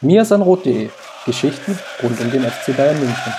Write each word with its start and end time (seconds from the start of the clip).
mirsanrot.de 0.00 0.90
Geschichten 1.24 1.78
rund 2.02 2.20
um 2.20 2.30
den 2.30 2.44
FC 2.44 2.76
Bayern 2.76 2.98
München. 2.98 3.32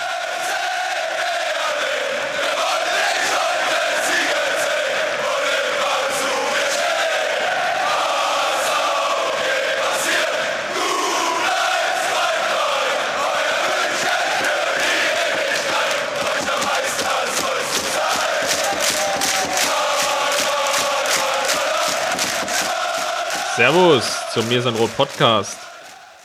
Servus 23.56 24.04
zum 24.32 24.46
Mirsanrot 24.46 24.96
Podcast. 24.96 25.67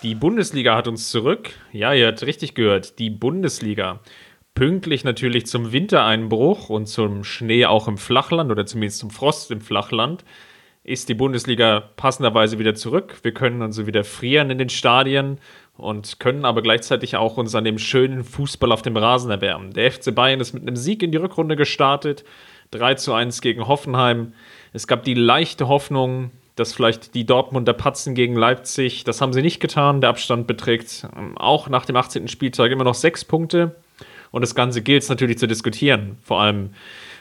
Die 0.04 0.16
Bundesliga 0.16 0.76
hat 0.76 0.90
uns 0.90 1.10
zurück. 1.10 1.52
Ja, 1.72 1.94
ihr 1.94 2.08
habt 2.08 2.24
richtig 2.24 2.56
gehört, 2.56 3.00
die 3.00 3.10
Bundesliga. 3.10 4.02
Pünktlich 4.54 5.06
natürlich 5.06 5.46
zum 5.46 5.72
Wintereinbruch 5.72 6.70
und 6.70 6.88
zum 6.88 7.24
Schnee 7.24 7.66
auch 7.66 7.88
im 7.88 7.98
Flachland 7.98 8.52
oder 8.52 8.66
zumindest 8.66 9.00
zum 9.00 9.12
Frost 9.12 9.50
im 9.50 9.62
Flachland 9.62 10.26
ist 10.84 11.08
die 11.08 11.14
Bundesliga 11.14 11.80
passenderweise 11.80 12.60
wieder 12.60 12.76
zurück. 12.76 13.20
Wir 13.24 13.34
können 13.34 13.62
also 13.62 13.88
wieder 13.88 14.04
frieren 14.04 14.50
in 14.50 14.58
den 14.58 14.68
Stadien 14.68 15.40
und 15.78 16.20
können 16.20 16.44
aber 16.44 16.62
gleichzeitig 16.62 17.16
auch 17.16 17.38
uns 17.38 17.56
an 17.56 17.64
dem 17.64 17.78
schönen 17.78 18.26
Fußball 18.26 18.74
auf 18.74 18.82
dem 18.82 18.98
Rasen 18.98 19.32
erwärmen. 19.32 19.72
Der 19.72 19.90
FC 19.90 20.14
Bayern 20.14 20.42
ist 20.42 20.52
mit 20.52 20.64
einem 20.64 20.76
Sieg 20.76 21.02
in 21.02 21.14
die 21.14 21.18
Rückrunde 21.18 21.56
gestartet. 21.56 22.26
3 22.72 22.96
zu 22.96 23.14
1 23.14 23.40
gegen 23.40 23.70
Hoffenheim. 23.70 24.34
Es 24.74 24.86
gab 24.86 25.04
die 25.04 25.14
leichte 25.14 25.70
Hoffnung, 25.70 26.32
dass 26.56 26.74
vielleicht 26.74 27.16
die 27.16 27.26
Dortmunder 27.26 27.74
patzen 27.74 28.16
gegen 28.16 28.36
Leipzig. 28.36 29.04
Das 29.04 29.22
haben 29.22 29.34
sie 29.34 29.42
nicht 29.42 29.60
getan. 29.60 30.02
Der 30.02 30.10
Abstand 30.10 30.48
beträgt 30.48 31.08
ähm, 31.18 31.38
auch 31.38 31.68
nach 31.70 31.86
dem 31.86 31.96
18. 31.96 32.28
Spieltag 32.28 32.72
immer 32.72 32.84
noch 32.84 32.96
sechs 32.96 33.26
Punkte. 33.26 33.76
Und 34.32 34.42
das 34.42 34.56
Ganze 34.56 34.82
gilt 34.82 35.04
es 35.04 35.10
natürlich 35.10 35.38
zu 35.38 35.48
diskutieren. 35.48 36.18
Vor 36.22 36.42
allem, 36.42 36.72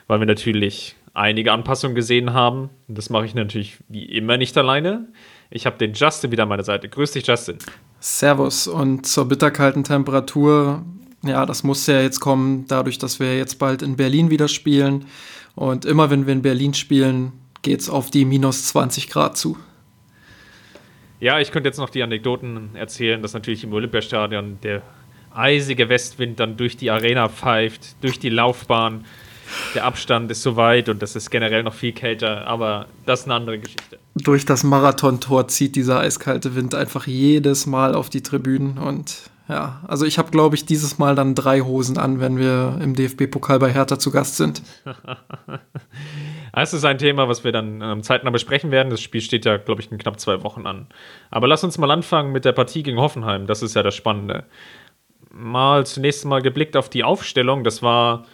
weil 0.06 0.20
wir 0.20 0.26
natürlich 0.26 0.96
einige 1.14 1.52
Anpassungen 1.52 1.94
gesehen 1.94 2.32
haben. 2.32 2.70
Und 2.88 2.98
das 2.98 3.10
mache 3.10 3.26
ich 3.26 3.34
natürlich 3.34 3.78
wie 3.88 4.04
immer 4.04 4.36
nicht 4.36 4.56
alleine. 4.56 5.08
Ich 5.50 5.66
habe 5.66 5.76
den 5.76 5.92
Justin 5.92 6.30
wieder 6.30 6.44
an 6.44 6.48
meiner 6.48 6.64
Seite. 6.64 6.88
Grüß 6.88 7.12
dich, 7.12 7.26
Justin. 7.26 7.58
Servus. 8.00 8.66
Und 8.66 9.06
zur 9.06 9.26
bitterkalten 9.28 9.84
Temperatur, 9.84 10.84
ja, 11.22 11.44
das 11.46 11.62
muss 11.62 11.86
ja 11.86 12.00
jetzt 12.00 12.20
kommen, 12.20 12.66
dadurch, 12.66 12.98
dass 12.98 13.20
wir 13.20 13.36
jetzt 13.36 13.58
bald 13.58 13.82
in 13.82 13.96
Berlin 13.96 14.30
wieder 14.30 14.48
spielen. 14.48 15.06
Und 15.54 15.84
immer 15.84 16.10
wenn 16.10 16.26
wir 16.26 16.32
in 16.32 16.42
Berlin 16.42 16.72
spielen, 16.72 17.32
geht 17.62 17.80
es 17.80 17.88
auf 17.88 18.10
die 18.10 18.24
minus 18.24 18.66
20 18.68 19.08
Grad 19.08 19.36
zu. 19.36 19.56
Ja, 21.20 21.38
ich 21.38 21.52
könnte 21.52 21.68
jetzt 21.68 21.78
noch 21.78 21.90
die 21.90 22.02
Anekdoten 22.02 22.74
erzählen, 22.74 23.22
dass 23.22 23.32
natürlich 23.32 23.62
im 23.62 23.72
Olympiastadion 23.72 24.58
der 24.62 24.82
eisige 25.32 25.88
Westwind 25.88 26.40
dann 26.40 26.56
durch 26.56 26.76
die 26.76 26.90
Arena 26.90 27.28
pfeift, 27.28 27.94
durch 28.02 28.18
die 28.18 28.28
Laufbahn. 28.28 29.04
Der 29.74 29.84
Abstand 29.84 30.30
ist 30.30 30.42
so 30.42 30.56
weit 30.56 30.88
und 30.88 31.02
das 31.02 31.14
ist 31.14 31.30
generell 31.30 31.62
noch 31.62 31.74
viel 31.74 31.92
kälter, 31.92 32.46
aber 32.46 32.86
das 33.06 33.20
ist 33.20 33.26
eine 33.26 33.34
andere 33.34 33.58
Geschichte. 33.58 33.98
Durch 34.14 34.46
das 34.46 34.64
Marathontor 34.64 35.46
zieht 35.48 35.76
dieser 35.76 36.00
eiskalte 36.00 36.56
Wind 36.56 36.74
einfach 36.74 37.06
jedes 37.06 37.66
Mal 37.66 37.94
auf 37.94 38.08
die 38.10 38.22
Tribünen 38.22 38.78
und 38.78 39.30
ja, 39.48 39.80
also 39.86 40.06
ich 40.06 40.18
habe, 40.18 40.30
glaube 40.30 40.54
ich, 40.54 40.64
dieses 40.64 40.98
Mal 40.98 41.14
dann 41.14 41.34
drei 41.34 41.60
Hosen 41.60 41.98
an, 41.98 42.20
wenn 42.20 42.38
wir 42.38 42.78
im 42.80 42.94
DFB-Pokal 42.94 43.58
bei 43.58 43.72
Hertha 43.72 43.98
zu 43.98 44.10
Gast 44.10 44.36
sind. 44.36 44.62
Das 46.52 46.74
ist 46.74 46.84
ein 46.84 46.98
Thema, 46.98 47.28
was 47.28 47.44
wir 47.44 47.52
dann 47.52 47.80
ähm, 47.80 48.02
zeitnah 48.02 48.30
besprechen 48.30 48.70
werden. 48.70 48.90
Das 48.90 49.00
Spiel 49.00 49.20
steht 49.20 49.44
ja, 49.44 49.56
glaube 49.56 49.80
ich, 49.80 49.90
in 49.90 49.98
knapp 49.98 50.20
zwei 50.20 50.42
Wochen 50.42 50.66
an. 50.66 50.86
Aber 51.30 51.48
lass 51.48 51.64
uns 51.64 51.78
mal 51.78 51.90
anfangen 51.90 52.32
mit 52.32 52.44
der 52.44 52.52
Partie 52.52 52.82
gegen 52.82 52.98
Hoffenheim. 52.98 53.46
Das 53.46 53.62
ist 53.62 53.74
ja 53.74 53.82
das 53.82 53.94
Spannende. 53.94 54.44
Mal 55.32 55.86
zunächst 55.86 56.24
mal 56.26 56.42
geblickt 56.42 56.76
auf 56.76 56.90
die 56.90 57.04
Aufstellung. 57.04 57.64
Das 57.64 57.82
war 57.82 58.26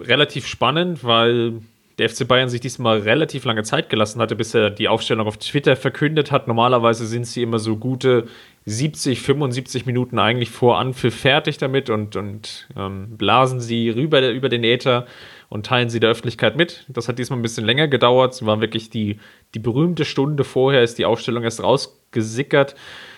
relativ 0.00 0.46
spannend, 0.46 1.04
weil 1.04 1.60
der 1.98 2.08
FC 2.08 2.26
Bayern 2.26 2.48
sich 2.48 2.60
diesmal 2.60 3.00
relativ 3.00 3.44
lange 3.44 3.62
Zeit 3.62 3.90
gelassen 3.90 4.20
hatte, 4.20 4.34
bis 4.34 4.54
er 4.54 4.70
die 4.70 4.88
Aufstellung 4.88 5.26
auf 5.26 5.36
Twitter 5.36 5.76
verkündet 5.76 6.32
hat. 6.32 6.48
Normalerweise 6.48 7.06
sind 7.06 7.26
sie 7.26 7.42
immer 7.42 7.58
so 7.58 7.76
gute 7.76 8.26
70, 8.64 9.20
75 9.20 9.86
Minuten 9.86 10.18
eigentlich 10.18 10.50
vor 10.50 10.78
Anpfiff 10.78 11.14
fertig 11.14 11.58
damit 11.58 11.90
und, 11.90 12.16
und 12.16 12.68
ähm, 12.76 13.16
blasen 13.18 13.60
sie 13.60 13.90
rüber 13.90 14.30
über 14.30 14.48
den 14.48 14.64
Äther 14.64 15.06
und 15.52 15.66
teilen 15.66 15.90
sie 15.90 16.00
der 16.00 16.08
Öffentlichkeit 16.08 16.56
mit. 16.56 16.86
Das 16.88 17.08
hat 17.08 17.18
diesmal 17.18 17.38
ein 17.38 17.42
bisschen 17.42 17.66
länger 17.66 17.86
gedauert. 17.86 18.32
Sie 18.32 18.46
waren 18.46 18.62
wirklich 18.62 18.88
die, 18.88 19.18
die 19.54 19.58
berühmte 19.58 20.06
Stunde 20.06 20.44
vorher, 20.44 20.82
ist 20.82 20.96
die 20.96 21.04
Aufstellung 21.04 21.44
erst 21.44 21.62
rausgesickert. 21.62 22.74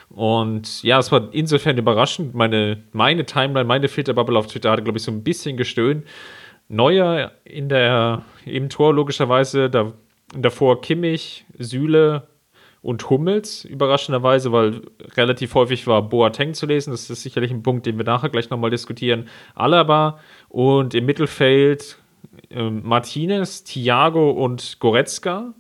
Und 0.09 0.83
ja, 0.83 0.99
es 0.99 1.13
war 1.13 1.29
insofern 1.31 1.79
überraschend. 1.79 2.35
Meine, 2.35 2.83
meine 2.91 3.25
Timeline, 3.25 3.69
meine 3.69 3.87
Filterbubble 3.87 4.37
auf 4.37 4.49
Twitter 4.49 4.73
hatte, 4.73 4.83
glaube 4.83 4.99
ich, 4.99 5.05
so 5.05 5.13
ein 5.13 5.23
bisschen 5.23 5.57
gestöhnt. 5.57 6.07
Neuer 6.67 7.31
in 7.45 7.69
der, 7.69 8.23
im 8.45 8.69
Tor 8.69 8.93
logischerweise, 8.93 9.71
da, 9.71 9.93
davor 10.37 10.81
Kimmich, 10.81 11.45
Süle 11.57 12.27
und 12.83 13.09
Hummels, 13.11 13.65
überraschenderweise, 13.65 14.51
weil 14.51 14.81
relativ 15.17 15.55
häufig 15.55 15.87
war 15.87 16.03
Boateng 16.03 16.53
zu 16.53 16.67
lesen. 16.67 16.91
Das 16.91 17.09
ist 17.09 17.23
sicherlich 17.23 17.53
ein 17.53 17.63
Punkt, 17.63 17.87
den 17.87 17.97
wir 17.97 18.05
nachher 18.05 18.29
gleich 18.29 18.51
nochmal 18.51 18.71
diskutieren. 18.71 19.29
Alaba 19.55 20.19
und 20.49 20.95
im 20.95 21.07
Mittelfeld 21.07 21.99
äh, 22.51 22.71
Martinez, 22.71 23.65
Thiago 23.65 24.31
und 24.31 24.79
Goretzka. 24.81 25.55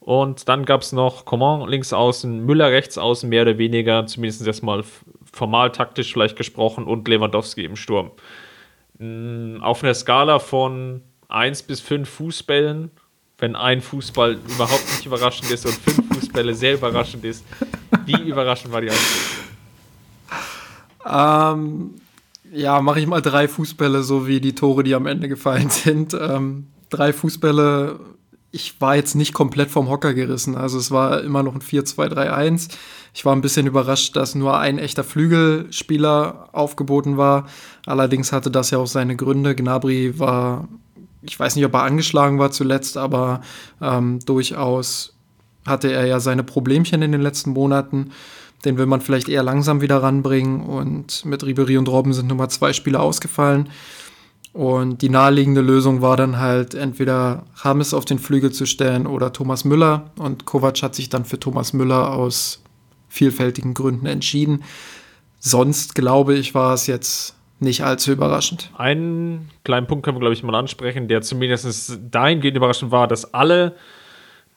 Und 0.00 0.48
dann 0.48 0.64
gab 0.64 0.82
es 0.82 0.92
noch 0.92 1.24
Coman 1.24 1.68
links 1.68 1.92
außen, 1.92 2.44
Müller 2.44 2.70
rechts 2.70 2.96
außen, 2.96 3.28
mehr 3.28 3.42
oder 3.42 3.58
weniger, 3.58 4.06
zumindest 4.06 4.46
erstmal 4.46 4.84
formal 5.32 5.72
taktisch 5.72 6.12
vielleicht 6.12 6.36
gesprochen, 6.36 6.84
und 6.84 7.08
Lewandowski 7.08 7.64
im 7.64 7.76
Sturm. 7.76 8.12
Mm, 8.98 9.60
auf 9.62 9.82
einer 9.82 9.94
Skala 9.94 10.38
von 10.38 11.02
1 11.28 11.64
bis 11.64 11.80
5 11.80 12.08
Fußbällen, 12.08 12.90
wenn 13.38 13.56
ein 13.56 13.80
Fußball 13.80 14.38
überhaupt 14.48 14.86
nicht 14.92 15.06
überraschend 15.06 15.50
ist 15.50 15.66
und 15.66 15.74
fünf 15.74 16.14
Fußbälle 16.14 16.54
sehr 16.54 16.74
überraschend 16.74 17.24
ist, 17.24 17.44
wie 18.06 18.22
überraschend 18.22 18.72
war 18.72 18.80
die? 18.80 18.90
Ähm, 21.04 21.94
ja, 22.56 22.80
mache 22.80 23.00
ich 23.00 23.06
mal 23.06 23.20
drei 23.20 23.48
Fußbälle, 23.48 24.02
so 24.02 24.26
wie 24.26 24.40
die 24.40 24.54
Tore, 24.54 24.82
die 24.82 24.94
am 24.94 25.06
Ende 25.06 25.28
gefallen 25.28 25.70
sind. 25.70 26.14
Ähm, 26.14 26.68
drei 26.88 27.12
Fußbälle, 27.12 28.00
ich 28.50 28.80
war 28.80 28.96
jetzt 28.96 29.14
nicht 29.14 29.34
komplett 29.34 29.70
vom 29.70 29.88
Hocker 29.90 30.14
gerissen. 30.14 30.56
Also 30.56 30.78
es 30.78 30.90
war 30.90 31.22
immer 31.22 31.42
noch 31.42 31.54
ein 31.54 31.60
4-2-3-1. 31.60 32.70
Ich 33.12 33.24
war 33.24 33.34
ein 33.34 33.42
bisschen 33.42 33.66
überrascht, 33.66 34.16
dass 34.16 34.34
nur 34.34 34.58
ein 34.58 34.78
echter 34.78 35.04
Flügelspieler 35.04 36.48
aufgeboten 36.52 37.16
war. 37.16 37.46
Allerdings 37.84 38.32
hatte 38.32 38.50
das 38.50 38.70
ja 38.70 38.78
auch 38.78 38.86
seine 38.86 39.16
Gründe. 39.16 39.54
Gnabry 39.54 40.18
war, 40.18 40.68
ich 41.22 41.38
weiß 41.38 41.56
nicht, 41.56 41.64
ob 41.66 41.74
er 41.74 41.82
angeschlagen 41.82 42.38
war 42.38 42.50
zuletzt, 42.50 42.96
aber 42.96 43.42
ähm, 43.82 44.20
durchaus 44.24 45.14
hatte 45.66 45.92
er 45.92 46.06
ja 46.06 46.20
seine 46.20 46.44
Problemchen 46.44 47.02
in 47.02 47.12
den 47.12 47.20
letzten 47.20 47.50
Monaten. 47.50 48.12
Den 48.64 48.78
will 48.78 48.86
man 48.86 49.00
vielleicht 49.00 49.28
eher 49.28 49.42
langsam 49.42 49.80
wieder 49.80 50.02
ranbringen. 50.02 50.60
Und 50.62 51.24
mit 51.24 51.44
Ribery 51.44 51.76
und 51.76 51.88
Robben 51.88 52.12
sind 52.12 52.28
Nummer 52.28 52.48
zwei 52.48 52.72
Spieler 52.72 53.02
ausgefallen. 53.02 53.68
Und 54.52 55.02
die 55.02 55.10
naheliegende 55.10 55.60
Lösung 55.60 56.00
war 56.00 56.16
dann 56.16 56.38
halt 56.38 56.74
entweder 56.74 57.44
James 57.62 57.92
auf 57.92 58.06
den 58.06 58.18
Flügel 58.18 58.52
zu 58.52 58.64
stellen 58.64 59.06
oder 59.06 59.32
Thomas 59.32 59.64
Müller. 59.64 60.10
Und 60.18 60.46
Kovac 60.46 60.82
hat 60.82 60.94
sich 60.94 61.10
dann 61.10 61.26
für 61.26 61.38
Thomas 61.38 61.74
Müller 61.74 62.12
aus 62.12 62.62
vielfältigen 63.08 63.74
Gründen 63.74 64.06
entschieden. 64.06 64.64
Sonst 65.38 65.94
glaube 65.94 66.34
ich, 66.34 66.54
war 66.54 66.72
es 66.72 66.86
jetzt 66.86 67.36
nicht 67.60 67.84
allzu 67.84 68.12
überraschend. 68.12 68.70
Einen 68.76 69.50
kleinen 69.64 69.86
Punkt 69.86 70.04
können 70.04 70.16
wir, 70.16 70.20
glaube 70.20 70.34
ich, 70.34 70.42
mal 70.42 70.54
ansprechen, 70.54 71.08
der 71.08 71.22
zumindest 71.22 71.98
dahingehend 72.10 72.56
überraschend 72.56 72.90
war, 72.90 73.08
dass 73.08 73.32
alle 73.34 73.76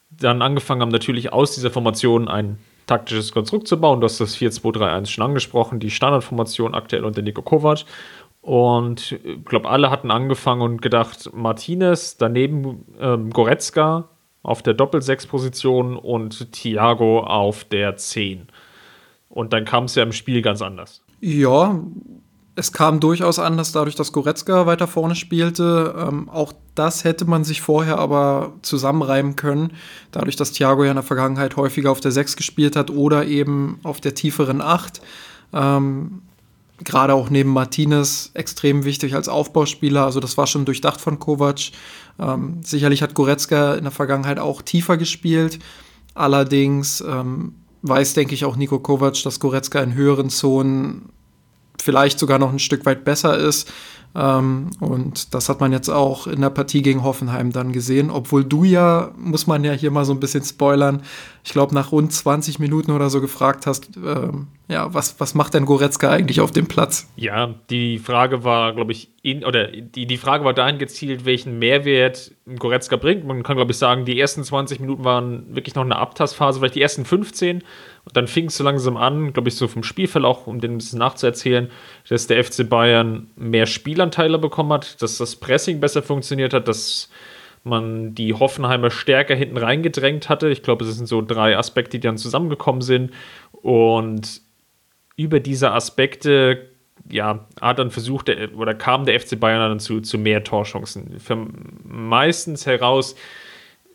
dann 0.09 0.41
angefangen 0.41 0.81
haben, 0.81 0.89
natürlich 0.89 1.31
aus 1.31 1.55
dieser 1.55 1.71
Formation 1.71 2.27
ein 2.27 2.57
taktisches 2.89 3.31
Konstrukt 3.31 3.67
zu 3.67 3.79
bauen. 3.79 4.01
Du 4.01 4.05
hast 4.05 4.19
das 4.19 4.37
4-2-3-1 4.37 5.05
schon 5.07 5.23
angesprochen, 5.23 5.79
die 5.79 5.91
Standardformation 5.91 6.73
aktuell 6.73 7.05
unter 7.05 7.21
Nico 7.21 7.41
Kovac. 7.41 7.85
Und 8.41 9.19
ich 9.23 9.45
glaube, 9.45 9.69
alle 9.69 9.91
hatten 9.91 10.11
angefangen 10.11 10.61
und 10.61 10.81
gedacht, 10.81 11.29
Martinez, 11.33 12.17
daneben 12.17 12.85
ähm, 12.99 13.29
Goretzka 13.31 14.09
auf 14.43 14.63
der 14.63 14.73
Doppel-6-Position 14.73 15.97
und 15.97 16.51
Thiago 16.53 17.19
auf 17.19 17.65
der 17.65 17.97
10. 17.97 18.47
Und 19.29 19.53
dann 19.53 19.65
kam 19.65 19.83
es 19.83 19.95
ja 19.95 20.03
im 20.03 20.13
Spiel 20.13 20.41
ganz 20.41 20.61
anders. 20.61 21.03
Ja, 21.21 21.79
es 22.59 22.73
kam 22.73 22.99
durchaus 22.99 23.39
anders, 23.39 23.71
dadurch, 23.71 23.95
dass 23.95 24.11
Goretzka 24.11 24.65
weiter 24.65 24.85
vorne 24.85 25.15
spielte. 25.15 25.95
Ähm, 25.97 26.27
auch 26.29 26.51
das 26.75 27.05
hätte 27.05 27.23
man 27.23 27.45
sich 27.45 27.61
vorher 27.61 27.97
aber 27.97 28.53
zusammenreimen 28.63 29.37
können, 29.37 29.71
dadurch, 30.11 30.35
dass 30.35 30.51
Thiago 30.51 30.83
ja 30.83 30.91
in 30.91 30.97
der 30.97 31.03
Vergangenheit 31.03 31.55
häufiger 31.55 31.89
auf 31.89 32.01
der 32.01 32.11
6 32.11 32.35
gespielt 32.35 32.75
hat 32.75 32.89
oder 32.91 33.25
eben 33.25 33.79
auf 33.83 34.01
der 34.01 34.13
tieferen 34.13 34.61
8. 34.61 35.01
Ähm, 35.53 36.21
Gerade 36.83 37.13
auch 37.13 37.29
neben 37.29 37.49
Martinez 37.49 38.31
extrem 38.33 38.85
wichtig 38.85 39.13
als 39.13 39.27
Aufbauspieler. 39.27 40.05
Also 40.05 40.19
das 40.19 40.37
war 40.37 40.47
schon 40.47 40.65
durchdacht 40.65 41.01
von 41.01 41.19
Kovac. 41.19 41.71
Ähm, 42.19 42.59
sicherlich 42.63 43.01
hat 43.01 43.13
Goretzka 43.13 43.75
in 43.75 43.83
der 43.83 43.91
Vergangenheit 43.91 44.39
auch 44.39 44.61
tiefer 44.61 44.97
gespielt. 44.97 45.59
Allerdings 46.13 47.01
ähm, 47.01 47.55
weiß, 47.81 48.13
denke 48.13 48.33
ich, 48.33 48.45
auch 48.45 48.55
Nico 48.55 48.79
Kovac, 48.79 49.21
dass 49.23 49.39
Goretzka 49.39 49.81
in 49.81 49.93
höheren 49.93 50.29
Zonen 50.29 51.09
vielleicht 51.81 52.19
sogar 52.19 52.39
noch 52.39 52.51
ein 52.51 52.59
Stück 52.59 52.85
weit 52.85 53.03
besser 53.03 53.37
ist. 53.37 53.71
Ähm, 54.15 54.71
und 54.79 55.33
das 55.33 55.49
hat 55.49 55.59
man 55.59 55.71
jetzt 55.71 55.89
auch 55.89 56.25
in 56.27 56.41
der 56.41 56.49
Partie 56.49 56.81
gegen 56.81 57.03
Hoffenheim 57.03 57.51
dann 57.51 57.71
gesehen, 57.71 58.09
obwohl 58.09 58.43
du 58.43 58.63
ja, 58.63 59.11
muss 59.17 59.45
man 59.45 59.63
ja 59.63 59.73
hier 59.73 59.91
mal 59.91 60.05
so 60.05 60.13
ein 60.13 60.19
bisschen 60.19 60.43
spoilern, 60.43 61.03
ich 61.43 61.51
glaube 61.51 61.75
nach 61.75 61.91
rund 61.91 62.11
20 62.11 62.59
Minuten 62.59 62.91
oder 62.91 63.09
so 63.09 63.21
gefragt 63.21 63.67
hast, 63.67 63.91
ähm, 63.97 64.47
ja, 64.69 64.93
was, 64.93 65.19
was 65.19 65.33
macht 65.33 65.55
denn 65.55 65.65
Goretzka 65.65 66.11
eigentlich 66.11 66.41
auf 66.41 66.51
dem 66.51 66.67
Platz? 66.67 67.11
Ja, 67.15 67.55
die 67.71 67.97
Frage 67.97 68.43
war, 68.43 68.75
glaube 68.75 68.91
ich, 68.91 69.09
in, 69.23 69.43
oder 69.43 69.65
die, 69.65 70.05
die 70.05 70.17
Frage 70.17 70.45
war 70.45 70.53
dahin 70.53 70.77
gezielt, 70.77 71.25
welchen 71.25 71.57
Mehrwert 71.57 72.35
Goretzka 72.45 72.95
bringt. 72.95 73.25
Man 73.25 73.41
kann, 73.41 73.55
glaube 73.55 73.71
ich, 73.71 73.79
sagen, 73.79 74.05
die 74.05 74.19
ersten 74.19 74.43
20 74.43 74.79
Minuten 74.79 75.03
waren 75.03 75.55
wirklich 75.55 75.73
noch 75.73 75.83
eine 75.83 75.95
Abtastphase, 75.95 76.59
vielleicht 76.59 76.75
die 76.75 76.83
ersten 76.83 77.03
15. 77.03 77.63
Und 78.05 78.15
dann 78.15 78.27
fing 78.27 78.45
es 78.45 78.57
so 78.57 78.63
langsam 78.63 78.95
an, 78.95 79.33
glaube 79.33 79.49
ich, 79.49 79.55
so 79.55 79.67
vom 79.67 79.81
Spielverlauf, 79.81 80.45
um 80.45 80.59
den 80.59 80.73
ein 80.73 80.77
bisschen 80.77 80.99
nachzuerzählen, 80.99 81.71
dass 82.07 82.27
der 82.27 82.43
FC 82.43 82.69
Bayern 82.69 83.31
mehr 83.35 83.65
Spielanteile 83.65 84.37
bekommen 84.37 84.71
hat, 84.71 85.01
dass 85.01 85.17
das 85.17 85.35
Pressing 85.35 85.79
besser 85.79 86.03
funktioniert 86.03 86.53
hat, 86.53 86.67
dass 86.67 87.09
man 87.63 88.13
die 88.13 88.35
Hoffenheimer 88.35 88.91
stärker 88.91 89.33
hinten 89.33 89.57
reingedrängt 89.57 90.29
hatte. 90.29 90.49
Ich 90.49 90.61
glaube, 90.61 90.85
es 90.85 90.95
sind 90.95 91.07
so 91.07 91.23
drei 91.23 91.57
Aspekte, 91.57 91.97
die 91.97 92.07
dann 92.07 92.17
zusammengekommen 92.17 92.81
sind. 92.81 93.11
Und 93.51 94.41
über 95.19 95.41
diese 95.41 95.71
Aspekte 95.71 96.69
ja, 97.09 97.45
hat 97.59 97.77
dann 97.77 97.91
versucht, 97.91 98.31
oder 98.55 98.73
kam 98.73 99.05
der 99.05 99.19
FC 99.19 99.37
Bayern 99.37 99.59
dann 99.59 99.79
zu, 99.79 99.99
zu 99.99 100.17
mehr 100.17 100.45
Torchancen. 100.45 101.19
Für 101.19 101.45
meistens 101.83 102.65
heraus, 102.65 103.15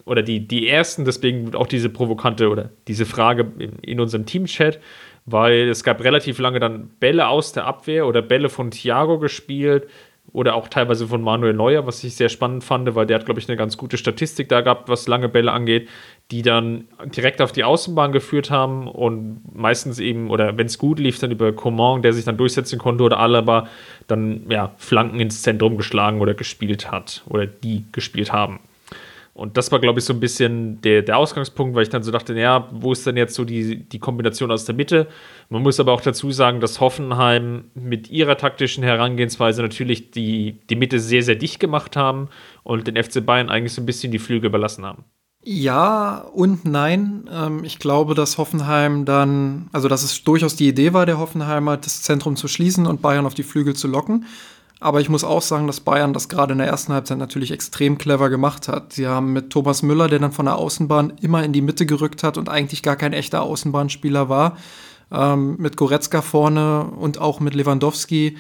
oder 0.04 0.22
die, 0.22 0.46
die 0.46 0.68
ersten, 0.68 1.06
deswegen 1.06 1.54
auch 1.54 1.66
diese 1.66 1.88
provokante 1.88 2.50
oder 2.50 2.68
diese 2.88 3.06
Frage 3.06 3.50
in, 3.58 3.78
in 3.78 4.00
unserem 4.00 4.26
Teamchat, 4.26 4.78
weil 5.24 5.70
es 5.70 5.82
gab 5.82 6.04
relativ 6.04 6.38
lange 6.38 6.60
dann 6.60 6.90
Bälle 7.00 7.26
aus 7.28 7.52
der 7.52 7.64
Abwehr 7.64 8.06
oder 8.06 8.20
Bälle 8.20 8.50
von 8.50 8.70
Thiago 8.70 9.18
gespielt, 9.18 9.88
oder 10.34 10.56
auch 10.56 10.66
teilweise 10.66 11.06
von 11.06 11.22
Manuel 11.22 11.54
Neuer, 11.54 11.86
was 11.86 12.02
ich 12.02 12.16
sehr 12.16 12.28
spannend 12.28 12.64
fand, 12.64 12.92
weil 12.96 13.06
der 13.06 13.20
hat, 13.20 13.24
glaube 13.24 13.38
ich, 13.38 13.48
eine 13.48 13.56
ganz 13.56 13.76
gute 13.76 13.96
Statistik 13.96 14.48
da 14.48 14.62
gehabt, 14.62 14.88
was 14.88 15.06
lange 15.06 15.28
Bälle 15.28 15.52
angeht, 15.52 15.88
die 16.32 16.42
dann 16.42 16.88
direkt 17.04 17.40
auf 17.40 17.52
die 17.52 17.62
Außenbahn 17.62 18.10
geführt 18.10 18.50
haben 18.50 18.88
und 18.88 19.42
meistens 19.54 20.00
eben, 20.00 20.30
oder 20.30 20.58
wenn 20.58 20.66
es 20.66 20.76
gut 20.76 20.98
lief, 20.98 21.20
dann 21.20 21.30
über 21.30 21.52
Coman, 21.52 22.02
der 22.02 22.12
sich 22.12 22.24
dann 22.24 22.36
durchsetzen 22.36 22.80
konnte, 22.80 23.04
oder 23.04 23.20
Alaba 23.20 23.68
dann 24.08 24.46
ja, 24.50 24.72
Flanken 24.76 25.20
ins 25.20 25.42
Zentrum 25.42 25.76
geschlagen 25.76 26.20
oder 26.20 26.34
gespielt 26.34 26.90
hat, 26.90 27.22
oder 27.28 27.46
die 27.46 27.84
gespielt 27.92 28.32
haben. 28.32 28.58
Und 29.34 29.56
das 29.56 29.72
war, 29.72 29.80
glaube 29.80 29.98
ich, 29.98 30.04
so 30.04 30.12
ein 30.12 30.20
bisschen 30.20 30.80
der, 30.82 31.02
der 31.02 31.18
Ausgangspunkt, 31.18 31.74
weil 31.74 31.82
ich 31.82 31.88
dann 31.88 32.04
so 32.04 32.12
dachte, 32.12 32.38
ja, 32.38 32.68
wo 32.70 32.92
ist 32.92 33.04
denn 33.04 33.16
jetzt 33.16 33.34
so 33.34 33.44
die, 33.44 33.88
die 33.88 33.98
Kombination 33.98 34.52
aus 34.52 34.64
der 34.64 34.76
Mitte? 34.76 35.08
Man 35.48 35.62
muss 35.62 35.80
aber 35.80 35.92
auch 35.92 36.00
dazu 36.00 36.30
sagen, 36.30 36.60
dass 36.60 36.80
Hoffenheim 36.80 37.64
mit 37.74 38.08
ihrer 38.10 38.36
taktischen 38.36 38.84
Herangehensweise 38.84 39.60
natürlich 39.60 40.12
die, 40.12 40.60
die 40.70 40.76
Mitte 40.76 41.00
sehr, 41.00 41.24
sehr 41.24 41.34
dicht 41.34 41.58
gemacht 41.58 41.96
haben 41.96 42.28
und 42.62 42.86
den 42.86 43.02
FC 43.02 43.26
Bayern 43.26 43.50
eigentlich 43.50 43.72
so 43.72 43.82
ein 43.82 43.86
bisschen 43.86 44.12
die 44.12 44.20
Flügel 44.20 44.46
überlassen 44.46 44.86
haben. 44.86 45.04
Ja 45.44 46.24
und 46.32 46.64
nein. 46.64 47.28
Ähm, 47.30 47.64
ich 47.64 47.78
glaube, 47.78 48.14
dass 48.14 48.38
Hoffenheim 48.38 49.04
dann, 49.04 49.68
also 49.72 49.88
dass 49.88 50.02
es 50.02 50.24
durchaus 50.24 50.56
die 50.56 50.68
Idee 50.68 50.92
war, 50.94 51.06
der 51.06 51.18
Hoffenheimer 51.18 51.76
das 51.76 52.02
Zentrum 52.02 52.36
zu 52.36 52.48
schließen 52.48 52.86
und 52.86 53.02
Bayern 53.02 53.26
auf 53.26 53.34
die 53.34 53.42
Flügel 53.42 53.74
zu 53.74 53.88
locken. 53.88 54.24
Aber 54.80 55.00
ich 55.00 55.08
muss 55.08 55.24
auch 55.24 55.42
sagen, 55.42 55.66
dass 55.66 55.80
Bayern 55.80 56.12
das 56.12 56.28
gerade 56.28 56.52
in 56.52 56.58
der 56.58 56.66
ersten 56.66 56.92
Halbzeit 56.92 57.18
natürlich 57.18 57.52
extrem 57.52 57.96
clever 57.96 58.28
gemacht 58.28 58.68
hat. 58.68 58.92
Sie 58.92 59.06
haben 59.06 59.32
mit 59.32 59.50
Thomas 59.50 59.82
Müller, 59.82 60.08
der 60.08 60.18
dann 60.18 60.32
von 60.32 60.46
der 60.46 60.56
Außenbahn 60.56 61.14
immer 61.20 61.42
in 61.44 61.52
die 61.52 61.62
Mitte 61.62 61.86
gerückt 61.86 62.22
hat 62.22 62.36
und 62.36 62.48
eigentlich 62.48 62.82
gar 62.82 62.96
kein 62.96 63.12
echter 63.12 63.42
Außenbahnspieler 63.42 64.28
war, 64.28 64.56
ähm, 65.12 65.56
mit 65.58 65.76
Goretzka 65.76 66.22
vorne 66.22 66.84
und 66.84 67.18
auch 67.18 67.40
mit 67.40 67.54
Lewandowski 67.54 68.36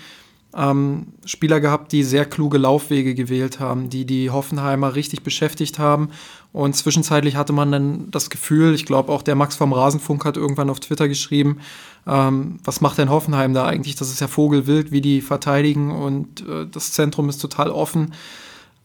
ähm, 0.56 1.06
Spieler 1.24 1.60
gehabt, 1.60 1.92
die 1.92 2.02
sehr 2.02 2.24
kluge 2.24 2.58
Laufwege 2.58 3.14
gewählt 3.14 3.60
haben, 3.60 3.90
die 3.90 4.04
die 4.04 4.30
Hoffenheimer 4.30 4.94
richtig 4.94 5.22
beschäftigt 5.22 5.78
haben. 5.78 6.10
Und 6.52 6.76
zwischenzeitlich 6.76 7.36
hatte 7.36 7.52
man 7.52 7.72
dann 7.72 8.10
das 8.10 8.30
Gefühl, 8.30 8.74
ich 8.74 8.86
glaube 8.86 9.12
auch 9.12 9.22
der 9.22 9.34
Max 9.34 9.56
vom 9.56 9.72
Rasenfunk 9.72 10.24
hat 10.24 10.36
irgendwann 10.36 10.70
auf 10.70 10.80
Twitter 10.80 11.08
geschrieben, 11.08 11.58
ähm, 12.06 12.58
was 12.64 12.80
macht 12.80 12.98
denn 12.98 13.10
Hoffenheim 13.10 13.54
da 13.54 13.66
eigentlich? 13.66 13.96
Das 13.96 14.10
ist 14.10 14.20
ja 14.20 14.28
Vogelwild, 14.28 14.92
wie 14.92 15.00
die 15.00 15.20
verteidigen 15.20 15.90
und 15.90 16.46
äh, 16.46 16.66
das 16.70 16.92
Zentrum 16.92 17.28
ist 17.28 17.38
total 17.38 17.70
offen. 17.70 18.14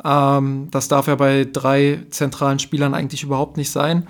Ähm, 0.04 0.70
das 0.72 0.88
darf 0.88 1.08
ja 1.08 1.16
bei 1.16 1.46
drei 1.52 2.06
zentralen 2.10 2.60
Spielern 2.60 2.94
eigentlich 2.94 3.24
überhaupt 3.24 3.58
nicht 3.58 3.72
sein. 3.72 4.08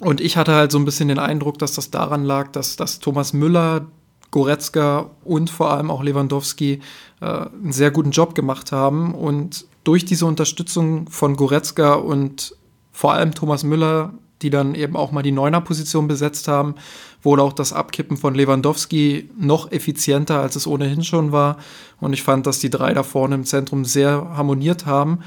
Und 0.00 0.20
ich 0.20 0.36
hatte 0.36 0.54
halt 0.54 0.70
so 0.70 0.78
ein 0.78 0.84
bisschen 0.84 1.08
den 1.08 1.18
Eindruck, 1.18 1.58
dass 1.58 1.72
das 1.72 1.90
daran 1.90 2.24
lag, 2.24 2.52
dass, 2.52 2.76
dass 2.76 3.00
Thomas 3.00 3.32
Müller 3.32 3.86
Goretzka 4.30 5.10
und 5.24 5.48
vor 5.50 5.70
allem 5.70 5.90
auch 5.90 6.02
Lewandowski 6.02 6.80
äh, 7.20 7.24
einen 7.24 7.72
sehr 7.72 7.90
guten 7.90 8.10
Job 8.10 8.34
gemacht 8.34 8.72
haben. 8.72 9.14
Und 9.14 9.66
durch 9.84 10.04
diese 10.04 10.26
Unterstützung 10.26 11.08
von 11.08 11.36
Goretzka 11.36 11.94
und 11.94 12.54
vor 12.92 13.12
allem 13.12 13.34
Thomas 13.34 13.64
Müller, 13.64 14.12
die 14.42 14.50
dann 14.50 14.74
eben 14.74 14.96
auch 14.96 15.12
mal 15.12 15.22
die 15.22 15.32
Neuner-Position 15.32 16.08
besetzt 16.08 16.48
haben, 16.48 16.74
wurde 17.22 17.42
auch 17.42 17.52
das 17.52 17.72
Abkippen 17.72 18.16
von 18.16 18.34
Lewandowski 18.34 19.30
noch 19.38 19.72
effizienter, 19.72 20.40
als 20.40 20.56
es 20.56 20.66
ohnehin 20.66 21.04
schon 21.04 21.32
war. 21.32 21.56
Und 22.00 22.12
ich 22.12 22.22
fand, 22.22 22.46
dass 22.46 22.58
die 22.58 22.70
drei 22.70 22.92
da 22.92 23.02
vorne 23.02 23.34
im 23.34 23.44
Zentrum 23.44 23.84
sehr 23.84 24.32
harmoniert 24.36 24.86
haben 24.86 25.20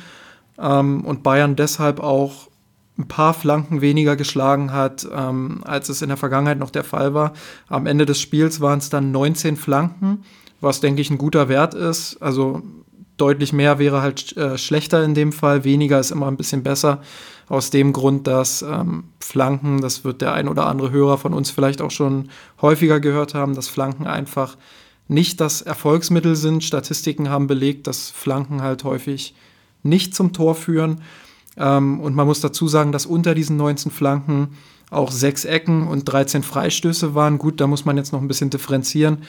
ähm, 0.59 1.03
und 1.05 1.23
Bayern 1.23 1.55
deshalb 1.55 1.99
auch 1.99 2.49
ein 2.97 3.07
paar 3.07 3.33
Flanken 3.33 3.81
weniger 3.81 4.15
geschlagen 4.15 4.73
hat, 4.73 5.07
ähm, 5.11 5.61
als 5.63 5.89
es 5.89 6.01
in 6.01 6.09
der 6.09 6.17
Vergangenheit 6.17 6.59
noch 6.59 6.69
der 6.69 6.83
Fall 6.83 7.13
war. 7.13 7.33
Am 7.67 7.87
Ende 7.87 8.05
des 8.05 8.19
Spiels 8.19 8.59
waren 8.59 8.79
es 8.79 8.89
dann 8.89 9.11
19 9.11 9.55
Flanken, 9.55 10.23
was, 10.59 10.81
denke 10.81 11.01
ich, 11.01 11.09
ein 11.09 11.17
guter 11.17 11.47
Wert 11.47 11.73
ist. 11.73 12.21
Also 12.21 12.61
deutlich 13.15 13.53
mehr 13.53 13.79
wäre 13.79 14.01
halt 14.01 14.35
äh, 14.37 14.57
schlechter 14.57 15.03
in 15.03 15.13
dem 15.13 15.31
Fall, 15.31 15.63
weniger 15.63 15.99
ist 15.99 16.11
immer 16.11 16.27
ein 16.27 16.37
bisschen 16.37 16.61
besser. 16.61 17.01
Aus 17.49 17.71
dem 17.71 17.93
Grund, 17.93 18.27
dass 18.27 18.61
ähm, 18.61 19.05
Flanken, 19.19 19.81
das 19.81 20.03
wird 20.03 20.21
der 20.21 20.33
ein 20.33 20.47
oder 20.47 20.67
andere 20.67 20.91
Hörer 20.91 21.17
von 21.17 21.33
uns 21.33 21.49
vielleicht 21.49 21.81
auch 21.81 21.91
schon 21.91 22.29
häufiger 22.61 22.99
gehört 22.99 23.33
haben, 23.33 23.55
dass 23.55 23.67
Flanken 23.67 24.07
einfach 24.07 24.55
nicht 25.07 25.41
das 25.41 25.61
Erfolgsmittel 25.61 26.35
sind. 26.35 26.63
Statistiken 26.63 27.29
haben 27.29 27.47
belegt, 27.47 27.87
dass 27.87 28.11
Flanken 28.11 28.61
halt 28.61 28.83
häufig 28.83 29.33
nicht 29.83 30.15
zum 30.15 30.31
Tor 30.31 30.55
führen. 30.55 31.01
Ähm, 31.57 31.99
und 31.99 32.15
man 32.15 32.27
muss 32.27 32.39
dazu 32.39 32.67
sagen, 32.67 32.91
dass 32.91 33.05
unter 33.05 33.35
diesen 33.35 33.57
19 33.57 33.91
Flanken 33.91 34.49
auch 34.91 35.11
sechs 35.11 35.45
Ecken 35.45 35.87
und 35.87 36.05
13 36.05 36.43
Freistöße 36.43 37.13
waren. 37.15 37.37
Gut, 37.37 37.61
da 37.61 37.67
muss 37.67 37.85
man 37.85 37.97
jetzt 37.97 38.13
noch 38.13 38.21
ein 38.21 38.27
bisschen 38.27 38.49
differenzieren. 38.49 39.19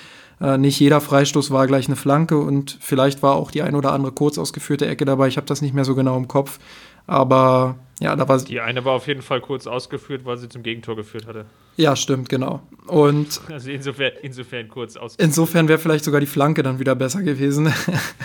Äh, 0.41 0.59
nicht 0.59 0.81
jeder 0.81 1.01
Freistoß 1.01 1.51
war 1.51 1.67
gleich 1.67 1.87
eine 1.87 1.97
Flanke 1.97 2.39
und 2.39 2.79
vielleicht 2.81 3.23
war 3.23 3.35
auch 3.35 3.51
die 3.51 3.63
ein 3.63 3.75
oder 3.75 3.93
andere 3.93 4.13
kurz 4.13 4.39
ausgeführte 4.39 4.87
Ecke 4.87 5.05
dabei. 5.05 5.29
Ich 5.29 5.37
habe 5.37 5.47
das 5.47 5.61
nicht 5.61 5.75
mehr 5.75 5.85
so 5.85 5.95
genau 5.95 6.17
im 6.17 6.29
Kopf. 6.29 6.59
Aber 7.07 7.77
ja, 8.01 8.17
da 8.17 8.27
war 8.27 8.39
Die 8.39 8.61
eine 8.61 8.85
war 8.85 8.95
auf 8.95 9.07
jeden 9.07 9.21
Fall 9.21 9.43
kurz 9.43 9.67
ausgeführt, 9.67 10.25
weil 10.25 10.39
sie 10.39 10.49
zum 10.49 10.63
Gegentor 10.63 10.97
geführt 10.97 11.27
hatte. 11.27 11.45
Ja, 11.77 11.95
stimmt, 11.95 12.31
genau. 12.31 12.63
Und 12.87 13.41
also 13.49 13.71
insofern, 13.71 14.13
insofern 14.23 14.69
kurz 14.69 14.97
ausgeführt. 14.97 15.29
Insofern 15.29 15.69
wäre 15.69 15.79
vielleicht 15.79 16.05
sogar 16.05 16.21
die 16.21 16.27
Flanke 16.27 16.63
dann 16.63 16.79
wieder 16.79 16.95
besser 16.95 17.23
gewesen. 17.23 17.73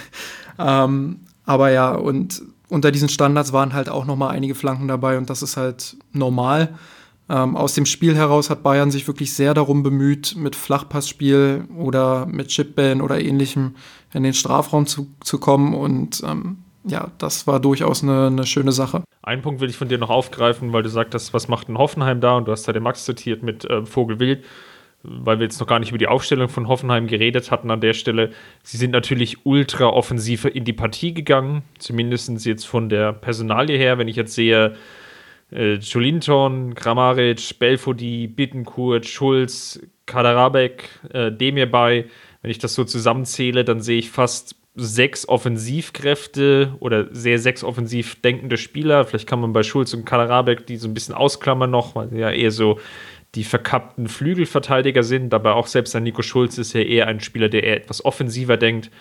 ähm, 0.60 1.20
aber 1.44 1.72
ja, 1.72 1.94
und 1.94 2.42
unter 2.70 2.92
diesen 2.92 3.10
Standards 3.10 3.52
waren 3.52 3.74
halt 3.74 3.90
auch 3.90 4.06
nochmal 4.06 4.34
einige 4.34 4.56
Flanken 4.56 4.88
dabei 4.88 5.18
und 5.18 5.30
das 5.30 5.42
ist 5.42 5.58
halt 5.58 5.98
normal. 6.14 6.78
Ähm, 7.28 7.58
aus 7.58 7.74
dem 7.74 7.86
Spiel 7.86 8.16
heraus 8.16 8.50
hat 8.50 8.64
Bayern 8.64 8.92
sich 8.92 9.08
wirklich 9.08 9.34
sehr 9.34 9.54
darum 9.54 9.84
bemüht, 9.84 10.36
mit 10.38 10.56
Flachpassspiel 10.56 11.68
oder 11.76 12.28
mit 12.28 12.48
Chipbällen 12.48 13.02
oder 13.02 13.20
ähnlichem 13.20 13.76
in 14.14 14.24
den 14.24 14.34
Strafraum 14.34 14.88
zu, 14.88 15.08
zu 15.22 15.40
kommen 15.40 15.74
und 15.74 16.24
ähm, 16.26 16.60
ja, 16.88 17.12
das 17.18 17.48
war 17.48 17.60
durchaus 17.60 18.04
eine, 18.04 18.28
eine, 18.28 18.46
schöne 18.46 18.72
Sache. 18.72 19.04
Einen 19.24 19.42
Punkt 19.42 19.62
will 19.62 19.70
ich 19.70 19.78
von 19.78 19.88
dir 19.88 19.98
noch 19.98 20.10
aufgreifen, 20.10 20.74
weil 20.74 20.84
du 20.84 20.90
sagtest, 20.90 21.34
was 21.34 21.48
macht 21.48 21.70
ein 21.70 21.78
Hoffenheim 21.78 22.22
da 22.22 22.38
und 22.38 22.48
du 22.48 22.52
hast 22.52 22.68
ja 22.68 22.74
den 22.74 22.84
Max 22.84 23.06
zitiert 23.06 23.44
mit 23.44 23.66
äh, 23.66 23.86
Vogelwild 23.86 24.44
weil 25.08 25.40
wir 25.40 25.46
jetzt 25.46 25.60
noch 25.60 25.68
gar 25.68 25.80
nicht 25.80 25.90
über 25.90 25.98
die 25.98 26.08
Aufstellung 26.08 26.50
von 26.50 26.68
Hoffenheim 26.68 27.08
geredet 27.08 27.52
hatten 27.52 27.72
an 27.72 27.82
der 27.82 27.94
Stelle. 27.94 28.32
Sie 28.64 28.78
sind 28.78 28.92
natürlich 28.92 29.46
ultra 29.46 29.88
offensiv 29.88 30.46
in 30.46 30.66
die 30.66 30.74
Partie 30.74 31.14
gegangen, 31.14 31.64
zumindest 31.78 32.46
jetzt 32.46 32.66
von 32.66 32.90
der 32.90 33.14
Personalie 33.14 33.78
her. 33.78 33.98
Wenn 33.98 34.08
ich 34.08 34.16
jetzt 34.16 34.34
sehe, 34.34 34.76
äh, 35.52 35.76
Jolinton, 35.76 36.76
Kramaric, 36.76 37.60
Belfodi, 37.60 38.28
Bittenkurt, 38.28 39.06
Schulz, 39.06 39.80
Kaderabek, 40.06 40.90
äh, 41.14 41.32
Demirbay, 41.32 42.06
wenn 42.42 42.52
ich 42.52 42.60
das 42.60 42.74
so 42.74 42.84
zusammenzähle, 42.84 43.64
dann 43.64 43.82
sehe 43.82 44.00
ich 44.00 44.10
fast 44.12 44.56
sechs 44.76 45.28
Offensivkräfte 45.28 46.76
oder 46.80 47.08
sehr 47.14 47.40
sechs 47.40 47.64
offensiv 47.64 48.22
denkende 48.22 48.58
Spieler. 48.58 49.06
Vielleicht 49.06 49.28
kann 49.28 49.40
man 49.40 49.54
bei 49.54 49.64
Schulz 49.64 49.94
und 49.94 50.06
Kaderabek 50.06 50.68
die 50.68 50.78
so 50.78 50.88
ein 50.88 50.94
bisschen 50.94 51.16
ausklammern 51.16 51.72
noch, 51.72 51.96
weil 51.96 52.10
sie 52.10 52.20
ja 52.20 52.32
eher 52.32 52.52
so 52.52 52.80
die 53.36 53.44
verkappten 53.44 54.08
Flügelverteidiger 54.08 55.04
sind, 55.04 55.34
aber 55.34 55.56
auch 55.56 55.68
selbst 55.68 55.96
ein 55.96 56.04
Nico 56.04 56.22
Schulz 56.22 56.58
ist 56.58 56.74
ja 56.74 56.82
eher 56.82 57.08
ein 57.08 57.20
Spieler, 57.20 57.50
der 57.50 57.64
eher 57.64 57.78
etwas 57.78 58.04
offensiver 58.04 58.58
denkt. 58.58 58.92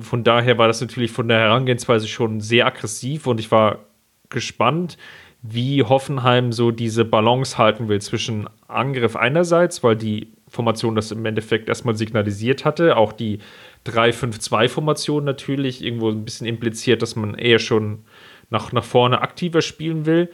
Von 0.00 0.24
daher 0.24 0.58
war 0.58 0.68
das 0.68 0.80
natürlich 0.80 1.10
von 1.10 1.28
der 1.28 1.38
Herangehensweise 1.38 2.08
schon 2.08 2.40
sehr 2.40 2.66
aggressiv 2.66 3.26
und 3.26 3.40
ich 3.40 3.50
war 3.50 3.86
gespannt, 4.28 4.96
wie 5.42 5.82
Hoffenheim 5.82 6.52
so 6.52 6.70
diese 6.70 7.04
Balance 7.04 7.58
halten 7.58 7.88
will 7.88 8.00
zwischen 8.00 8.48
Angriff 8.66 9.14
einerseits, 9.14 9.82
weil 9.84 9.96
die 9.96 10.32
Formation 10.48 10.94
das 10.94 11.12
im 11.12 11.24
Endeffekt 11.24 11.68
erstmal 11.68 11.96
signalisiert 11.96 12.64
hatte, 12.64 12.96
auch 12.96 13.12
die 13.12 13.38
3-5-2-Formation 13.86 15.24
natürlich 15.24 15.82
irgendwo 15.82 16.10
ein 16.10 16.24
bisschen 16.24 16.46
impliziert, 16.46 17.02
dass 17.02 17.16
man 17.16 17.34
eher 17.34 17.58
schon 17.58 18.04
nach, 18.50 18.72
nach 18.72 18.84
vorne 18.84 19.20
aktiver 19.20 19.62
spielen 19.62 20.06
will. 20.06 20.30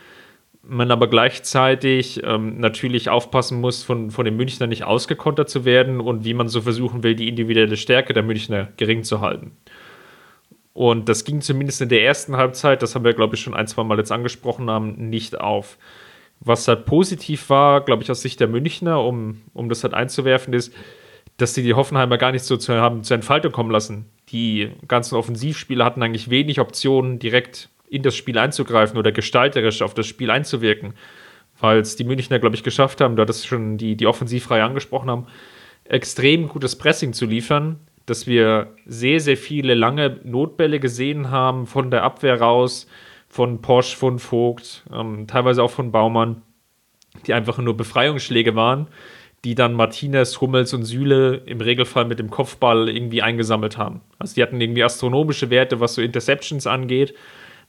Man 0.65 0.91
aber 0.93 1.09
gleichzeitig 1.09 2.23
ähm, 2.25 2.59
natürlich 2.59 3.09
aufpassen 3.09 3.61
muss, 3.61 3.83
von, 3.83 4.11
von 4.11 4.25
den 4.25 4.37
Münchner 4.37 4.69
nicht 4.69 4.85
ausgekontert 4.85 5.51
zu 5.51 5.65
werden 5.65 6.01
und 6.01 6.25
wie 6.25 6.35
man 6.35 6.49
so 6.49 6.61
versuchen 6.61 7.03
will, 7.03 7.17
die 7.17 7.29
individuelle 7.29 7.77
Stärke 7.77 8.13
der 8.13 8.23
Münchner 8.23 8.69
gering 8.77 9.03
zu 9.03 9.21
halten. 9.21 9.57
Und 10.73 11.09
das 11.09 11.25
ging 11.25 11.41
zumindest 11.41 11.83
in 11.83 11.89
der 11.89 12.05
ersten 12.05 12.37
Halbzeit, 12.37 12.83
das 12.83 12.95
haben 12.95 13.05
wir, 13.05 13.13
glaube 13.13 13.35
ich, 13.35 13.43
schon 13.43 13.55
ein, 13.55 13.67
zwei 13.67 13.85
Mal 13.85 13.99
jetzt 13.99 14.13
angesprochen 14.13 14.71
haben, 14.71 15.11
nicht 15.11 15.41
auf. 15.41 15.79
Was 16.41 16.67
halt 16.67 16.87
positiv 16.87 17.51
war, 17.51 17.85
glaube 17.85 18.03
ich, 18.03 18.11
aus 18.11 18.23
Sicht 18.23 18.41
der 18.41 18.49
Münchner, 18.49 19.05
um, 19.05 19.43
um 19.53 19.69
das 19.69 19.85
halt 19.85 19.95
einzuwerfen, 19.95 20.55
ist, 20.55 20.73
dass 21.43 21.55
sie 21.55 21.65
die 21.65 21.75
Hoffenheimer 21.75 22.19
gar 22.19 22.31
nicht 22.31 22.45
so 22.45 22.57
zu, 22.57 22.75
haben 22.75 23.03
zur 23.03 23.17
Entfaltung 23.17 23.51
kommen 23.51 23.73
lassen. 23.73 24.07
Die 24.29 24.71
ganzen 24.87 25.17
Offensivspieler 25.17 25.85
hatten 25.85 26.03
eigentlich 26.03 26.31
wenig 26.31 26.61
Optionen, 26.61 27.19
direkt 27.19 27.69
in 27.89 28.03
das 28.03 28.15
Spiel 28.15 28.39
einzugreifen 28.39 28.97
oder 28.97 29.11
gestalterisch 29.11 29.83
auf 29.83 29.93
das 29.93 30.07
Spiel 30.07 30.31
einzuwirken. 30.31 30.95
Weil 31.61 31.81
es 31.81 31.97
die 31.97 32.05
Münchner, 32.05 32.39
glaube 32.39 32.55
ich, 32.55 32.63
geschafft 32.63 33.01
haben, 33.01 33.17
da 33.17 33.25
das 33.25 33.45
schon 33.45 33.77
die, 33.77 33.97
die 33.97 34.07
Offensivreihe 34.07 34.63
angesprochen 34.63 35.11
haben, 35.11 35.27
extrem 35.85 36.49
gutes 36.49 36.77
Pressing 36.77 37.13
zu 37.13 37.27
liefern, 37.27 37.81
dass 38.07 38.29
wir 38.29 38.75
sehr, 38.87 39.19
sehr 39.19 39.37
viele 39.37 39.75
lange 39.75 40.21
Notbälle 40.23 40.79
gesehen 40.79 41.31
haben 41.31 41.67
von 41.67 41.91
der 41.91 42.05
Abwehr 42.05 42.41
raus, 42.41 42.87
von 43.29 43.61
Porsche, 43.63 43.97
von 43.97 44.21
Vogt, 44.21 44.85
ähm, 44.93 45.27
teilweise 45.27 45.63
auch 45.63 45.73
von 45.73 45.91
Baumann, 45.91 46.43
die 47.27 47.35
einfach 47.35 47.59
nur 47.59 47.77
Befreiungsschläge 47.77 48.55
waren, 48.55 48.87
die 49.45 49.55
dann 49.55 49.75
Martinez, 49.75 50.41
Hummels 50.41 50.73
und 50.73 50.85
Süle 50.85 51.43
im 51.47 51.61
Regelfall 51.61 52.05
mit 52.05 52.19
dem 52.19 52.31
Kopfball 52.31 52.89
irgendwie 52.89 53.23
eingesammelt 53.23 53.77
haben. 53.77 54.01
Also 54.19 54.35
die 54.35 54.43
hatten 54.43 54.61
irgendwie 54.61 54.85
astronomische 54.85 55.51
Werte, 55.51 55.81
was 55.81 55.95
so 55.95 56.03
Interceptions 56.03 56.67
angeht, 56.67 57.15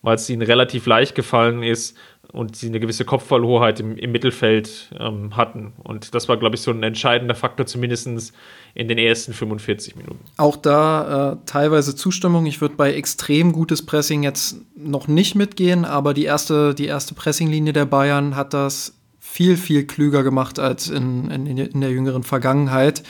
weil 0.04 0.16
es 0.16 0.30
ihnen 0.30 0.44
relativ 0.44 0.86
leicht 0.86 1.16
gefallen 1.16 1.64
ist, 1.64 1.98
und 2.34 2.56
sie 2.56 2.68
eine 2.68 2.80
gewisse 2.80 3.06
Kopfballhoheit 3.06 3.80
im, 3.80 3.96
im 3.96 4.12
Mittelfeld 4.12 4.90
ähm, 5.00 5.38
hatten. 5.38 5.74
Und 5.84 6.16
das 6.16 6.28
war, 6.28 6.38
glaube 6.38 6.56
ich, 6.56 6.62
so 6.62 6.72
ein 6.72 6.82
entscheidender 6.82 7.36
Faktor, 7.36 7.68
zumindest 7.68 8.34
in 8.74 8.88
den 8.88 8.98
ersten 8.98 9.34
45 9.34 9.96
Minuten. 9.96 10.20
Auch 10.38 10.56
da 10.56 11.34
äh, 11.34 11.38
teilweise 11.46 11.96
Zustimmung. 11.96 12.48
Ich 12.48 12.60
würde 12.60 12.76
bei 12.76 12.94
extrem 12.94 13.52
gutes 13.52 13.86
Pressing 13.86 14.24
jetzt 14.24 14.58
noch 14.76 15.08
nicht 15.08 15.36
mitgehen, 15.36 15.86
aber 15.86 16.16
die 16.16 16.26
erste, 16.26 16.74
die 16.74 16.88
erste 16.88 17.14
Pressinglinie 17.14 17.72
der 17.72 17.86
Bayern 17.86 18.36
hat 18.36 18.54
das 18.56 18.96
viel, 19.34 19.58
viel 19.58 19.88
klüger 19.88 20.22
gemacht 20.22 20.60
als 20.60 20.90
in, 20.90 21.32
in, 21.32 21.58
in 21.58 21.82
der 21.82 21.90
jüngeren 21.90 22.22
Vergangenheit. 22.22 23.02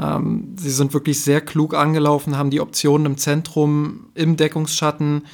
Ähm, 0.00 0.54
sie 0.56 0.70
sind 0.70 0.94
wirklich 0.94 1.22
sehr 1.22 1.42
klug 1.42 1.74
angelaufen, 1.74 2.38
haben 2.38 2.48
die 2.48 2.62
Optionen 2.62 3.04
im 3.04 3.18
Zentrum, 3.18 4.06
im 4.14 4.38
Deckungsschatten 4.38 5.24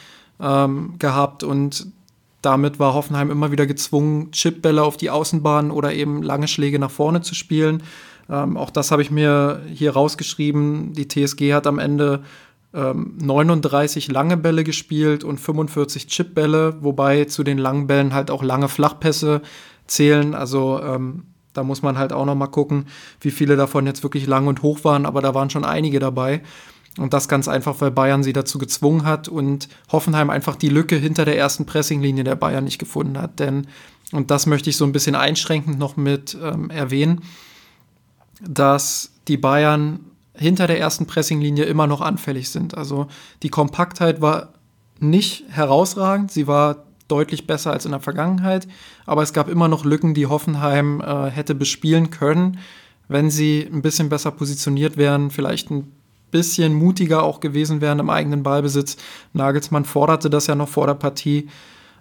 ähm, 0.40 0.94
gehabt 0.98 1.44
und 1.44 1.86
damit 2.42 2.80
war 2.80 2.92
Hoffenheim 2.92 3.30
immer 3.30 3.52
wieder 3.52 3.68
gezwungen, 3.68 4.32
Chipbälle 4.32 4.82
auf 4.82 4.96
die 4.96 5.10
Außenbahn 5.10 5.70
oder 5.70 5.94
eben 5.94 6.24
lange 6.24 6.48
Schläge 6.48 6.80
nach 6.80 6.90
vorne 6.90 7.20
zu 7.20 7.36
spielen. 7.36 7.84
Ähm, 8.28 8.56
auch 8.56 8.70
das 8.70 8.90
habe 8.90 9.02
ich 9.02 9.12
mir 9.12 9.62
hier 9.72 9.92
rausgeschrieben. 9.92 10.92
Die 10.92 11.06
TSG 11.06 11.52
hat 11.52 11.68
am 11.68 11.78
Ende 11.78 12.24
ähm, 12.74 13.16
39 13.22 14.10
lange 14.10 14.36
Bälle 14.36 14.64
gespielt 14.64 15.22
und 15.22 15.38
45 15.38 16.08
Chipbälle, 16.08 16.78
wobei 16.80 17.26
zu 17.26 17.44
den 17.44 17.58
langen 17.58 17.86
Bällen 17.86 18.12
halt 18.12 18.32
auch 18.32 18.42
lange 18.42 18.68
Flachpässe 18.68 19.40
zählen. 19.92 20.34
Also 20.34 20.80
ähm, 20.82 21.24
da 21.52 21.62
muss 21.62 21.82
man 21.82 21.98
halt 21.98 22.12
auch 22.12 22.24
noch 22.24 22.34
mal 22.34 22.46
gucken, 22.46 22.86
wie 23.20 23.30
viele 23.30 23.56
davon 23.56 23.86
jetzt 23.86 24.02
wirklich 24.02 24.26
lang 24.26 24.46
und 24.46 24.62
hoch 24.62 24.84
waren, 24.84 25.06
aber 25.06 25.20
da 25.20 25.34
waren 25.34 25.50
schon 25.50 25.64
einige 25.64 26.00
dabei. 26.00 26.42
Und 26.98 27.14
das 27.14 27.28
ganz 27.28 27.48
einfach, 27.48 27.80
weil 27.80 27.90
Bayern 27.90 28.22
sie 28.22 28.34
dazu 28.34 28.58
gezwungen 28.58 29.04
hat 29.04 29.28
und 29.28 29.68
Hoffenheim 29.90 30.28
einfach 30.28 30.56
die 30.56 30.68
Lücke 30.68 30.96
hinter 30.96 31.24
der 31.24 31.38
ersten 31.38 31.64
Pressinglinie 31.64 32.24
der 32.24 32.36
Bayern 32.36 32.64
nicht 32.64 32.78
gefunden 32.78 33.18
hat. 33.18 33.38
Denn, 33.38 33.66
und 34.12 34.30
das 34.30 34.46
möchte 34.46 34.68
ich 34.68 34.76
so 34.76 34.84
ein 34.84 34.92
bisschen 34.92 35.14
einschränkend 35.14 35.78
noch 35.78 35.96
mit 35.96 36.36
ähm, 36.42 36.68
erwähnen, 36.68 37.22
dass 38.46 39.12
die 39.26 39.38
Bayern 39.38 40.00
hinter 40.34 40.66
der 40.66 40.80
ersten 40.80 41.06
Pressinglinie 41.06 41.64
immer 41.64 41.86
noch 41.86 42.02
anfällig 42.02 42.50
sind. 42.50 42.76
Also 42.76 43.06
die 43.42 43.48
Kompaktheit 43.50 44.20
war 44.20 44.52
nicht 45.00 45.44
herausragend, 45.48 46.30
sie 46.30 46.46
war 46.46 46.84
deutlich 47.12 47.46
besser 47.46 47.72
als 47.72 47.84
in 47.84 47.92
der 47.92 48.00
Vergangenheit, 48.00 48.66
aber 49.04 49.22
es 49.22 49.34
gab 49.34 49.48
immer 49.48 49.68
noch 49.68 49.84
Lücken, 49.84 50.14
die 50.14 50.26
Hoffenheim 50.26 51.00
äh, 51.00 51.30
hätte 51.30 51.54
bespielen 51.54 52.10
können, 52.10 52.58
wenn 53.08 53.30
sie 53.30 53.68
ein 53.70 53.82
bisschen 53.82 54.08
besser 54.08 54.30
positioniert 54.30 54.96
wären, 54.96 55.30
vielleicht 55.30 55.70
ein 55.70 55.92
bisschen 56.30 56.72
mutiger 56.72 57.22
auch 57.22 57.40
gewesen 57.40 57.80
wären 57.82 57.98
im 57.98 58.08
eigenen 58.08 58.42
Ballbesitz. 58.42 58.96
Nagelsmann 59.34 59.84
forderte 59.84 60.30
das 60.30 60.46
ja 60.46 60.54
noch 60.54 60.68
vor 60.68 60.86
der 60.86 60.94
Partie. 60.94 61.48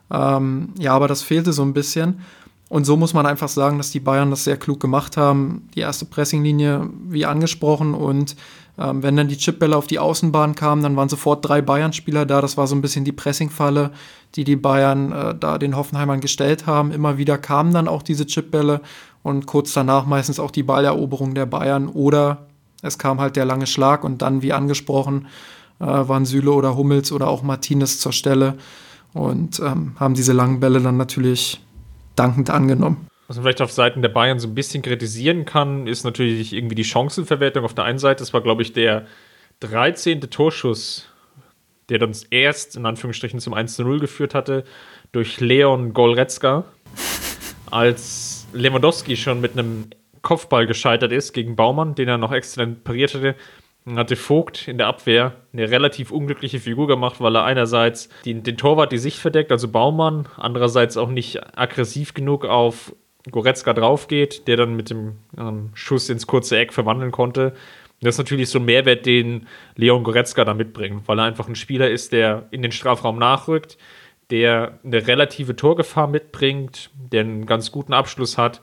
Ähm, 0.09 0.69
ja, 0.79 0.93
aber 0.93 1.09
das 1.09 1.21
fehlte 1.21 1.51
so 1.51 1.63
ein 1.63 1.73
bisschen. 1.73 2.21
Und 2.69 2.85
so 2.85 2.95
muss 2.95 3.13
man 3.13 3.25
einfach 3.25 3.49
sagen, 3.49 3.77
dass 3.77 3.91
die 3.91 3.99
Bayern 3.99 4.29
das 4.29 4.45
sehr 4.45 4.55
klug 4.55 4.79
gemacht 4.79 5.17
haben. 5.17 5.67
Die 5.75 5.81
erste 5.81 6.05
Pressinglinie, 6.05 6.89
wie 7.09 7.25
angesprochen, 7.25 7.93
und 7.93 8.37
ähm, 8.81 9.03
wenn 9.03 9.15
dann 9.15 9.27
die 9.27 9.37
Chipbälle 9.37 9.75
auf 9.75 9.87
die 9.87 9.99
Außenbahn 9.99 10.55
kamen, 10.55 10.81
dann 10.81 10.95
waren 10.95 11.09
sofort 11.09 11.47
drei 11.47 11.61
Bayern-Spieler 11.61 12.25
da. 12.25 12.41
Das 12.41 12.57
war 12.57 12.67
so 12.67 12.75
ein 12.75 12.81
bisschen 12.81 13.05
die 13.05 13.11
Pressingfalle, 13.11 13.91
die 14.35 14.43
die 14.43 14.55
Bayern 14.55 15.11
äh, 15.11 15.35
da 15.37 15.57
den 15.57 15.75
Hoffenheimern 15.75 16.21
gestellt 16.21 16.65
haben. 16.65 16.91
Immer 16.91 17.17
wieder 17.17 17.37
kamen 17.37 17.73
dann 17.73 17.87
auch 17.87 18.01
diese 18.01 18.25
Chipbälle 18.25 18.81
und 19.23 19.45
kurz 19.45 19.73
danach 19.73 20.05
meistens 20.05 20.39
auch 20.39 20.51
die 20.51 20.63
Balleroberung 20.63 21.35
der 21.35 21.45
Bayern 21.45 21.87
oder 21.87 22.47
es 22.81 22.97
kam 22.97 23.19
halt 23.19 23.35
der 23.35 23.45
lange 23.45 23.67
Schlag 23.67 24.03
und 24.03 24.21
dann, 24.23 24.41
wie 24.41 24.53
angesprochen, 24.53 25.27
äh, 25.79 25.85
waren 25.85 26.25
Süle 26.25 26.51
oder 26.51 26.75
Hummels 26.75 27.11
oder 27.11 27.27
auch 27.27 27.43
Martinez 27.43 27.99
zur 27.99 28.13
Stelle 28.13 28.57
und 29.13 29.59
ähm, 29.59 29.95
haben 29.99 30.15
diese 30.15 30.33
langen 30.33 30.59
Bälle 30.59 30.81
dann 30.81 30.97
natürlich 30.97 31.61
dankend 32.15 32.49
angenommen. 32.49 33.10
Was 33.31 33.37
man 33.37 33.45
vielleicht 33.45 33.61
auf 33.61 33.71
Seiten 33.71 34.01
der 34.01 34.09
Bayern 34.09 34.39
so 34.39 34.49
ein 34.49 34.55
bisschen 34.55 34.83
kritisieren 34.83 35.45
kann, 35.45 35.87
ist 35.87 36.03
natürlich 36.03 36.51
irgendwie 36.51 36.75
die 36.75 36.83
Chancenverwertung 36.83 37.63
auf 37.63 37.73
der 37.73 37.85
einen 37.85 37.97
Seite. 37.97 38.19
Das 38.19 38.33
war, 38.33 38.41
glaube 38.41 38.61
ich, 38.61 38.73
der 38.73 39.05
13. 39.61 40.19
Torschuss, 40.19 41.07
der 41.87 41.99
dann 41.99 42.13
erst 42.29 42.75
in 42.75 42.85
Anführungsstrichen 42.85 43.39
zum 43.39 43.53
1-0 43.53 43.99
geführt 43.99 44.35
hatte, 44.35 44.65
durch 45.13 45.39
Leon 45.39 45.93
Golretzka, 45.93 46.65
als 47.69 48.47
Lewandowski 48.51 49.15
schon 49.15 49.39
mit 49.39 49.53
einem 49.53 49.91
Kopfball 50.21 50.67
gescheitert 50.67 51.13
ist 51.13 51.31
gegen 51.31 51.55
Baumann, 51.55 51.95
den 51.95 52.09
er 52.09 52.17
noch 52.17 52.33
exzellent 52.33 52.83
pariert 52.83 53.13
hatte. 53.13 53.35
Hatte 53.95 54.17
Vogt 54.17 54.67
in 54.67 54.77
der 54.77 54.87
Abwehr 54.87 55.37
eine 55.53 55.71
relativ 55.71 56.11
unglückliche 56.11 56.59
Figur 56.59 56.87
gemacht, 56.87 57.21
weil 57.21 57.37
er 57.37 57.45
einerseits 57.45 58.09
den, 58.25 58.43
den 58.43 58.57
Torwart 58.57 58.91
die 58.91 58.97
Sicht 58.97 59.19
verdeckt, 59.19 59.53
also 59.53 59.69
Baumann, 59.69 60.27
andererseits 60.35 60.97
auch 60.97 61.09
nicht 61.09 61.57
aggressiv 61.57 62.13
genug 62.13 62.43
auf 62.43 62.93
Goretzka 63.29 63.73
draufgeht, 63.73 64.47
der 64.47 64.57
dann 64.57 64.75
mit 64.75 64.89
dem 64.89 65.17
ähm, 65.37 65.69
Schuss 65.73 66.09
ins 66.09 66.27
kurze 66.27 66.57
Eck 66.57 66.73
verwandeln 66.73 67.11
konnte. 67.11 67.53
Das 68.01 68.15
ist 68.15 68.19
natürlich 68.19 68.49
so 68.49 68.57
ein 68.57 68.65
Mehrwert, 68.65 69.05
den 69.05 69.47
Leon 69.75 70.03
Goretzka 70.03 70.43
da 70.43 70.53
mitbringt, 70.55 71.07
weil 71.07 71.19
er 71.19 71.25
einfach 71.25 71.47
ein 71.47 71.55
Spieler 71.55 71.89
ist, 71.89 72.13
der 72.13 72.47
in 72.49 72.63
den 72.63 72.71
Strafraum 72.71 73.19
nachrückt, 73.19 73.77
der 74.31 74.79
eine 74.83 75.05
relative 75.05 75.55
Torgefahr 75.55 76.07
mitbringt, 76.07 76.89
der 76.95 77.21
einen 77.21 77.45
ganz 77.45 77.71
guten 77.71 77.93
Abschluss 77.93 78.37
hat 78.37 78.61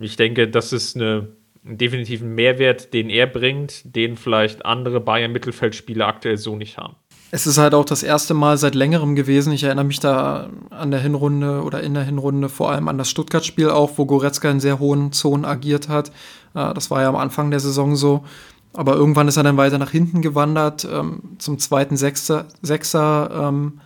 ich 0.00 0.16
denke, 0.16 0.48
das 0.48 0.72
ist 0.72 0.96
eine, 0.96 1.28
ein 1.64 1.78
definitiven 1.78 2.34
Mehrwert, 2.34 2.92
den 2.94 3.10
er 3.10 3.26
bringt, 3.26 3.94
den 3.96 4.16
vielleicht 4.16 4.64
andere 4.64 5.00
Bayern-Mittelfeldspieler 5.00 6.06
aktuell 6.06 6.36
so 6.36 6.56
nicht 6.56 6.78
haben. 6.78 6.96
Es 7.30 7.46
ist 7.46 7.58
halt 7.58 7.74
auch 7.74 7.84
das 7.84 8.02
erste 8.02 8.32
Mal 8.32 8.56
seit 8.56 8.74
längerem 8.74 9.14
gewesen. 9.14 9.52
Ich 9.52 9.64
erinnere 9.64 9.84
mich 9.84 10.00
da 10.00 10.48
an 10.70 10.90
der 10.90 11.00
Hinrunde 11.00 11.62
oder 11.62 11.82
in 11.82 11.92
der 11.92 12.04
Hinrunde 12.04 12.48
vor 12.48 12.70
allem 12.70 12.88
an 12.88 12.96
das 12.96 13.10
Stuttgart-Spiel 13.10 13.68
auch, 13.68 13.92
wo 13.96 14.06
Goretzka 14.06 14.50
in 14.50 14.60
sehr 14.60 14.78
hohen 14.78 15.12
Zonen 15.12 15.44
agiert 15.44 15.88
hat. 15.88 16.08
Äh, 16.54 16.72
das 16.72 16.90
war 16.90 17.02
ja 17.02 17.08
am 17.08 17.16
Anfang 17.16 17.50
der 17.50 17.60
Saison 17.60 17.96
so. 17.96 18.24
Aber 18.72 18.94
irgendwann 18.94 19.28
ist 19.28 19.36
er 19.36 19.42
dann 19.42 19.56
weiter 19.58 19.78
nach 19.78 19.90
hinten 19.90 20.22
gewandert, 20.22 20.88
ähm, 20.90 21.20
zum 21.38 21.58
zweiten 21.58 21.96
Sechser, 21.96 22.46
Sechser 22.62 23.48
ähm, 23.48 23.80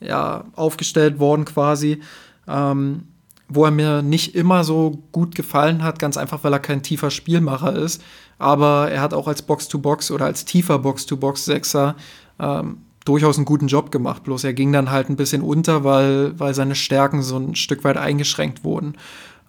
ja, 0.00 0.44
aufgestellt 0.54 1.18
worden 1.18 1.44
quasi. 1.44 2.00
Ähm, 2.46 3.04
wo 3.48 3.64
er 3.64 3.70
mir 3.70 4.02
nicht 4.02 4.34
immer 4.34 4.62
so 4.62 5.02
gut 5.10 5.34
gefallen 5.34 5.82
hat, 5.82 5.98
ganz 5.98 6.18
einfach, 6.18 6.44
weil 6.44 6.52
er 6.52 6.58
kein 6.58 6.82
tiefer 6.82 7.10
Spielmacher 7.10 7.74
ist. 7.74 8.02
Aber 8.38 8.90
er 8.90 9.00
hat 9.00 9.14
auch 9.14 9.26
als 9.26 9.42
Box-to-Box 9.42 10.10
-Box 10.10 10.14
oder 10.14 10.26
als 10.26 10.44
tiefer 10.44 10.78
Box-to-Box-Sechser 10.78 11.96
ähm, 12.38 12.78
durchaus 13.04 13.36
einen 13.36 13.44
guten 13.44 13.68
Job 13.68 13.90
gemacht. 13.90 14.24
Bloß 14.24 14.44
er 14.44 14.52
ging 14.52 14.72
dann 14.72 14.90
halt 14.90 15.08
ein 15.08 15.16
bisschen 15.16 15.42
unter, 15.42 15.84
weil, 15.84 16.38
weil 16.38 16.54
seine 16.54 16.74
Stärken 16.74 17.22
so 17.22 17.36
ein 17.36 17.54
Stück 17.54 17.84
weit 17.84 17.96
eingeschränkt 17.96 18.64
wurden. 18.64 18.94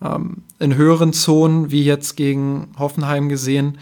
Ähm, 0.02 0.44
in 0.60 0.76
höheren 0.76 1.14
Zonen, 1.14 1.72
wie 1.72 1.84
jetzt 1.84 2.16
gegen 2.16 2.70
Hoffenheim 2.78 3.28
gesehen, 3.28 3.78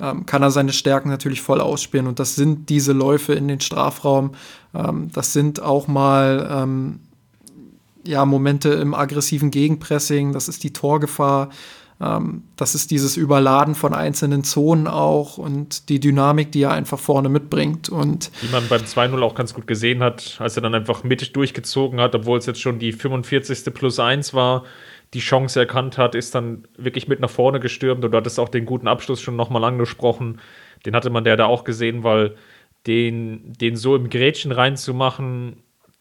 ähm, 0.00 0.26
kann 0.26 0.42
er 0.42 0.50
seine 0.50 0.72
Stärken 0.72 1.08
natürlich 1.08 1.42
voll 1.42 1.60
ausspielen. 1.60 2.06
Und 2.06 2.18
das 2.18 2.34
sind 2.34 2.68
diese 2.68 2.92
Läufe 2.92 3.34
in 3.34 3.46
den 3.46 3.60
Strafraum. 3.60 4.32
Ähm, 4.74 5.10
das 5.12 5.32
sind 5.32 5.62
auch 5.62 5.86
mal 5.86 6.48
ähm, 6.50 7.00
ja, 8.04 8.24
Momente 8.24 8.70
im 8.70 8.94
aggressiven 8.94 9.50
Gegenpressing, 9.50 10.32
das 10.32 10.48
ist 10.48 10.64
die 10.64 10.72
Torgefahr, 10.72 11.50
das 12.56 12.74
ist 12.74 12.90
dieses 12.90 13.18
Überladen 13.18 13.74
von 13.74 13.92
einzelnen 13.92 14.42
Zonen 14.42 14.86
auch 14.86 15.36
und 15.36 15.90
die 15.90 16.00
Dynamik, 16.00 16.50
die 16.50 16.62
er 16.62 16.70
einfach 16.70 16.98
vorne 16.98 17.28
mitbringt. 17.28 17.90
Und 17.90 18.30
Wie 18.40 18.50
man 18.50 18.66
beim 18.68 18.80
2-0 18.80 19.22
auch 19.22 19.34
ganz 19.34 19.52
gut 19.52 19.66
gesehen 19.66 20.02
hat, 20.02 20.36
als 20.38 20.56
er 20.56 20.62
dann 20.62 20.74
einfach 20.74 21.04
mittig 21.04 21.34
durchgezogen 21.34 22.00
hat, 22.00 22.14
obwohl 22.14 22.38
es 22.38 22.46
jetzt 22.46 22.62
schon 22.62 22.78
die 22.78 22.92
45. 22.92 23.74
plus 23.74 24.00
1 24.00 24.32
war, 24.32 24.64
die 25.12 25.18
Chance 25.18 25.60
erkannt 25.60 25.98
hat, 25.98 26.14
ist 26.14 26.34
dann 26.34 26.66
wirklich 26.78 27.06
mit 27.06 27.20
nach 27.20 27.28
vorne 27.28 27.60
gestürmt 27.60 28.02
und 28.02 28.12
du 28.12 28.16
hattest 28.16 28.40
auch 28.40 28.48
den 28.48 28.64
guten 28.64 28.88
Abschluss 28.88 29.20
schon 29.20 29.36
nochmal 29.36 29.64
angesprochen. 29.64 30.40
Den 30.86 30.96
hatte 30.96 31.10
man 31.10 31.24
der 31.24 31.36
da 31.36 31.46
auch 31.46 31.64
gesehen, 31.64 32.02
weil 32.02 32.34
den, 32.86 33.52
den 33.60 33.76
so 33.76 33.94
im 33.94 34.08
Grätschen 34.08 34.52
reinzumachen, 34.52 35.56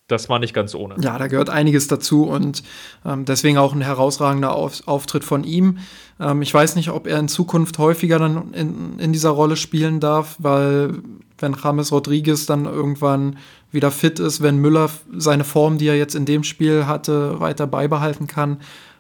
das 0.09 0.27
war 0.27 0.39
nicht 0.39 0.53
ganz 0.53 0.75
ohne. 0.75 0.95
Ja, 0.99 1.17
da 1.17 1.27
gehört 1.27 1.49
einiges 1.49 1.87
dazu 1.87 2.23
und 2.23 2.63
ähm, 3.05 3.25
deswegen 3.25 3.57
auch 3.57 3.73
ein 3.73 3.81
herausragender 3.81 4.53
Auf 4.53 4.87
Auftritt 4.87 5.23
von 5.23 5.43
ihm. 5.43 5.77
Ähm, 6.19 6.41
ich 6.41 6.53
weiß 6.53 6.75
nicht, 6.75 6.89
ob 6.89 7.07
er 7.07 7.19
in 7.19 7.27
Zukunft 7.27 7.77
häufiger 7.77 8.19
dann 8.19 8.53
in, 8.53 8.99
in 8.99 9.13
dieser 9.13 9.29
Rolle 9.29 9.55
spielen 9.55 9.99
darf, 9.99 10.35
weil 10.39 10.95
wenn 11.37 11.55
James 11.61 11.91
Rodriguez 11.91 12.45
dann 12.45 12.65
irgendwann 12.65 13.37
wieder 13.71 13.91
fit 13.91 14.19
ist, 14.19 14.41
wenn 14.41 14.57
Müller 14.57 14.89
seine 15.15 15.43
Form, 15.43 15.77
die 15.77 15.87
er 15.87 15.97
jetzt 15.97 16.15
in 16.15 16.25
dem 16.25 16.43
Spiel 16.43 16.87
hatte, 16.87 17.39
weiter 17.39 17.67
beibehalten 17.67 18.25
kann, 18.27 18.57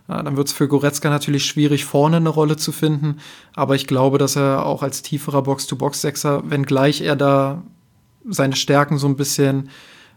äh, 0.07 0.23
dann 0.23 0.37
wird 0.37 0.47
es 0.47 0.53
für 0.53 0.67
Goretzka 0.67 1.09
natürlich 1.09 1.45
schwierig, 1.45 1.85
vorne 1.85 2.17
eine 2.17 2.29
Rolle 2.29 2.55
zu 2.55 2.71
finden. 2.71 3.17
Aber 3.55 3.75
ich 3.75 3.87
glaube, 3.87 4.19
dass 4.19 4.35
er 4.35 4.65
auch 4.65 4.83
als 4.83 5.01
tieferer 5.01 5.41
Box-to-Box-Sechser, 5.41 6.49
wenngleich 6.49 7.01
er 7.01 7.15
da 7.15 7.63
seine 8.27 8.55
Stärken 8.55 8.99
so 8.99 9.07
ein 9.07 9.15
bisschen 9.15 9.69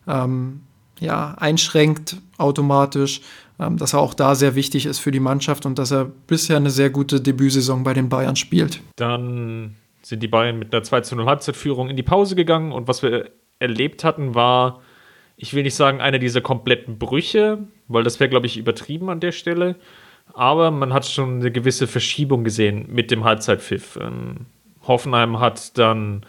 ähm, 0.06 0.60
ja, 1.02 1.34
einschränkt 1.38 2.16
automatisch, 2.38 3.20
ähm, 3.58 3.76
dass 3.76 3.92
er 3.92 4.00
auch 4.00 4.14
da 4.14 4.34
sehr 4.34 4.54
wichtig 4.54 4.86
ist 4.86 4.98
für 4.98 5.10
die 5.10 5.20
Mannschaft 5.20 5.66
und 5.66 5.78
dass 5.78 5.90
er 5.90 6.04
bisher 6.04 6.56
eine 6.56 6.70
sehr 6.70 6.90
gute 6.90 7.20
Debütsaison 7.20 7.82
bei 7.84 7.94
den 7.94 8.08
Bayern 8.08 8.36
spielt. 8.36 8.80
Dann 8.96 9.76
sind 10.02 10.22
die 10.22 10.28
Bayern 10.28 10.58
mit 10.58 10.74
einer 10.74 10.82
2 10.82 11.02
zu 11.02 11.16
0 11.16 11.26
Halbzeitführung 11.26 11.88
in 11.88 11.96
die 11.96 12.02
Pause 12.02 12.34
gegangen 12.34 12.72
und 12.72 12.88
was 12.88 13.02
wir 13.02 13.30
erlebt 13.58 14.04
hatten, 14.04 14.34
war, 14.34 14.80
ich 15.36 15.54
will 15.54 15.62
nicht 15.62 15.74
sagen, 15.74 16.00
einer 16.00 16.18
dieser 16.18 16.40
kompletten 16.40 16.98
Brüche, 16.98 17.58
weil 17.88 18.02
das 18.02 18.18
wäre, 18.20 18.30
glaube 18.30 18.46
ich, 18.46 18.56
übertrieben 18.56 19.08
an 19.10 19.20
der 19.20 19.32
Stelle. 19.32 19.76
Aber 20.34 20.70
man 20.70 20.92
hat 20.92 21.06
schon 21.06 21.40
eine 21.40 21.50
gewisse 21.50 21.86
Verschiebung 21.86 22.44
gesehen 22.44 22.86
mit 22.88 23.10
dem 23.10 23.24
Halbzeitpfiff. 23.24 23.98
Ähm, 24.00 24.46
Hoffenheim 24.86 25.40
hat 25.40 25.78
dann, 25.78 26.24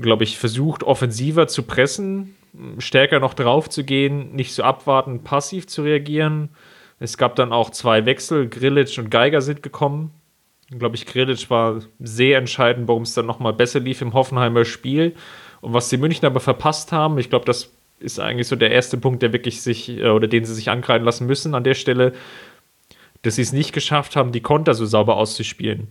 glaube 0.00 0.24
ich, 0.24 0.38
versucht, 0.38 0.82
offensiver 0.82 1.48
zu 1.48 1.64
pressen, 1.64 2.36
stärker 2.78 3.20
noch 3.20 3.34
drauf 3.34 3.68
zu 3.68 3.84
gehen, 3.84 4.34
nicht 4.34 4.54
so 4.54 4.62
abwarten, 4.62 5.22
passiv 5.22 5.66
zu 5.66 5.82
reagieren. 5.82 6.50
Es 6.98 7.16
gab 7.16 7.36
dann 7.36 7.52
auch 7.52 7.70
zwei 7.70 8.04
Wechsel, 8.06 8.48
Grillitsch 8.48 8.98
und 8.98 9.10
Geiger 9.10 9.40
sind 9.40 9.62
gekommen. 9.62 10.12
Glaube 10.70 10.96
ich, 10.96 11.06
Grillitsch 11.06 11.50
war 11.50 11.80
sehr 11.98 12.38
entscheidend, 12.38 12.88
warum 12.88 13.02
es 13.02 13.14
dann 13.14 13.26
nochmal 13.26 13.52
besser 13.52 13.80
lief 13.80 14.02
im 14.02 14.12
Hoffenheimer 14.12 14.64
Spiel. 14.64 15.14
Und 15.60 15.72
was 15.72 15.88
die 15.88 15.96
München 15.96 16.26
aber 16.26 16.40
verpasst 16.40 16.92
haben, 16.92 17.18
ich 17.18 17.30
glaube, 17.30 17.44
das 17.44 17.72
ist 17.98 18.18
eigentlich 18.18 18.48
so 18.48 18.56
der 18.56 18.70
erste 18.70 18.96
Punkt, 18.96 19.22
der 19.22 19.32
wirklich 19.32 19.62
sich, 19.62 19.88
äh, 19.88 20.08
oder 20.08 20.26
den 20.26 20.44
sie 20.44 20.54
sich 20.54 20.70
angreifen 20.70 21.04
lassen 21.04 21.26
müssen 21.26 21.54
an 21.54 21.64
der 21.64 21.74
Stelle, 21.74 22.12
dass 23.22 23.36
sie 23.36 23.42
es 23.42 23.52
nicht 23.52 23.72
geschafft 23.72 24.16
haben, 24.16 24.32
die 24.32 24.40
Konter 24.40 24.74
so 24.74 24.86
sauber 24.86 25.16
auszuspielen. 25.16 25.88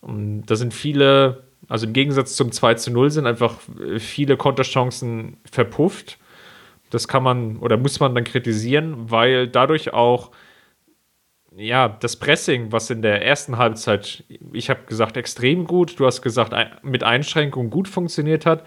Und 0.00 0.46
da 0.46 0.56
sind 0.56 0.72
viele 0.74 1.44
also 1.68 1.86
im 1.86 1.92
Gegensatz 1.92 2.36
zum 2.36 2.52
2 2.52 2.74
zu 2.74 2.90
0 2.90 3.10
sind 3.10 3.26
einfach 3.26 3.56
viele 3.98 4.36
Konterchancen 4.36 5.38
verpufft. 5.50 6.18
Das 6.90 7.08
kann 7.08 7.22
man 7.22 7.56
oder 7.56 7.76
muss 7.76 8.00
man 8.00 8.14
dann 8.14 8.24
kritisieren, 8.24 9.10
weil 9.10 9.48
dadurch 9.48 9.92
auch 9.92 10.30
ja, 11.56 11.88
das 11.88 12.16
Pressing, 12.16 12.72
was 12.72 12.90
in 12.90 13.02
der 13.02 13.24
ersten 13.24 13.58
Halbzeit, 13.58 14.24
ich 14.52 14.70
habe 14.70 14.80
gesagt, 14.86 15.16
extrem 15.16 15.66
gut, 15.66 15.98
du 15.98 16.06
hast 16.06 16.22
gesagt, 16.22 16.52
mit 16.82 17.04
Einschränkungen 17.04 17.70
gut 17.70 17.86
funktioniert 17.86 18.44
hat. 18.44 18.64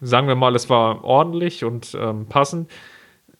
Sagen 0.00 0.28
wir 0.28 0.36
mal, 0.36 0.54
es 0.54 0.70
war 0.70 1.02
ordentlich 1.02 1.64
und 1.64 1.96
ähm, 2.00 2.26
passend. 2.26 2.70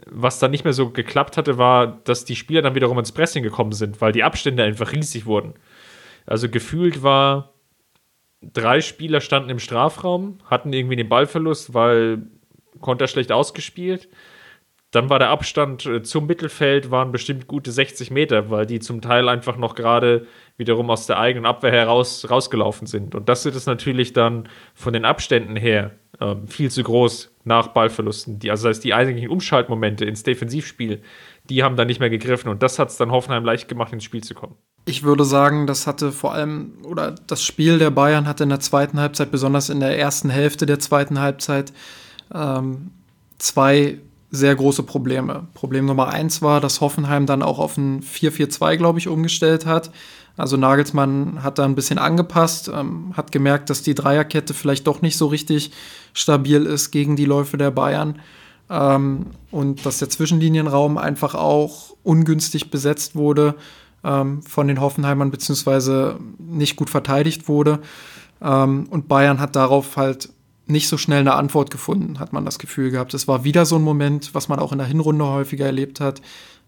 Was 0.07 0.39
dann 0.41 0.51
nicht 0.51 0.65
mehr 0.65 0.73
so 0.73 0.91
geklappt 0.91 1.37
hatte, 1.37 1.59
war, 1.59 1.87
dass 1.87 2.25
die 2.25 2.37
Spieler 2.37 2.63
dann 2.63 2.75
wiederum 2.75 2.99
ins 2.99 3.13
Pressing 3.13 3.43
gekommen 3.43 3.73
sind, 3.73 4.01
weil 4.01 4.13
die 4.13 4.25
Abstände 4.25 4.65
einfach 4.65 4.93
riesig 4.93 5.27
wurden. 5.27 5.55
Also 6.27 6.49
gefühlt 6.49 7.03
war 7.03 7.53
drei 8.43 8.81
Spieler 8.81 9.21
standen 9.21 9.51
im 9.51 9.59
Strafraum, 9.59 10.39
hatten 10.45 10.73
irgendwie 10.73 10.97
den 10.97 11.09
Ballverlust, 11.09 11.75
weil 11.75 12.23
Konter 12.81 13.09
schlecht 13.09 13.33
ausgespielt. 13.33 14.09
Dann 14.91 15.11
war 15.11 15.19
der 15.19 15.29
Abstand 15.29 15.85
äh, 15.85 16.03
zum 16.03 16.27
Mittelfeld 16.27 16.91
waren 16.91 17.13
bestimmt 17.13 17.47
gute 17.47 17.71
60 17.71 18.11
Meter, 18.11 18.49
weil 18.49 18.65
die 18.65 18.79
zum 18.79 19.03
Teil 19.03 19.29
einfach 19.29 19.59
noch 19.59 19.75
gerade 19.75 20.27
wiederum 20.57 20.89
aus 20.89 21.07
der 21.07 21.19
eigenen 21.19 21.45
Abwehr 21.45 21.73
heraus 21.73 22.31
rausgelaufen 22.31 22.87
sind. 22.87 23.15
Und 23.15 23.29
das 23.29 23.45
ist 23.45 23.67
natürlich 23.67 24.15
dann 24.15 24.49
von 24.75 24.95
den 24.95 25.05
Abständen 25.05 25.57
her 25.57 25.91
ähm, 26.21 26.49
viel 26.49 26.71
zu 26.71 26.83
groß 26.83 27.37
nach 27.45 27.69
Ballverlusten. 27.69 28.39
Die, 28.39 28.51
also 28.51 28.67
das 28.67 28.79
heißt, 28.79 28.85
die 28.85 28.95
eigentlichen 28.95 29.31
Umschaltmomente 29.31 30.07
ins 30.07 30.23
Defensivspiel, 30.23 31.03
die 31.51 31.63
haben 31.63 31.77
dann 31.77 31.87
nicht 31.87 32.01
mehr 32.01 32.11
gegriffen. 32.11 32.49
Und 32.49 32.63
das 32.63 32.79
hat 32.79 32.89
es 32.89 32.97
dann 32.97 33.11
Hoffenheim 33.11 33.45
leicht 33.45 33.69
gemacht, 33.69 33.93
ins 33.93 34.05
Spiel 34.05 34.25
zu 34.25 34.35
kommen. 34.35 34.57
Ich 34.89 35.03
würde 35.03 35.27
sagen, 35.27 35.67
das 35.67 35.87
hatte 35.87 36.13
vor 36.13 36.33
allem, 36.33 36.73
oder 36.83 37.15
das 37.27 37.43
Spiel 37.43 37.79
der 37.79 37.91
Bayern 37.91 38.27
hatte 38.27 38.45
in 38.45 38.49
der 38.49 38.61
zweiten 38.61 38.99
Halbzeit, 38.99 39.31
besonders 39.31 39.69
in 39.69 39.81
der 39.81 39.99
ersten 39.99 40.31
Hälfte 40.31 40.65
der 40.65 40.79
zweiten 40.79 41.21
Halbzeit, 41.21 41.75
ähm, 42.35 42.91
zwei 43.37 43.99
sehr 44.31 44.57
große 44.57 44.85
Probleme. 44.85 45.47
Problem 45.53 45.85
Nummer 45.85 46.09
eins 46.09 46.41
war, 46.41 46.63
dass 46.63 46.81
Hoffenheim 46.81 47.27
dann 47.27 47.43
auch 47.43 47.59
auf 47.59 47.77
ein 47.77 48.03
4-4-2, 48.03 48.79
glaube 48.79 48.99
ich, 48.99 49.09
umgestellt 49.09 49.67
hat. 49.67 49.91
Also 50.39 50.57
Nagelsmann 50.57 51.43
hat 51.43 51.59
da 51.59 51.67
ein 51.67 51.75
bisschen 51.75 51.99
angepasst, 51.99 52.71
ähm, 52.75 53.13
hat 53.15 53.31
gemerkt, 53.31 53.69
dass 53.69 53.83
die 53.83 53.95
Dreierkette 53.95 54.55
vielleicht 54.55 54.87
doch 54.87 55.03
nicht 55.03 55.19
so 55.19 55.27
richtig 55.27 55.71
stabil 56.15 56.65
ist 56.65 56.93
gegen 56.93 57.15
die 57.15 57.27
Läufe 57.27 57.59
der 57.59 57.73
Bayern. 57.73 58.21
Ähm, 58.71 59.27
und 59.51 59.85
dass 59.85 59.99
der 59.99 60.09
Zwischenlinienraum 60.09 60.97
einfach 60.97 61.35
auch 61.35 61.95
ungünstig 62.05 62.71
besetzt 62.71 63.17
wurde 63.17 63.55
ähm, 64.09 64.43
von 64.43 64.67
den 64.69 64.81
Hoffenheimern, 64.81 65.31
beziehungsweise 65.31 66.19
nicht 66.39 66.77
gut 66.77 66.91
verteidigt 66.91 67.49
wurde. 67.49 67.81
Ähm, 68.41 68.87
und 68.91 69.09
Bayern 69.09 69.39
hat 69.39 69.55
darauf 69.55 69.97
halt 69.97 70.31
nicht 70.67 70.89
so 70.89 70.97
schnell 70.97 71.21
eine 71.21 71.35
Antwort 71.35 71.71
gefunden, 71.71 72.19
hat 72.19 72.33
man 72.33 72.45
das 72.45 72.59
Gefühl 72.59 72.91
gehabt. 72.91 73.15
Es 73.15 73.29
war 73.29 73.45
wieder 73.45 73.65
so 73.67 73.77
ein 73.77 73.83
Moment, 73.83 74.35
was 74.35 74.49
man 74.49 74.59
auch 74.59 74.73
in 74.73 74.79
der 74.79 74.87
Hinrunde 74.87 75.27
häufiger 75.27 75.67
erlebt 75.67 76.01
hat, 76.01 76.21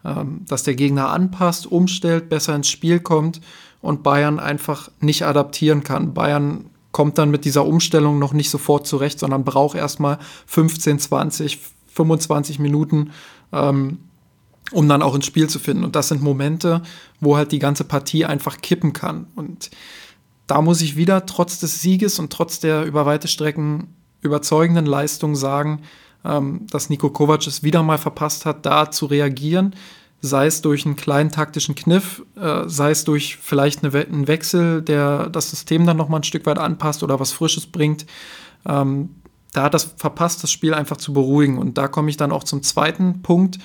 ähm, 0.05 0.43
dass 0.47 0.63
der 0.63 0.75
Gegner 0.75 1.11
anpasst, 1.11 1.67
umstellt, 1.67 2.29
besser 2.29 2.55
ins 2.55 2.69
Spiel 2.69 3.01
kommt 3.01 3.41
und 3.81 4.03
Bayern 4.03 4.39
einfach 4.39 4.91
nicht 5.01 5.25
adaptieren 5.25 5.83
kann. 5.83 6.15
Bayern 6.15 6.67
kommt 6.93 7.19
dann 7.19 7.31
mit 7.31 7.45
dieser 7.45 7.65
Umstellung 7.65 8.19
noch 8.19 8.33
nicht 8.33 8.51
sofort 8.51 8.87
zurecht, 8.87 9.19
sondern 9.19 9.45
braucht 9.45 9.77
erstmal 9.77 10.19
15, 10.47 10.99
20, 10.99 11.59
25 11.87 12.59
Minuten, 12.59 13.13
ähm, 13.53 13.99
um 14.73 14.89
dann 14.89 15.03
auch 15.03 15.15
ins 15.15 15.27
Spiel 15.27 15.49
zu 15.49 15.59
finden. 15.59 15.85
Und 15.85 15.97
das 15.97 16.09
sind 16.09 16.23
Momente, 16.23 16.83
wo 17.21 17.37
halt 17.37 17.53
die 17.53 17.59
ganze 17.59 17.85
Partie 17.85 18.25
einfach 18.25 18.59
kippen 18.59 18.93
kann. 18.93 19.27
Und 19.35 19.71
da 20.47 20.63
muss 20.63 20.81
ich 20.81 20.97
wieder 20.97 21.27
trotz 21.27 21.59
des 21.59 21.81
Sieges 21.81 22.19
und 22.19 22.33
trotz 22.33 22.61
der 22.61 22.85
über 22.85 23.07
weite 23.07 23.29
Strecken 23.29 23.95
überzeugenden 24.21 24.87
Leistung 24.87 25.37
sagen, 25.37 25.83
ähm, 26.25 26.67
dass 26.71 26.91
Nico 26.91 27.11
Kovac 27.11 27.47
es 27.47 27.63
wieder 27.63 27.83
mal 27.83 27.99
verpasst 27.99 28.47
hat, 28.47 28.67
da 28.67 28.91
zu 28.91 29.07
reagieren. 29.07 29.75
Sei 30.23 30.47
es 30.47 30.61
durch 30.61 30.85
einen 30.85 30.97
kleinen 30.97 31.31
taktischen 31.31 31.75
Kniff, 31.75 32.23
äh, 32.37 32.65
sei 32.67 32.91
es 32.91 33.05
durch 33.05 33.39
vielleicht 33.39 33.83
eine, 33.83 33.97
einen 33.99 34.29
Wechsel, 34.29 34.83
der 34.83 35.31
das 35.31 35.51
System 35.51 35.87
dann 35.87 35.97
nochmal 35.97 36.21
ein 36.21 36.25
Stück 36.25 36.45
weit 36.45 36.59
anpasst 36.59 37.03
oder 37.03 37.19
was 37.21 37.33
Frisches 37.33 37.67
bringt. 37.67 38.05
Ähm, 38.67 39.11
da 39.53 39.65
hat 39.65 39.75
das 39.75 39.95
verpasst, 39.97 40.43
das 40.43 40.53
Spiel 40.53 40.75
einfach 40.75 40.99
zu 40.99 41.13
beruhigen. 41.13 41.59
Und 41.59 41.79
da 41.79 41.89
komme 41.89 42.11
ich 42.11 42.17
dann 42.17 42.33
auch 42.33 42.45
zum 42.45 42.63
zweiten 42.63 43.23
Punkt. 43.23 43.59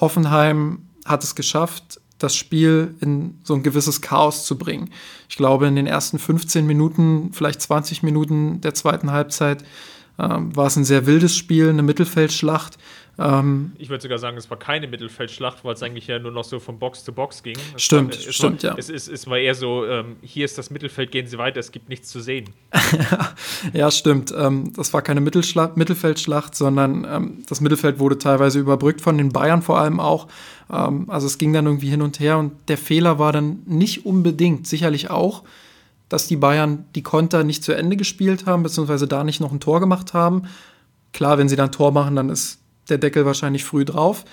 Hoffenheim 0.00 0.86
hat 1.04 1.24
es 1.24 1.34
geschafft, 1.34 2.00
das 2.18 2.34
Spiel 2.34 2.94
in 3.00 3.38
so 3.44 3.54
ein 3.54 3.62
gewisses 3.62 4.00
Chaos 4.00 4.44
zu 4.44 4.58
bringen. 4.58 4.90
Ich 5.28 5.36
glaube, 5.36 5.66
in 5.66 5.76
den 5.76 5.86
ersten 5.86 6.18
15 6.18 6.66
Minuten, 6.66 7.30
vielleicht 7.32 7.62
20 7.62 8.02
Minuten 8.02 8.60
der 8.60 8.74
zweiten 8.74 9.12
Halbzeit 9.12 9.64
ähm, 10.18 10.54
war 10.54 10.66
es 10.66 10.76
ein 10.76 10.84
sehr 10.84 11.06
wildes 11.06 11.36
Spiel, 11.36 11.68
eine 11.68 11.82
Mittelfeldschlacht. 11.82 12.76
Ähm, 13.20 13.72
ich 13.78 13.88
würde 13.88 14.00
sogar 14.00 14.18
sagen, 14.18 14.36
es 14.36 14.48
war 14.48 14.58
keine 14.58 14.86
Mittelfeldschlacht, 14.86 15.64
weil 15.64 15.74
es 15.74 15.82
eigentlich 15.82 16.06
ja 16.06 16.20
nur 16.20 16.30
noch 16.30 16.44
so 16.44 16.60
von 16.60 16.78
Box 16.78 17.02
zu 17.02 17.12
Box 17.12 17.42
ging. 17.42 17.56
Es 17.74 17.82
stimmt, 17.82 18.14
war, 18.14 18.32
stimmt, 18.32 18.62
war, 18.62 18.70
ja. 18.70 18.78
Es, 18.78 18.88
es, 18.88 19.08
es 19.08 19.26
war 19.26 19.38
eher 19.38 19.56
so, 19.56 19.84
ähm, 19.86 20.16
hier 20.22 20.44
ist 20.44 20.56
das 20.56 20.70
Mittelfeld, 20.70 21.10
gehen 21.10 21.26
Sie 21.26 21.36
weiter, 21.36 21.58
es 21.58 21.72
gibt 21.72 21.88
nichts 21.88 22.10
zu 22.10 22.20
sehen. 22.20 22.50
ja, 23.72 23.90
stimmt. 23.90 24.32
Ähm, 24.36 24.72
das 24.76 24.92
war 24.94 25.02
keine 25.02 25.20
Mittelfeldschlacht, 25.20 26.54
sondern 26.54 27.04
ähm, 27.10 27.44
das 27.48 27.60
Mittelfeld 27.60 27.98
wurde 27.98 28.18
teilweise 28.18 28.60
überbrückt 28.60 29.00
von 29.00 29.18
den 29.18 29.30
Bayern 29.30 29.62
vor 29.62 29.78
allem 29.78 29.98
auch. 29.98 30.28
Ähm, 30.70 31.10
also 31.10 31.26
es 31.26 31.38
ging 31.38 31.52
dann 31.52 31.66
irgendwie 31.66 31.90
hin 31.90 32.02
und 32.02 32.20
her 32.20 32.38
und 32.38 32.52
der 32.68 32.78
Fehler 32.78 33.18
war 33.18 33.32
dann 33.32 33.62
nicht 33.66 34.06
unbedingt, 34.06 34.68
sicherlich 34.68 35.10
auch, 35.10 35.42
dass 36.08 36.28
die 36.28 36.36
Bayern 36.36 36.84
die 36.94 37.02
Konter 37.02 37.42
nicht 37.42 37.64
zu 37.64 37.72
Ende 37.72 37.96
gespielt 37.96 38.46
haben, 38.46 38.62
beziehungsweise 38.62 39.08
da 39.08 39.24
nicht 39.24 39.40
noch 39.40 39.50
ein 39.50 39.60
Tor 39.60 39.80
gemacht 39.80 40.14
haben. 40.14 40.42
Klar, 41.12 41.36
wenn 41.36 41.48
sie 41.48 41.56
dann 41.56 41.70
ein 41.70 41.72
Tor 41.72 41.90
machen, 41.90 42.14
dann 42.14 42.28
ist 42.28 42.60
der 42.90 42.98
Deckel 42.98 43.24
wahrscheinlich 43.24 43.64
früh 43.64 43.84
drauf. 43.84 44.24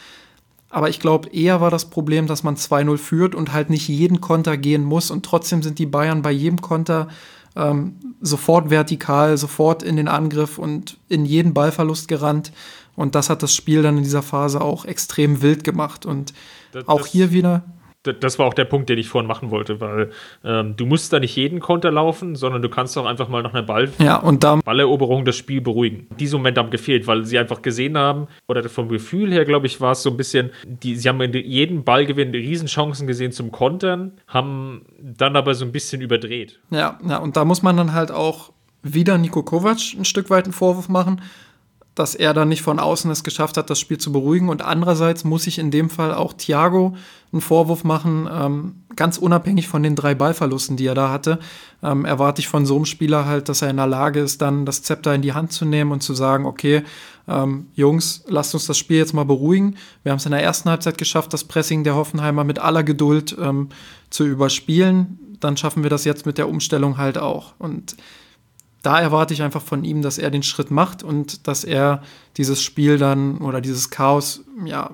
Aber 0.70 0.90
ich 0.90 1.00
glaube, 1.00 1.30
eher 1.30 1.62
war 1.62 1.72
das 1.72 1.90
Problem, 1.90 2.28
dass 2.28 2.44
man 2.44 2.56
2-0 2.56 2.98
führt 2.98 3.36
und 3.36 3.54
halt 3.54 3.70
nicht 3.70 3.88
jeden 3.88 4.20
Konter 4.20 4.58
gehen 4.58 4.84
muss. 4.84 5.12
Und 5.12 5.26
trotzdem 5.26 5.64
sind 5.64 5.80
die 5.80 5.86
Bayern 5.86 6.22
bei 6.22 6.32
jedem 6.32 6.60
Konter 6.60 7.08
ähm, 7.56 7.96
sofort 8.20 8.70
vertikal, 8.70 9.38
sofort 9.38 9.84
in 9.84 9.96
den 9.96 10.08
Angriff 10.08 10.58
und 10.58 10.98
in 11.08 11.26
jeden 11.26 11.54
Ballverlust 11.54 12.08
gerannt. 12.08 12.52
Und 12.96 13.16
das 13.16 13.30
hat 13.30 13.44
das 13.44 13.54
Spiel 13.54 13.84
dann 13.84 13.98
in 13.98 14.04
dieser 14.04 14.24
Phase 14.24 14.62
auch 14.62 14.86
extrem 14.86 15.42
wild 15.42 15.64
gemacht. 15.64 16.06
Und 16.06 16.34
das, 16.72 16.88
auch 16.88 17.06
hier 17.06 17.32
wieder 17.32 17.64
das 18.14 18.40
war 18.40 18.46
auch 18.46 18.54
der 18.54 18.66
Punkt, 18.66 18.90
den 18.90 18.98
ich 18.98 19.08
vorhin 19.08 19.28
machen 19.28 19.52
wollte, 19.52 19.82
weil 19.82 20.12
ähm, 20.44 20.76
du 20.76 20.86
musst 20.86 21.12
da 21.14 21.20
nicht 21.20 21.36
jeden 21.36 21.60
Konter 21.60 21.92
laufen, 21.92 22.36
sondern 22.36 22.62
du 22.62 22.70
kannst 22.70 22.98
auch 22.98 23.06
einfach 23.06 23.28
mal 23.28 23.42
nach 23.44 23.54
einer 23.54 23.64
Ball 23.64 23.92
ja, 24.00 24.18
und 24.18 24.44
dann 24.44 24.62
Balleroberung 24.62 25.26
das 25.26 25.36
Spiel 25.36 25.62
beruhigen. 25.62 26.08
Diese 26.20 26.38
Moment 26.38 26.58
haben 26.58 26.70
gefehlt, 26.70 27.08
weil 27.08 27.26
sie 27.26 27.40
einfach 27.40 27.62
gesehen 27.62 27.98
haben, 27.98 28.28
oder 28.48 28.68
vom 28.70 28.90
Gefühl 28.90 29.32
her, 29.32 29.46
glaube 29.46 29.68
ich, 29.68 29.82
war 29.82 29.94
es 29.94 30.04
so 30.04 30.10
ein 30.10 30.18
bisschen, 30.18 30.52
die, 30.66 30.96
sie 30.96 31.10
haben 31.10 31.22
in 31.22 31.34
jedem 31.34 31.84
Ballgewinn 31.84 32.32
Riesenchancen 32.32 33.08
gesehen 33.08 33.32
zum 33.32 33.52
Kontern, 33.52 34.14
haben 34.28 34.86
dann 35.00 35.36
aber 35.36 35.54
so 35.56 35.66
ein 35.66 35.72
bisschen 35.72 36.02
überdreht. 36.02 36.60
Ja, 36.70 37.00
ja, 37.08 37.18
und 37.18 37.38
da 37.38 37.46
muss 37.46 37.62
man 37.62 37.78
dann 37.78 37.94
halt 37.94 38.12
auch 38.12 38.52
wieder 38.84 39.18
Nico 39.18 39.44
Kovac 39.44 39.80
ein 39.98 40.06
Stück 40.06 40.30
weit 40.30 40.46
einen 40.46 40.54
Vorwurf 40.54 40.90
machen, 40.90 41.22
dass 41.96 42.14
er 42.14 42.34
dann 42.34 42.50
nicht 42.50 42.62
von 42.62 42.78
außen 42.78 43.10
es 43.10 43.24
geschafft 43.24 43.56
hat, 43.56 43.70
das 43.70 43.80
Spiel 43.80 43.98
zu 43.98 44.12
beruhigen. 44.12 44.50
Und 44.50 44.62
andererseits 44.62 45.24
muss 45.24 45.48
ich 45.48 45.58
in 45.58 45.72
dem 45.72 45.90
Fall 45.90 46.14
auch 46.14 46.34
Thiago 46.34 46.96
einen 47.32 47.42
Vorwurf 47.42 47.84
machen, 47.84 48.30
ähm, 48.32 48.76
ganz 48.96 49.18
unabhängig 49.18 49.68
von 49.68 49.82
den 49.82 49.96
drei 49.96 50.14
Ballverlusten, 50.14 50.78
die 50.78 50.86
er 50.86 50.94
da 50.94 51.10
hatte, 51.10 51.40
ähm, 51.82 52.06
erwarte 52.06 52.42
ich 52.42 52.48
von 52.48 52.66
so 52.66 52.76
einem 52.76 52.86
Spieler 52.86 53.26
halt, 53.26 53.50
dass 53.50 53.62
er 53.62 53.70
in 53.70 53.78
der 53.78 53.88
Lage 53.88 54.20
ist, 54.20 54.42
dann 54.42 54.66
das 54.66 54.84
Zepter 54.84 55.16
in 55.16 55.22
die 55.22 55.34
Hand 55.34 55.52
zu 55.52 55.66
nehmen 55.66 55.92
und 55.92 56.02
zu 56.02 56.14
sagen, 56.14 56.46
okay, 56.46 56.84
ähm, 57.28 57.68
Jungs, 57.76 58.24
lasst 58.28 58.54
uns 58.54 58.68
das 58.68 58.78
Spiel 58.78 58.98
jetzt 58.98 59.14
mal 59.14 59.26
beruhigen. 59.26 59.76
Wir 60.04 60.12
haben 60.12 60.20
es 60.20 60.26
in 60.26 60.32
der 60.32 60.44
ersten 60.44 60.70
Halbzeit 60.70 60.98
geschafft, 60.98 61.34
das 61.34 61.46
Pressing 61.46 61.84
der 61.84 61.96
Hoffenheimer 61.96 62.44
mit 62.44 62.60
aller 62.60 62.84
Geduld 62.84 63.36
ähm, 63.40 63.70
zu 64.10 64.26
überspielen. 64.26 65.38
Dann 65.40 65.58
schaffen 65.58 65.84
wir 65.84 65.90
das 65.90 66.06
jetzt 66.06 66.26
mit 66.26 66.38
der 66.38 66.48
Umstellung 66.48 66.98
halt 66.98 67.18
auch. 67.18 67.54
Und 67.58 67.96
da 68.86 69.00
erwarte 69.00 69.34
ich 69.34 69.42
einfach 69.42 69.62
von 69.62 69.84
ihm, 69.84 70.02
dass 70.02 70.18
er 70.18 70.30
den 70.30 70.44
Schritt 70.44 70.70
macht 70.70 71.02
und 71.04 71.48
dass 71.48 71.64
er 71.64 72.04
dieses 72.38 72.62
Spiel 72.62 72.98
dann 72.98 73.40
oder 73.40 73.62
dieses 73.62 73.90
Chaos 73.90 74.44
ja 74.66 74.92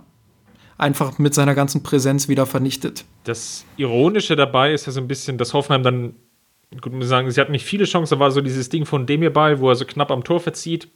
einfach 0.78 1.20
mit 1.20 1.34
seiner 1.34 1.54
ganzen 1.54 1.84
Präsenz 1.84 2.28
wieder 2.28 2.46
vernichtet. 2.46 3.06
Das 3.26 3.66
Ironische 3.78 4.36
dabei 4.36 4.74
ist 4.74 4.88
ja 4.88 4.92
so 4.92 5.02
ein 5.02 5.08
bisschen, 5.08 5.38
dass 5.38 5.54
Hoffenheim 5.54 5.84
dann, 5.84 6.16
gut, 6.80 6.94
muss 6.94 7.08
sagen, 7.08 7.30
sie 7.30 7.40
hatten 7.40 7.52
nicht 7.52 7.66
viele 7.66 7.86
Chancen, 7.86 8.18
war 8.20 8.32
so 8.32 8.42
dieses 8.42 8.70
Ding 8.70 8.86
von 8.86 9.06
Demir 9.06 9.32
bei, 9.32 9.60
wo 9.60 9.70
er 9.70 9.76
so 9.76 9.86
knapp 9.86 10.10
am 10.10 10.24
Tor 10.24 10.40
verzieht. 10.40 10.88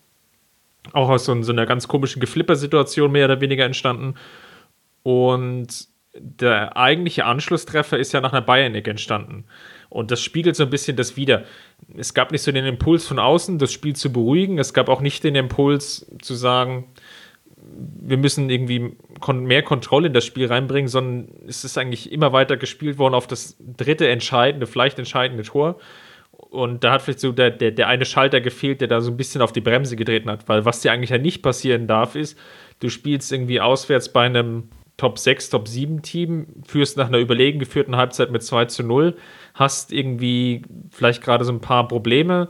Auch 0.94 1.10
aus 1.10 1.26
so, 1.26 1.34
einer 1.34 1.66
ganz 1.66 1.88
komischen 1.88 2.20
Geflipper-Situation 2.20 3.12
mehr 3.12 3.26
oder 3.26 3.42
weniger 3.42 3.66
entstanden. 3.66 4.16
Und 5.04 5.88
der 6.18 6.78
eigentliche 6.78 7.26
Anschlusstreffer 7.26 7.98
ist 7.98 8.14
ja 8.14 8.22
nach 8.22 8.32
einer 8.32 8.42
Bayern-Ecke 8.42 8.90
entstanden. 8.90 9.46
Und 9.90 10.12
das 10.12 10.22
spiegelt 10.22 10.56
so 10.56 10.64
ein 10.64 10.70
bisschen 10.70 10.98
das 10.98 11.16
wieder. 11.16 11.44
Es 11.98 12.14
gab 12.14 12.32
nicht 12.32 12.42
so 12.42 12.52
den 12.52 12.66
Impuls 12.66 13.08
von 13.08 13.20
außen, 13.20 13.58
das 13.58 13.72
Spiel 13.72 13.96
zu 13.96 14.12
beruhigen. 14.12 14.58
Es 14.58 14.74
gab 14.74 14.90
auch 14.90 15.02
nicht 15.02 15.24
den 15.24 15.36
Impuls 15.36 16.06
zu 16.22 16.34
sagen, 16.36 16.86
wir 17.58 18.18
müssen 18.18 18.50
irgendwie 18.50 18.96
mehr 19.34 19.64
Kontrolle 19.64 20.08
in 20.08 20.14
das 20.14 20.26
Spiel 20.26 20.48
reinbringen, 20.48 20.88
sondern 20.88 21.30
es 21.48 21.64
ist 21.64 21.78
eigentlich 21.78 22.12
immer 22.12 22.34
weiter 22.34 22.58
gespielt 22.58 22.98
worden 22.98 23.16
auf 23.16 23.28
das 23.28 23.56
dritte 23.60 24.08
entscheidende, 24.08 24.68
vielleicht 24.68 25.00
entscheidende 25.00 25.44
Tor. 25.44 25.78
Und 26.32 26.84
da 26.84 26.94
hat 26.94 27.02
vielleicht 27.02 27.22
so 27.22 27.32
der, 27.32 27.50
der, 27.50 27.72
der 27.72 27.88
eine 27.88 28.06
Schalter 28.06 28.42
gefehlt, 28.42 28.82
der 28.82 28.88
da 28.88 29.02
so 29.02 29.12
ein 29.12 29.18
bisschen 29.18 29.42
auf 29.42 29.54
die 29.54 29.62
Bremse 29.62 29.96
getreten 29.96 30.30
hat. 30.30 30.48
Weil 30.48 30.66
was 30.66 30.82
dir 30.82 30.92
eigentlich 30.92 31.10
ja 31.10 31.18
nicht 31.18 31.42
passieren 31.42 31.88
darf, 31.88 32.16
ist, 32.16 32.38
du 32.80 32.90
spielst 32.90 33.32
irgendwie 33.32 33.62
auswärts 33.62 34.12
bei 34.12 34.26
einem 34.26 34.70
Top 34.98 35.20
6, 35.20 35.50
Top 35.50 35.68
7 35.68 36.02
Team, 36.02 36.48
führst 36.66 36.98
nach 36.98 37.08
einer 37.08 37.18
überlegen 37.18 37.60
geführten 37.60 37.96
Halbzeit 37.96 38.32
mit 38.32 38.44
2 38.44 38.66
zu 38.66 38.84
0 38.84 39.16
hast 39.56 39.92
irgendwie 39.92 40.62
vielleicht 40.92 41.24
gerade 41.24 41.44
so 41.46 41.52
ein 41.52 41.62
paar 41.62 41.88
Probleme, 41.88 42.50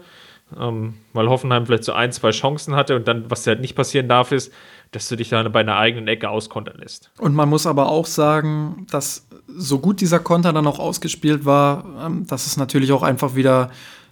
ähm, 0.59 0.95
weil 1.13 1.29
Hoffenheim 1.29 1.65
vielleicht 1.65 1.85
so 1.85 1.93
ein, 1.93 2.11
zwei 2.11 2.31
Chancen 2.31 2.75
hatte 2.75 2.95
und 2.95 3.07
dann, 3.07 3.29
was 3.29 3.47
halt 3.47 3.61
nicht 3.61 3.75
passieren 3.75 4.09
darf, 4.09 4.31
ist, 4.31 4.51
dass 4.91 5.07
du 5.07 5.15
dich 5.15 5.29
dann 5.29 5.51
bei 5.51 5.61
einer 5.61 5.77
eigenen 5.77 6.07
Ecke 6.07 6.29
auskontern 6.29 6.77
lässt. 6.79 7.11
Und 7.19 7.35
man 7.35 7.49
muss 7.49 7.67
aber 7.67 7.89
auch 7.89 8.05
sagen, 8.05 8.85
dass 8.89 9.27
so 9.47 9.79
gut 9.79 10.01
dieser 10.01 10.19
Konter 10.19 10.51
dann 10.51 10.67
auch 10.67 10.79
ausgespielt 10.79 11.45
war, 11.45 11.85
ähm, 12.05 12.25
dass 12.27 12.47
es 12.47 12.57
natürlich 12.57 12.91
auch 12.91 13.03
einfach 13.03 13.35
wieder 13.35 13.71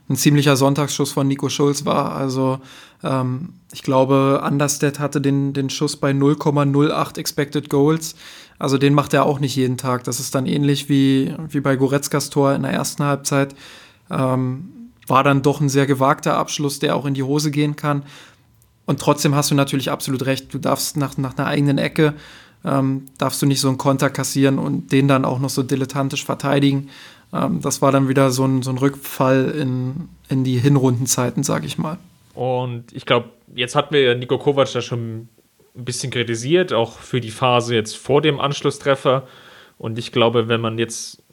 ein 0.10 0.16
ziemlicher 0.16 0.56
Sonntagsschuss 0.56 1.12
von 1.12 1.28
Nico 1.28 1.50
Schulz 1.50 1.86
war. 1.86 2.16
Also 2.16 2.60
ähm, 3.04 3.54
ich 3.72 3.84
glaube, 3.84 4.44
Understedt 4.46 5.00
hatte 5.00 5.22
den, 5.22 5.54
den 5.54 5.70
Schuss 5.70 5.98
bei 5.98 6.12
0,08 6.12 7.18
Expected 7.18 7.70
Goals. 7.70 8.16
Also 8.60 8.78
den 8.78 8.94
macht 8.94 9.14
er 9.14 9.26
auch 9.26 9.40
nicht 9.40 9.56
jeden 9.56 9.78
Tag. 9.78 10.04
Das 10.04 10.20
ist 10.20 10.36
dann 10.36 10.46
ähnlich 10.46 10.90
wie, 10.90 11.34
wie 11.50 11.60
bei 11.60 11.76
Goretzkas 11.76 12.30
Tor 12.30 12.54
in 12.54 12.64
der 12.64 12.72
ersten 12.72 13.04
Halbzeit. 13.04 13.56
Ähm, 14.10 14.70
war 15.08 15.24
dann 15.24 15.42
doch 15.42 15.60
ein 15.60 15.70
sehr 15.70 15.86
gewagter 15.86 16.38
Abschluss, 16.38 16.80
der 16.80 16.96
auch 16.96 17.06
in 17.06 17.14
die 17.14 17.24
Hose 17.24 17.52
gehen 17.52 17.76
kann. 17.76 18.04
Und 18.86 19.00
trotzdem 19.00 19.36
hast 19.36 19.52
du 19.52 19.56
natürlich 19.56 19.92
absolut 19.92 20.26
recht. 20.26 20.54
Du 20.54 20.60
darfst 20.60 20.98
nach, 20.98 21.18
nach 21.18 21.38
einer 21.38 21.48
eigenen 21.48 21.78
Ecke, 21.78 22.14
ähm, 22.66 23.08
darfst 23.18 23.42
du 23.42 23.46
nicht 23.46 23.60
so 23.60 23.68
einen 23.68 23.78
Konter 23.78 24.10
kassieren 24.10 24.60
und 24.60 24.92
den 24.92 25.08
dann 25.08 25.26
auch 25.26 25.40
noch 25.40 25.50
so 25.50 25.64
dilettantisch 25.64 26.26
verteidigen. 26.26 26.90
Ähm, 27.34 27.62
das 27.62 27.82
war 27.82 27.92
dann 27.92 28.08
wieder 28.08 28.30
so 28.32 28.46
ein, 28.46 28.62
so 28.62 28.72
ein 28.72 28.78
Rückfall 28.78 29.50
in, 29.50 30.10
in 30.30 30.44
die 30.44 30.60
Hinrundenzeiten, 30.60 31.44
sag 31.44 31.66
ich 31.66 31.78
mal. 31.78 31.98
Und 32.34 32.92
ich 32.94 33.06
glaube, 33.06 33.30
jetzt 33.56 33.76
hatten 33.76 33.94
wir 33.94 34.16
Nico 34.16 34.38
Kovac 34.38 34.72
da 34.72 34.82
schon 34.82 35.30
ein 35.76 35.86
bisschen 35.86 36.12
kritisiert, 36.12 36.74
auch 36.74 37.00
für 37.00 37.22
die 37.22 37.32
Phase 37.32 37.76
jetzt 37.76 37.98
vor 37.98 38.22
dem 38.22 38.40
Anschlusstreffer. 38.40 39.28
Und 39.78 39.98
ich 39.98 40.12
glaube, 40.12 40.48
wenn 40.48 40.62
man 40.62 40.78
jetzt 40.78 41.24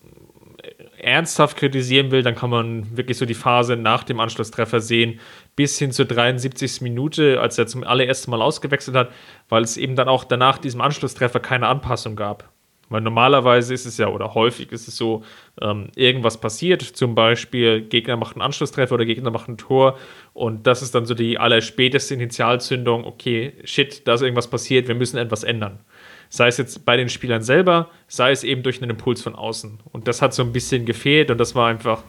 ernsthaft 0.98 1.56
kritisieren 1.56 2.10
will, 2.10 2.22
dann 2.22 2.34
kann 2.34 2.50
man 2.50 2.96
wirklich 2.96 3.16
so 3.16 3.24
die 3.24 3.34
Phase 3.34 3.76
nach 3.76 4.04
dem 4.04 4.20
Anschlusstreffer 4.20 4.80
sehen, 4.80 5.20
bis 5.56 5.78
hin 5.78 5.92
zur 5.92 6.04
73. 6.04 6.82
Minute, 6.82 7.40
als 7.40 7.58
er 7.58 7.66
zum 7.66 7.84
allerersten 7.84 8.30
Mal 8.30 8.42
ausgewechselt 8.42 8.96
hat, 8.96 9.10
weil 9.48 9.62
es 9.62 9.76
eben 9.76 9.96
dann 9.96 10.08
auch 10.08 10.24
danach 10.24 10.58
diesem 10.58 10.80
Anschlusstreffer 10.80 11.40
keine 11.40 11.68
Anpassung 11.68 12.16
gab. 12.16 12.50
Weil 12.90 13.02
normalerweise 13.02 13.72
ist 13.72 13.86
es 13.86 13.98
ja, 13.98 14.08
oder 14.08 14.34
häufig 14.34 14.72
ist 14.72 14.88
es 14.88 14.96
so, 14.96 15.22
ähm, 15.62 15.88
irgendwas 15.94 16.40
passiert, 16.40 16.82
zum 16.82 17.14
Beispiel 17.14 17.82
Gegner 17.82 18.16
macht 18.16 18.34
einen 18.34 18.42
Anschlusstreffer 18.42 18.96
oder 18.96 19.04
Gegner 19.04 19.30
macht 19.30 19.48
ein 19.48 19.56
Tor. 19.56 19.96
Und 20.34 20.66
das 20.66 20.82
ist 20.82 20.94
dann 20.94 21.06
so 21.06 21.14
die 21.14 21.38
allerspäteste 21.38 22.14
Initialzündung, 22.14 23.04
okay, 23.04 23.54
shit, 23.62 24.06
da 24.06 24.14
ist 24.14 24.22
irgendwas 24.22 24.50
passiert, 24.50 24.88
wir 24.88 24.96
müssen 24.96 25.18
etwas 25.18 25.44
ändern. 25.44 25.78
Sei 26.30 26.48
es 26.48 26.58
jetzt 26.58 26.84
bei 26.84 26.96
den 26.96 27.08
Spielern 27.08 27.42
selber, 27.42 27.88
sei 28.08 28.32
es 28.32 28.42
eben 28.42 28.64
durch 28.64 28.82
einen 28.82 28.90
Impuls 28.90 29.22
von 29.22 29.36
außen. 29.36 29.78
Und 29.92 30.08
das 30.08 30.20
hat 30.20 30.34
so 30.34 30.42
ein 30.42 30.52
bisschen 30.52 30.84
gefehlt. 30.84 31.30
Und 31.30 31.38
das 31.38 31.54
war 31.54 31.68
einfach 31.68 32.02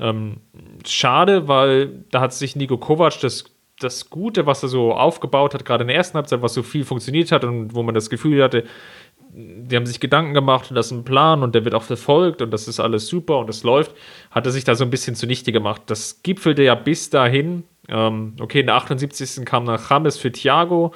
ähm, 0.00 0.38
schade, 0.86 1.46
weil 1.46 2.04
da 2.10 2.20
hat 2.20 2.32
sich 2.32 2.56
Nico 2.56 2.78
Kovac 2.78 3.20
das 3.20 3.52
das 3.82 4.10
Gute, 4.10 4.46
was 4.46 4.62
er 4.62 4.68
so 4.68 4.92
aufgebaut 4.92 5.54
hat, 5.54 5.64
gerade 5.64 5.82
in 5.82 5.88
der 5.88 5.96
ersten 5.96 6.16
Halbzeit, 6.16 6.42
was 6.42 6.54
so 6.54 6.62
viel 6.62 6.84
funktioniert 6.84 7.32
hat 7.32 7.44
und 7.44 7.74
wo 7.74 7.82
man 7.82 7.94
das 7.94 8.10
Gefühl 8.10 8.42
hatte, 8.42 8.64
die 9.34 9.76
haben 9.76 9.86
sich 9.86 9.98
Gedanken 9.98 10.34
gemacht 10.34 10.70
und 10.70 10.76
das 10.76 10.86
ist 10.86 10.92
ein 10.92 11.04
Plan 11.04 11.42
und 11.42 11.54
der 11.54 11.64
wird 11.64 11.74
auch 11.74 11.82
verfolgt 11.82 12.42
und 12.42 12.50
das 12.50 12.68
ist 12.68 12.80
alles 12.80 13.06
super 13.06 13.38
und 13.38 13.48
es 13.48 13.62
läuft, 13.62 13.94
hat 14.30 14.44
er 14.44 14.52
sich 14.52 14.64
da 14.64 14.74
so 14.74 14.84
ein 14.84 14.90
bisschen 14.90 15.14
zunichte 15.14 15.52
gemacht. 15.52 15.82
Das 15.86 16.22
gipfelte 16.22 16.62
ja 16.62 16.74
bis 16.74 17.08
dahin. 17.08 17.64
Ähm, 17.88 18.34
okay, 18.40 18.60
in 18.60 18.66
der 18.66 18.76
78. 18.76 19.44
kam 19.46 19.64
nach 19.64 19.90
James 19.90 20.18
für 20.18 20.30
Thiago 20.30 20.92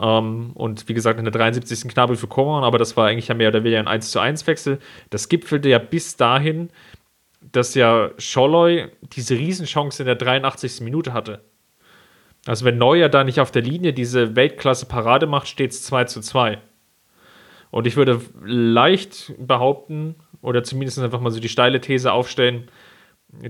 ähm, 0.00 0.50
und 0.54 0.88
wie 0.88 0.94
gesagt 0.94 1.18
in 1.20 1.24
der 1.24 1.32
73. 1.32 1.88
Knabel 1.88 2.16
für 2.16 2.26
Koman, 2.26 2.64
aber 2.64 2.78
das 2.78 2.96
war 2.96 3.06
eigentlich 3.06 3.28
ja 3.28 3.36
mehr 3.36 3.48
oder 3.48 3.62
weniger 3.62 3.78
ein 3.78 3.88
1 3.88 4.10
zu 4.10 4.18
1 4.18 4.46
Wechsel. 4.48 4.80
Das 5.10 5.28
gipfelte 5.28 5.68
ja 5.68 5.78
bis 5.78 6.16
dahin, 6.16 6.70
dass 7.40 7.74
ja 7.74 8.10
Scholloy 8.18 8.88
diese 9.12 9.36
Riesenchance 9.36 10.02
in 10.02 10.06
der 10.06 10.16
83. 10.16 10.80
Minute 10.80 11.12
hatte. 11.12 11.44
Also 12.46 12.64
wenn 12.64 12.78
Neuer 12.78 13.08
da 13.08 13.22
nicht 13.22 13.38
auf 13.40 13.52
der 13.52 13.62
Linie 13.62 13.92
diese 13.92 14.34
Weltklasse-Parade 14.34 15.26
macht, 15.26 15.46
steht 15.46 15.70
es 15.70 15.84
2 15.84 16.04
zu 16.04 16.20
2. 16.20 16.58
Und 17.76 17.86
ich 17.86 17.98
würde 17.98 18.22
leicht 18.42 19.34
behaupten, 19.38 20.14
oder 20.40 20.64
zumindest 20.64 20.98
einfach 20.98 21.20
mal 21.20 21.30
so 21.30 21.40
die 21.40 21.50
steile 21.50 21.78
These 21.78 22.10
aufstellen, 22.10 22.70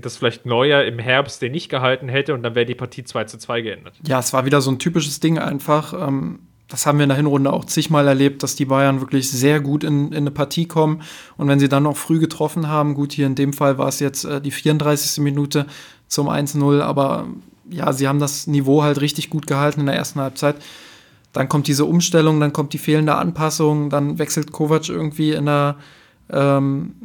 dass 0.01 0.17
vielleicht 0.17 0.45
Neuer 0.45 0.83
im 0.83 0.99
Herbst 0.99 1.41
den 1.41 1.53
nicht 1.53 1.69
gehalten 1.69 2.09
hätte 2.09 2.33
und 2.33 2.43
dann 2.43 2.53
wäre 2.53 2.65
die 2.65 2.75
Partie 2.75 3.05
2 3.05 3.23
zu 3.23 3.37
2 3.37 3.61
geändert. 3.61 3.93
Ja, 4.05 4.19
es 4.19 4.33
war 4.33 4.43
wieder 4.43 4.59
so 4.59 4.69
ein 4.69 4.79
typisches 4.79 5.21
Ding 5.21 5.39
einfach. 5.39 5.93
Ähm, 5.93 6.39
das 6.67 6.85
haben 6.85 6.97
wir 6.97 7.03
in 7.03 7.09
der 7.09 7.15
Hinrunde 7.15 7.53
auch 7.53 7.63
zigmal 7.63 8.05
erlebt, 8.05 8.43
dass 8.43 8.57
die 8.57 8.65
Bayern 8.65 8.99
wirklich 8.99 9.31
sehr 9.31 9.61
gut 9.61 9.85
in, 9.85 10.07
in 10.07 10.17
eine 10.17 10.31
Partie 10.31 10.67
kommen. 10.67 11.03
Und 11.37 11.47
wenn 11.47 11.61
sie 11.61 11.69
dann 11.69 11.83
noch 11.83 11.95
früh 11.95 12.19
getroffen 12.19 12.67
haben, 12.67 12.95
gut, 12.95 13.13
hier 13.13 13.27
in 13.27 13.35
dem 13.35 13.53
Fall 13.53 13.77
war 13.77 13.87
es 13.87 14.01
jetzt 14.01 14.25
äh, 14.25 14.41
die 14.41 14.51
34. 14.51 15.23
Minute 15.23 15.67
zum 16.09 16.27
1-0, 16.27 16.81
aber 16.81 17.27
ja, 17.69 17.93
sie 17.93 18.09
haben 18.09 18.19
das 18.19 18.45
Niveau 18.45 18.83
halt 18.83 18.99
richtig 18.99 19.29
gut 19.29 19.47
gehalten 19.47 19.79
in 19.79 19.85
der 19.85 19.95
ersten 19.95 20.19
Halbzeit. 20.19 20.57
Dann 21.37 21.49
kommt 21.49 21.67
diese 21.67 21.85
Umstellung, 21.85 22.39
dann 22.39 22.51
kommt 22.51 22.73
die 22.73 22.79
fehlende 22.79 23.13
Anpassung, 23.13 23.91
dann 23.91 24.17
wechselt 24.17 24.51
Kovac 24.51 24.89
irgendwie 24.89 25.33
in 25.33 25.45
der, 25.45 25.75
ähm, 26.31 26.95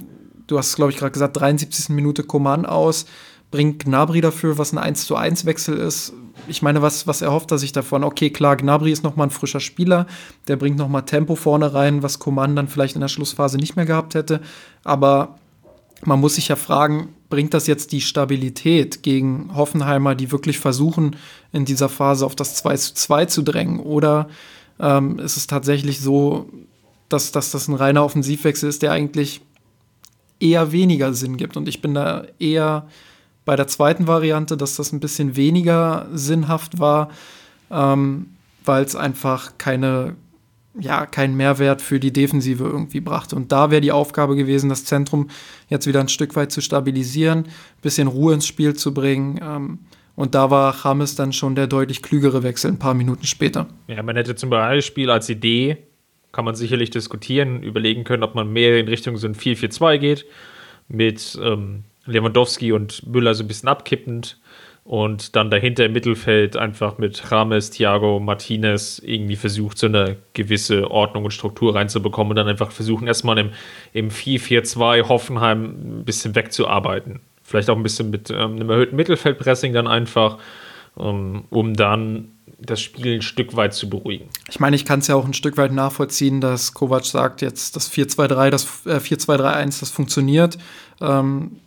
du 0.47 0.57
hast 0.57 0.68
es 0.68 0.77
glaube 0.77 0.90
ich 0.90 0.97
gerade 0.97 1.12
gesagt, 1.12 1.37
73. 1.37 1.90
Minute 1.90 2.23
Coman 2.23 2.64
aus, 2.64 3.05
bringt 3.51 3.85
Gnabry 3.85 4.23
dafür, 4.23 4.57
was 4.57 4.73
ein 4.73 4.79
1 4.79 5.05
zu 5.05 5.16
1 5.16 5.45
Wechsel 5.45 5.77
ist. 5.77 6.14
Ich 6.49 6.62
meine, 6.62 6.81
was, 6.81 7.07
was 7.07 7.21
erhofft 7.21 7.51
er 7.51 7.59
sich 7.59 7.73
davon? 7.73 8.05
Okay, 8.05 8.31
klar, 8.31 8.57
Gnabry 8.57 8.90
ist 8.90 9.05
nochmal 9.05 9.27
ein 9.27 9.33
frischer 9.33 9.61
Spieler, 9.61 10.07
der 10.49 10.57
bringt 10.57 10.79
nochmal 10.79 11.03
Tempo 11.03 11.35
vorne 11.35 11.75
rein, 11.75 12.03
was 12.03 12.18
Coman 12.18 12.57
dann 12.57 12.68
vielleicht 12.68 12.95
in 12.95 13.03
der 13.03 13.09
Schlussphase 13.09 13.59
nicht 13.59 13.77
mehr 13.77 13.85
gehabt 13.85 14.14
hätte. 14.14 14.40
Aber 14.83 15.37
man 16.07 16.21
muss 16.21 16.37
sich 16.37 16.49
ja 16.49 16.57
fragen, 16.57 17.11
bringt 17.33 17.55
das 17.55 17.66
jetzt 17.66 17.92
die 17.92 18.03
Stabilität 18.03 19.03
gegen 19.03 19.55
Hoffenheimer, 19.55 20.14
die 20.14 20.31
wirklich 20.31 20.59
versuchen, 20.59 21.16
in 21.51 21.64
dieser 21.64 21.88
Phase 21.88 22.27
auf 22.27 22.37
das 22.37 22.57
2 22.57 22.77
zu 22.77 22.92
2 22.92 23.25
zu 23.25 23.40
drängen? 23.40 23.81
Oder 23.81 24.29
ähm, 24.79 25.18
ist 25.18 25.38
es 25.38 25.47
tatsächlich 25.47 25.99
so, 25.99 26.51
dass, 27.09 27.33
dass 27.33 27.51
das 27.51 27.68
ein 27.68 27.75
reiner 27.75 28.05
Offensivwechsel 28.05 28.68
ist, 28.68 28.83
der 28.83 28.92
eigentlich 28.92 29.40
eher 30.40 30.73
weniger 30.73 31.14
Sinn 31.14 31.38
gibt? 31.38 31.57
Und 31.57 31.71
ich 31.71 31.81
bin 31.81 31.95
da 31.95 32.27
eher 32.38 32.87
bei 33.47 33.57
der 33.57 33.66
zweiten 33.66 34.07
Variante, 34.07 34.59
dass 34.59 34.77
das 34.77 34.92
ein 34.92 35.01
bisschen 35.01 35.35
weniger 35.35 36.09
sinnhaft 36.12 36.81
war, 36.81 37.09
ähm, 37.71 38.27
weil 38.66 38.85
es 38.85 38.95
einfach 38.95 39.57
keine, 39.57 40.16
ja, 40.79 41.07
keinen 41.07 41.37
Mehrwert 41.37 41.83
für 41.83 42.01
die 42.01 42.13
Defensive 42.13 42.65
irgendwie 42.65 43.01
brachte. 43.01 43.37
Und 43.37 43.53
da 43.53 43.71
wäre 43.71 43.81
die 43.81 43.93
Aufgabe 43.93 44.37
gewesen, 44.37 44.69
das 44.69 44.85
Zentrum 44.85 45.29
jetzt 45.69 45.87
wieder 45.87 46.01
ein 46.01 46.09
Stück 46.09 46.35
weit 46.35 46.51
zu 46.51 46.61
stabilisieren, 46.61 47.41
ein 47.41 47.83
bisschen 47.83 48.09
Ruhe 48.09 48.35
ins 48.35 48.47
Spiel 48.47 48.75
zu 48.75 48.95
bringen. 48.95 49.39
Ähm, 49.43 49.79
und 50.15 50.35
da 50.35 50.51
war 50.51 50.75
James 50.83 51.15
dann 51.15 51.33
schon 51.33 51.55
der 51.55 51.67
deutlich 51.67 52.03
klügere 52.03 52.43
Wechsel 52.43 52.71
ein 52.71 52.79
paar 52.79 52.95
Minuten 52.95 53.25
später. 53.25 53.69
Ja, 53.89 54.03
man 54.03 54.17
hätte 54.17 54.35
zum 54.35 54.51
Beispiel 54.51 55.11
als 55.11 55.29
Idee, 55.29 55.79
kann 56.33 56.45
man 56.45 56.55
sicherlich 56.55 56.91
diskutieren, 56.91 57.63
überlegen 57.63 58.05
können, 58.05 58.23
ob 58.23 58.35
man 58.35 58.53
mehr 58.53 58.79
in 58.79 58.89
Richtung 58.89 59.17
so 59.17 59.27
ein 59.27 59.35
4-4-2 59.35 59.99
geht, 59.99 60.27
mit 60.89 61.39
ähm, 61.43 61.85
Lewandowski 62.07 62.73
und 62.73 63.07
Müller 63.07 63.35
so 63.35 63.45
ein 63.45 63.49
bisschen 63.49 63.69
abkippend 63.69 64.39
und 64.85 65.37
dann 65.37 65.51
dahinter 65.51 65.85
im 65.85 65.92
Mittelfeld 65.92 66.57
einfach 66.57 66.99
mit 66.99 67.31
Rames, 67.31 67.71
Thiago, 67.71 68.18
Martinez 68.18 69.01
irgendwie 69.05 69.37
versucht, 69.37 69.79
so 69.79 69.87
eine 69.87 70.16
gewisse 70.35 70.90
Ordnung 70.90 71.25
und 71.25 71.31
Struktur 71.31 71.75
reinzubekommen 71.77 72.33
und 72.33 72.37
dann 72.37 72.49
einfach 72.49 72.73
versuchen, 72.73 73.07
erstmal 73.07 73.38
im, 73.38 73.51
im 73.92 74.11
4-4-2 74.11 75.09
Hoffenheim 75.09 75.64
ein 76.01 76.05
bisschen 76.05 76.35
wegzuarbeiten. 76.35 77.21
Vielleicht 77.45 77.71
auch 77.71 77.77
ein 77.77 77.83
bisschen 77.83 78.11
mit 78.11 78.31
ähm, 78.31 78.57
einem 78.57 78.71
erhöhten 78.71 78.97
Mittelfeldpressing 78.97 79.73
dann 79.73 79.87
einfach, 79.87 80.38
ähm, 80.99 81.45
um 81.51 81.75
dann 81.75 82.33
das 82.59 82.81
Spiel 82.81 83.16
ein 83.16 83.23
Stück 83.23 83.55
weit 83.57 83.75
zu 83.75 83.88
beruhigen. 83.88 84.29
Ich 84.49 84.61
meine, 84.61 84.77
ich 84.77 84.85
kann 84.85 85.01
es 85.01 85.07
ja 85.07 85.14
auch 85.14 85.25
ein 85.25 85.35
Stück 85.35 85.57
weit 85.57 85.73
nachvollziehen, 85.73 86.40
dass 86.40 86.75
Kovac 86.75 87.05
sagt, 87.05 87.42
jetzt 87.42 87.77
das 87.77 87.90
4-2-3, 87.90 88.51
das 88.51 88.87
äh, 88.87 88.97
4-2-3-1, 88.97 89.81
das 89.81 89.90
funktioniert. 89.90 90.59
Ähm, 91.01 91.59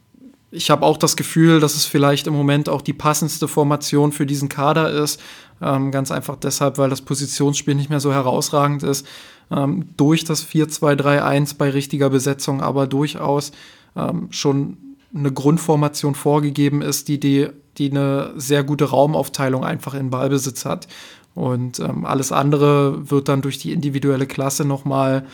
ich 0.52 0.70
habe 0.70 0.86
auch 0.86 0.98
das 0.98 1.16
Gefühl, 1.16 1.60
dass 1.60 1.76
es 1.76 1.86
vielleicht 1.86 2.28
im 2.28 2.34
Moment 2.34 2.70
auch 2.70 2.82
die 2.82 2.94
passendste 2.94 3.48
Formation 3.48 4.12
für 4.12 4.26
diesen 4.26 4.50
Kader 4.50 4.90
ist. 4.90 5.20
Ähm, 5.62 5.92
ganz 5.92 6.12
einfach 6.12 6.36
deshalb, 6.36 6.78
weil 6.78 6.90
das 6.90 7.02
Positionsspiel 7.02 7.76
nicht 7.76 7.90
mehr 7.90 8.00
so 8.00 8.14
herausragend 8.14 8.84
ist. 8.84 9.06
Ähm, 9.52 9.90
durch 9.98 10.24
das 10.24 10.46
4-2-3-1 10.48 11.58
bei 11.58 11.70
richtiger 11.70 12.10
Besetzung, 12.10 12.62
aber 12.62 12.88
durchaus 12.88 13.52
ähm, 13.96 14.28
schon 14.32 14.78
eine 15.14 15.32
Grundformation 15.32 16.16
vorgegeben 16.16 16.82
ist, 16.82 17.08
die, 17.08 17.20
die, 17.20 17.48
die 17.78 17.92
eine 17.92 18.34
sehr 18.36 18.64
gute 18.64 18.86
Raumaufteilung 18.86 19.64
einfach 19.64 19.94
in 19.94 20.10
Ballbesitz 20.10 20.66
hat. 20.66 20.88
Und 21.34 21.80
ähm, 21.80 22.06
alles 22.06 22.32
andere 22.32 23.10
wird 23.10 23.28
dann 23.28 23.42
durch 23.42 23.58
die 23.58 23.72
individuelle 23.72 24.26
Klasse 24.26 24.66
nochmal 24.66 25.26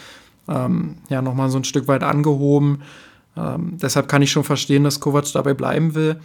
ähm, 0.48 0.98
ja, 1.10 1.22
noch 1.22 1.36
so 1.50 1.58
ein 1.58 1.64
Stück 1.64 1.88
weit 1.88 2.04
angehoben. 2.04 2.82
Ähm, 3.38 3.78
deshalb 3.82 4.08
kann 4.08 4.22
ich 4.22 4.32
schon 4.32 4.44
verstehen, 4.44 4.84
dass 4.84 5.00
Kovac 5.00 5.32
dabei 5.34 5.54
bleiben 5.54 5.96
will. 5.96 6.20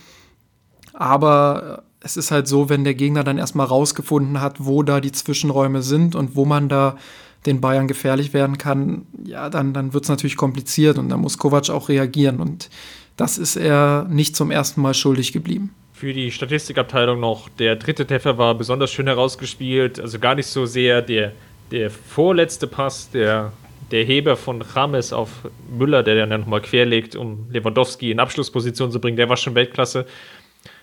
Aber 0.93 1.85
es 2.01 2.17
ist 2.17 2.31
halt 2.31 2.49
so, 2.49 2.69
wenn 2.69 2.85
der 2.85 2.95
Gegner 2.95 3.25
dann 3.25 3.39
erstmal 3.39 3.67
rausgefunden 3.67 4.41
hat, 4.41 4.65
wo 4.65 4.83
da 4.83 5.01
die 5.01 5.13
Zwischenräume 5.13 5.83
sind 5.83 6.15
und 6.15 6.37
wo 6.37 6.45
man 6.45 6.69
da 6.69 6.97
den 7.45 7.61
Bayern 7.61 7.87
gefährlich 7.87 8.33
werden 8.33 8.59
kann, 8.59 9.07
ja, 9.25 9.49
dann, 9.51 9.73
dann 9.73 9.93
wird 9.93 10.05
es 10.05 10.11
natürlich 10.11 10.37
kompliziert 10.37 10.99
und 10.99 11.09
da 11.09 11.17
muss 11.17 11.39
Kovac 11.39 11.71
auch 11.71 11.89
reagieren. 11.89 12.41
Und 12.41 12.71
das 13.17 13.39
ist 13.39 13.57
er 13.57 14.07
nicht 14.09 14.37
zum 14.37 14.51
ersten 14.51 14.81
Mal 14.81 14.95
schuldig 14.95 15.33
geblieben. 15.33 15.75
Für 15.93 16.13
die 16.13 16.31
Statistikabteilung 16.31 17.21
noch, 17.21 17.49
der 17.49 17.77
dritte 17.77 18.07
Treffer 18.07 18.37
war 18.37 18.55
besonders 18.55 18.93
schön 18.93 19.07
herausgespielt, 19.07 19.99
also 19.99 20.19
gar 20.19 20.35
nicht 20.35 20.47
so 20.47 20.67
sehr 20.67 21.01
der, 21.01 21.33
der 21.71 21.91
vorletzte 21.91 22.67
Pass, 22.67 23.11
der 23.11 23.53
der 23.91 24.05
Heber 24.05 24.37
von 24.37 24.63
Rames 24.63 25.13
auf 25.13 25.49
Müller, 25.71 26.03
der 26.03 26.27
dann 26.27 26.41
nochmal 26.41 26.61
querlegt, 26.61 27.17
um 27.17 27.49
Lewandowski 27.51 28.11
in 28.11 28.21
Abschlussposition 28.21 28.91
zu 28.91 29.01
bringen, 29.01 29.17
der 29.17 29.29
war 29.29 29.37
schon 29.37 29.55
Weltklasse. 29.55 30.07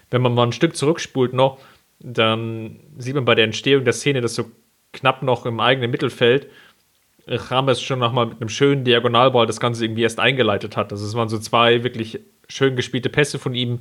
Wenn 0.09 0.21
man 0.21 0.33
mal 0.33 0.43
ein 0.43 0.51
Stück 0.51 0.75
zurückspult 0.75 1.33
noch, 1.33 1.59
dann 1.99 2.79
sieht 2.97 3.15
man 3.15 3.25
bei 3.25 3.35
der 3.35 3.45
Entstehung 3.45 3.83
der 3.83 3.93
Szene, 3.93 4.21
dass 4.21 4.35
so 4.35 4.45
knapp 4.91 5.23
noch 5.23 5.45
im 5.45 5.59
eigenen 5.59 5.91
Mittelfeld 5.91 6.47
Rames 7.27 7.81
schon 7.81 7.99
nochmal 7.99 8.27
mit 8.27 8.41
einem 8.41 8.49
schönen 8.49 8.83
Diagonalball 8.83 9.45
das 9.45 9.59
Ganze 9.59 9.85
irgendwie 9.85 10.03
erst 10.03 10.19
eingeleitet 10.19 10.75
hat. 10.75 10.91
Also 10.91 11.05
es 11.05 11.15
waren 11.15 11.29
so 11.29 11.39
zwei 11.39 11.83
wirklich 11.83 12.19
schön 12.49 12.75
gespielte 12.75 13.09
Pässe 13.09 13.39
von 13.39 13.55
ihm, 13.55 13.79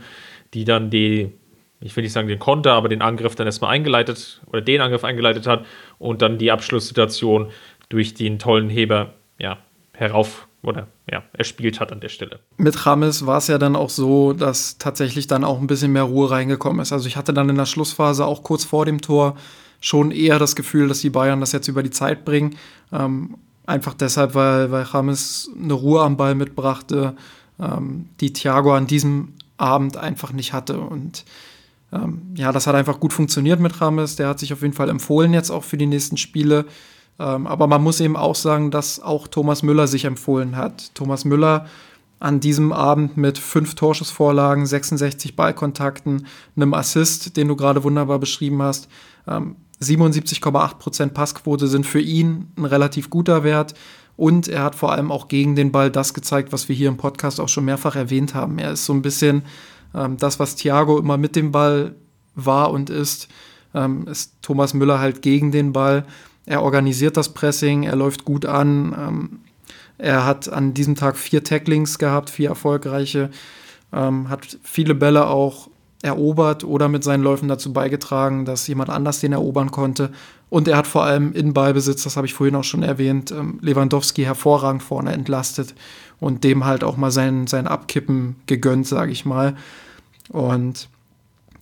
die 0.54 0.64
dann 0.64 0.90
die, 0.90 1.32
ich 1.80 1.96
will 1.96 2.04
nicht 2.04 2.12
sagen 2.12 2.28
den 2.28 2.38
Konter, 2.38 2.72
aber 2.74 2.88
den 2.88 3.02
Angriff 3.02 3.34
dann 3.34 3.46
erstmal 3.46 3.72
eingeleitet 3.72 4.40
oder 4.46 4.60
den 4.60 4.80
Angriff 4.80 5.02
eingeleitet 5.02 5.46
hat 5.46 5.66
und 5.98 6.22
dann 6.22 6.38
die 6.38 6.52
Abschlusssituation 6.52 7.50
durch 7.92 8.14
den 8.14 8.38
tollen 8.38 8.70
Heber 8.70 9.12
ja, 9.38 9.58
herauf 9.92 10.48
oder 10.62 10.86
ja, 11.10 11.22
erspielt 11.32 11.78
hat 11.78 11.92
an 11.92 12.00
der 12.00 12.08
Stelle. 12.08 12.40
Mit 12.56 12.86
Rames 12.86 13.26
war 13.26 13.38
es 13.38 13.48
ja 13.48 13.58
dann 13.58 13.76
auch 13.76 13.90
so, 13.90 14.32
dass 14.32 14.78
tatsächlich 14.78 15.26
dann 15.26 15.44
auch 15.44 15.60
ein 15.60 15.66
bisschen 15.66 15.92
mehr 15.92 16.04
Ruhe 16.04 16.30
reingekommen 16.30 16.80
ist. 16.80 16.92
Also 16.92 17.06
ich 17.06 17.16
hatte 17.16 17.34
dann 17.34 17.48
in 17.48 17.56
der 17.56 17.66
Schlussphase 17.66 18.24
auch 18.24 18.42
kurz 18.42 18.64
vor 18.64 18.86
dem 18.86 19.00
Tor 19.00 19.36
schon 19.80 20.10
eher 20.10 20.38
das 20.38 20.56
Gefühl, 20.56 20.88
dass 20.88 21.00
die 21.00 21.10
Bayern 21.10 21.40
das 21.40 21.52
jetzt 21.52 21.68
über 21.68 21.82
die 21.82 21.90
Zeit 21.90 22.24
bringen. 22.24 22.56
Ähm, 22.92 23.36
einfach 23.66 23.94
deshalb, 23.94 24.34
weil, 24.34 24.70
weil 24.70 24.84
Rames 24.84 25.50
eine 25.60 25.74
Ruhe 25.74 26.02
am 26.02 26.16
Ball 26.16 26.34
mitbrachte, 26.34 27.14
ähm, 27.60 28.08
die 28.20 28.32
Thiago 28.32 28.72
an 28.74 28.86
diesem 28.86 29.34
Abend 29.58 29.96
einfach 29.96 30.32
nicht 30.32 30.52
hatte. 30.52 30.78
Und 30.78 31.24
ähm, 31.92 32.22
ja, 32.36 32.52
das 32.52 32.66
hat 32.66 32.76
einfach 32.76 33.00
gut 33.00 33.12
funktioniert 33.12 33.60
mit 33.60 33.80
Rames. 33.80 34.16
Der 34.16 34.28
hat 34.28 34.38
sich 34.38 34.52
auf 34.52 34.62
jeden 34.62 34.74
Fall 34.74 34.88
empfohlen 34.88 35.34
jetzt 35.34 35.50
auch 35.50 35.64
für 35.64 35.76
die 35.76 35.86
nächsten 35.86 36.16
Spiele. 36.16 36.64
Ähm, 37.18 37.46
aber 37.46 37.66
man 37.66 37.82
muss 37.82 38.00
eben 38.00 38.16
auch 38.16 38.34
sagen, 38.34 38.70
dass 38.70 39.00
auch 39.00 39.28
Thomas 39.28 39.62
Müller 39.62 39.86
sich 39.86 40.04
empfohlen 40.04 40.56
hat. 40.56 40.94
Thomas 40.94 41.24
Müller 41.24 41.66
an 42.20 42.40
diesem 42.40 42.72
Abend 42.72 43.16
mit 43.16 43.38
fünf 43.38 43.74
Torschussvorlagen, 43.74 44.64
66 44.64 45.34
Ballkontakten, 45.34 46.26
einem 46.54 46.74
Assist, 46.74 47.36
den 47.36 47.48
du 47.48 47.56
gerade 47.56 47.82
wunderbar 47.82 48.18
beschrieben 48.18 48.62
hast. 48.62 48.88
Ähm, 49.26 49.56
77,8% 49.80 51.08
Passquote 51.08 51.66
sind 51.66 51.86
für 51.86 52.00
ihn 52.00 52.52
ein 52.56 52.64
relativ 52.64 53.10
guter 53.10 53.42
Wert. 53.42 53.74
Und 54.16 54.46
er 54.46 54.62
hat 54.62 54.74
vor 54.74 54.92
allem 54.92 55.10
auch 55.10 55.28
gegen 55.28 55.56
den 55.56 55.72
Ball 55.72 55.90
das 55.90 56.14
gezeigt, 56.14 56.52
was 56.52 56.68
wir 56.68 56.76
hier 56.76 56.88
im 56.88 56.96
Podcast 56.96 57.40
auch 57.40 57.48
schon 57.48 57.64
mehrfach 57.64 57.96
erwähnt 57.96 58.34
haben. 58.34 58.58
Er 58.58 58.72
ist 58.72 58.84
so 58.84 58.92
ein 58.92 59.02
bisschen 59.02 59.42
ähm, 59.94 60.16
das, 60.16 60.38
was 60.38 60.54
Thiago 60.54 60.98
immer 60.98 61.16
mit 61.16 61.34
dem 61.34 61.50
Ball 61.50 61.96
war 62.34 62.70
und 62.70 62.90
ist, 62.90 63.28
ähm, 63.74 64.06
ist 64.06 64.34
Thomas 64.42 64.74
Müller 64.74 65.00
halt 65.00 65.22
gegen 65.22 65.50
den 65.50 65.72
Ball. 65.72 66.06
Er 66.46 66.62
organisiert 66.62 67.16
das 67.16 67.30
Pressing, 67.30 67.84
er 67.84 67.96
läuft 67.96 68.24
gut 68.24 68.46
an. 68.46 68.94
Ähm, 68.98 69.40
er 69.98 70.26
hat 70.26 70.48
an 70.48 70.74
diesem 70.74 70.96
Tag 70.96 71.16
vier 71.16 71.44
Tacklings 71.44 71.98
gehabt, 71.98 72.30
vier 72.30 72.50
erfolgreiche, 72.50 73.30
ähm, 73.92 74.28
hat 74.28 74.58
viele 74.62 74.94
Bälle 74.94 75.28
auch 75.28 75.68
erobert 76.02 76.64
oder 76.64 76.88
mit 76.88 77.04
seinen 77.04 77.22
Läufen 77.22 77.48
dazu 77.48 77.72
beigetragen, 77.72 78.44
dass 78.44 78.66
jemand 78.66 78.90
anders 78.90 79.20
den 79.20 79.32
erobern 79.32 79.70
konnte. 79.70 80.10
Und 80.50 80.66
er 80.66 80.76
hat 80.76 80.88
vor 80.88 81.04
allem 81.04 81.32
in 81.32 81.54
Ballbesitz, 81.54 82.02
das 82.02 82.16
habe 82.16 82.26
ich 82.26 82.34
vorhin 82.34 82.56
auch 82.56 82.64
schon 82.64 82.82
erwähnt, 82.82 83.30
ähm, 83.30 83.58
Lewandowski 83.62 84.24
hervorragend 84.24 84.82
vorne 84.82 85.12
entlastet 85.12 85.74
und 86.18 86.44
dem 86.44 86.64
halt 86.64 86.84
auch 86.84 86.96
mal 86.96 87.12
sein, 87.12 87.46
sein 87.46 87.68
Abkippen 87.68 88.36
gegönnt, 88.46 88.86
sage 88.86 89.12
ich 89.12 89.24
mal. 89.24 89.56
Und 90.28 90.88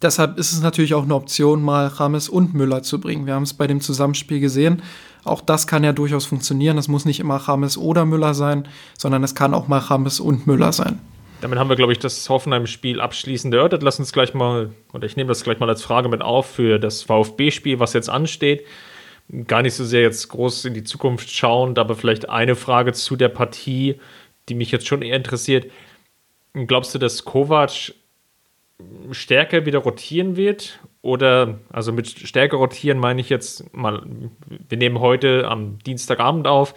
Deshalb 0.02 0.38
ist 0.38 0.52
es 0.52 0.62
natürlich 0.62 0.94
auch 0.94 1.02
eine 1.02 1.14
Option, 1.14 1.62
mal 1.62 1.86
Rames 1.86 2.28
und 2.30 2.54
Müller 2.54 2.82
zu 2.82 3.00
bringen. 3.00 3.26
Wir 3.26 3.34
haben 3.34 3.42
es 3.42 3.52
bei 3.52 3.66
dem 3.66 3.82
Zusammenspiel 3.82 4.40
gesehen. 4.40 4.82
Auch 5.24 5.42
das 5.42 5.66
kann 5.66 5.84
ja 5.84 5.92
durchaus 5.92 6.24
funktionieren. 6.24 6.78
Es 6.78 6.88
muss 6.88 7.04
nicht 7.04 7.20
immer 7.20 7.36
Rames 7.36 7.76
oder 7.76 8.06
Müller 8.06 8.32
sein, 8.32 8.66
sondern 8.96 9.22
es 9.22 9.34
kann 9.34 9.52
auch 9.52 9.68
mal 9.68 9.78
Rames 9.78 10.18
und 10.18 10.46
Müller 10.46 10.72
sein. 10.72 10.98
Damit 11.42 11.58
haben 11.58 11.68
wir, 11.68 11.76
glaube 11.76 11.92
ich, 11.92 11.98
das 11.98 12.28
Hoffenheim-Spiel 12.28 13.00
abschließend 13.00 13.52
erörtert. 13.52 13.82
Lass 13.82 13.98
uns 13.98 14.12
gleich 14.12 14.32
mal, 14.34 14.70
oder 14.92 15.06
ich 15.06 15.16
nehme 15.16 15.28
das 15.28 15.42
gleich 15.42 15.58
mal 15.58 15.68
als 15.68 15.82
Frage 15.82 16.08
mit 16.08 16.22
auf 16.22 16.46
für 16.46 16.78
das 16.78 17.02
VfB-Spiel, 17.02 17.78
was 17.78 17.92
jetzt 17.92 18.08
ansteht. 18.10 18.64
Gar 19.46 19.62
nicht 19.62 19.74
so 19.74 19.84
sehr 19.84 20.02
jetzt 20.02 20.28
groß 20.28 20.64
in 20.66 20.74
die 20.74 20.84
Zukunft 20.84 21.30
schauend, 21.30 21.78
aber 21.78 21.94
vielleicht 21.94 22.28
eine 22.28 22.56
Frage 22.56 22.92
zu 22.92 23.16
der 23.16 23.28
Partie, 23.28 24.00
die 24.48 24.54
mich 24.54 24.70
jetzt 24.70 24.86
schon 24.86 25.02
eher 25.02 25.16
interessiert. 25.16 25.70
Glaubst 26.52 26.94
du, 26.94 26.98
dass 26.98 27.24
Kovac 27.24 27.94
stärker 29.10 29.66
wieder 29.66 29.78
rotieren 29.78 30.36
wird. 30.36 30.80
Oder, 31.02 31.58
also 31.70 31.92
mit 31.92 32.08
stärker 32.08 32.58
rotieren 32.58 32.98
meine 32.98 33.20
ich 33.20 33.30
jetzt 33.30 33.74
mal, 33.74 34.02
wir 34.68 34.78
nehmen 34.78 35.00
heute 35.00 35.48
am 35.48 35.78
Dienstagabend 35.78 36.46
auf. 36.46 36.74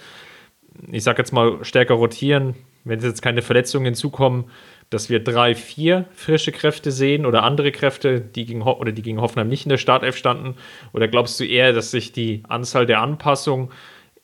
Ich 0.91 1.03
sage 1.03 1.19
jetzt 1.19 1.33
mal 1.33 1.63
stärker 1.63 1.95
rotieren, 1.95 2.55
wenn 2.85 2.99
jetzt 2.99 3.21
keine 3.21 3.41
Verletzungen 3.41 3.85
hinzukommen, 3.85 4.45
dass 4.89 5.09
wir 5.09 5.23
drei, 5.23 5.55
vier 5.55 6.05
frische 6.13 6.51
Kräfte 6.51 6.91
sehen 6.91 7.25
oder 7.25 7.43
andere 7.43 7.71
Kräfte, 7.71 8.21
die 8.21 8.45
gegen, 8.45 8.65
Ho 8.65 8.73
oder 8.73 8.91
die 8.91 9.01
gegen 9.01 9.21
Hoffenheim 9.21 9.49
nicht 9.49 9.65
in 9.65 9.69
der 9.69 9.77
Startelf 9.77 10.15
standen? 10.15 10.55
Oder 10.93 11.07
glaubst 11.07 11.39
du 11.39 11.45
eher, 11.45 11.73
dass 11.73 11.91
sich 11.91 12.11
die 12.11 12.43
Anzahl 12.47 12.85
der 12.85 13.01
Anpassungen 13.01 13.69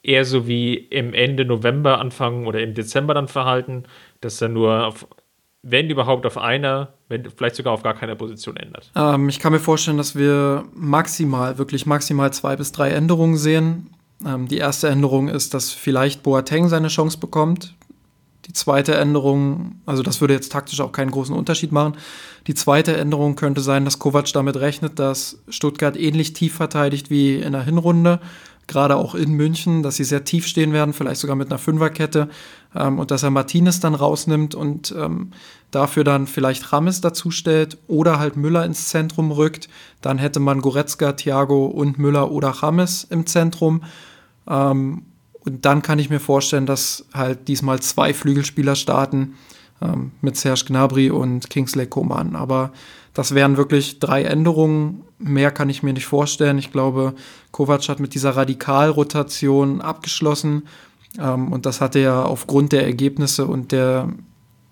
eher 0.04 0.26
so 0.26 0.48
wie 0.48 0.76
im 0.76 1.14
Ende 1.14 1.46
November 1.46 2.00
anfangen 2.00 2.48
oder 2.48 2.62
im 2.62 2.74
Dezember 2.74 3.14
dann 3.14 3.28
verhalten, 3.28 3.84
dass 4.22 4.42
er 4.42 4.50
nur 4.50 4.88
auf, 4.88 5.08
wenn 5.62 5.90
überhaupt 5.90 6.26
auf 6.26 6.38
einer, 6.38 6.94
wenn 7.10 7.30
vielleicht 7.30 7.56
sogar 7.56 7.74
auf 7.74 7.84
gar 7.84 7.94
keiner 7.94 8.16
Position 8.16 8.56
ändert? 8.58 8.92
Ähm, 8.96 9.30
ich 9.30 9.40
kann 9.40 9.52
mir 9.52 9.60
vorstellen, 9.60 9.98
dass 9.98 10.16
wir 10.16 10.66
maximal, 10.74 11.58
wirklich 11.58 11.86
maximal 11.86 12.32
zwei 12.32 12.56
bis 12.56 12.72
drei 12.72 12.92
Änderungen 12.92 13.38
sehen. 13.38 13.90
Ähm, 14.26 14.48
die 14.48 14.58
erste 14.58 14.88
Änderung 14.90 15.28
ist, 15.28 15.54
dass 15.54 15.72
vielleicht 15.72 16.24
Boateng 16.24 16.70
seine 16.70 16.88
Chance 16.88 17.18
bekommt. 17.18 17.76
Die 18.46 18.54
zweite 18.54 18.96
Änderung, 18.96 19.82
also 19.86 20.02
das 20.02 20.22
würde 20.22 20.34
jetzt 20.34 20.52
taktisch 20.52 20.82
auch 20.82 20.92
keinen 20.92 21.12
großen 21.12 21.36
Unterschied 21.36 21.72
machen. 21.72 21.98
Die 22.48 22.56
zweite 22.56 22.98
Änderung 22.98 23.36
könnte 23.36 23.62
sein, 23.62 23.86
dass 23.86 24.00
Kovac 24.00 24.32
damit 24.34 24.58
rechnet, 24.58 24.98
dass 24.98 25.44
Stuttgart 25.50 25.96
ähnlich 25.98 26.34
tief 26.34 26.56
verteidigt 26.56 27.10
wie 27.10 27.36
in 27.36 27.52
der 27.52 27.64
Hinrunde, 27.64 28.20
gerade 28.66 28.96
auch 28.96 29.14
in 29.14 29.34
München, 29.34 29.84
dass 29.84 29.98
sie 29.98 30.04
sehr 30.04 30.24
tief 30.24 30.48
stehen 30.48 30.74
werden, 30.74 30.94
vielleicht 30.94 31.22
sogar 31.22 31.36
mit 31.36 31.50
einer 31.50 31.60
Fünferkette 31.60 32.30
ähm, 32.76 33.00
und 33.00 33.12
dass 33.12 33.24
er 33.24 33.32
Martinez 33.32 33.80
dann 33.80 33.96
rausnimmt 33.96 34.56
und 34.56 34.94
ähm, 34.98 35.32
dafür 35.72 36.04
dann 36.04 36.28
vielleicht 36.28 36.72
Rames 36.72 37.02
dazustellt 37.02 37.78
oder 37.88 38.20
halt 38.20 38.38
Müller 38.38 38.66
ins 38.66 38.90
Zentrum 38.90 39.32
rückt. 39.32 39.70
Dann 40.02 40.18
hätte 40.18 40.40
man 40.40 40.62
Goretzka, 40.62 41.14
Thiago 41.14 41.66
und 41.66 42.00
Müller 42.00 42.32
oder 42.32 42.50
Rames 42.50 43.06
im 43.10 43.26
Zentrum. 43.26 43.84
Ähm, 44.48 45.04
und 45.46 45.66
dann 45.66 45.82
kann 45.82 46.00
ich 46.00 46.10
mir 46.10 46.20
vorstellen, 46.20 46.66
dass 46.66 47.06
halt 47.14 47.48
diesmal 47.48 47.80
zwei 47.80 48.14
Flügelspieler 48.14 48.76
starten 48.76 49.36
ähm, 49.82 50.12
mit 50.22 50.38
Serge 50.38 50.66
Gnabry 50.68 51.10
und 51.10 51.50
Kingsley 51.50 51.88
Coman. 51.88 52.36
Aber 52.36 52.72
das 53.14 53.34
wären 53.34 53.58
wirklich 53.58 54.00
drei 54.00 54.24
Änderungen. 54.24 55.04
Mehr 55.18 55.52
kann 55.52 55.70
ich 55.70 55.84
mir 55.84 55.94
nicht 55.94 56.06
vorstellen. 56.06 56.58
Ich 56.58 56.72
glaube, 56.72 57.14
Kovac 57.52 57.88
hat 57.90 58.00
mit 58.00 58.14
dieser 58.14 58.36
Radikalrotation 58.36 59.82
abgeschlossen. 59.82 60.64
Ähm, 61.18 61.52
und 61.52 61.66
das 61.66 61.82
hatte 61.82 62.00
ja 62.00 62.24
aufgrund 62.24 62.72
der 62.72 62.86
Ergebnisse 62.86 63.46
und 63.46 63.72
der 63.72 64.10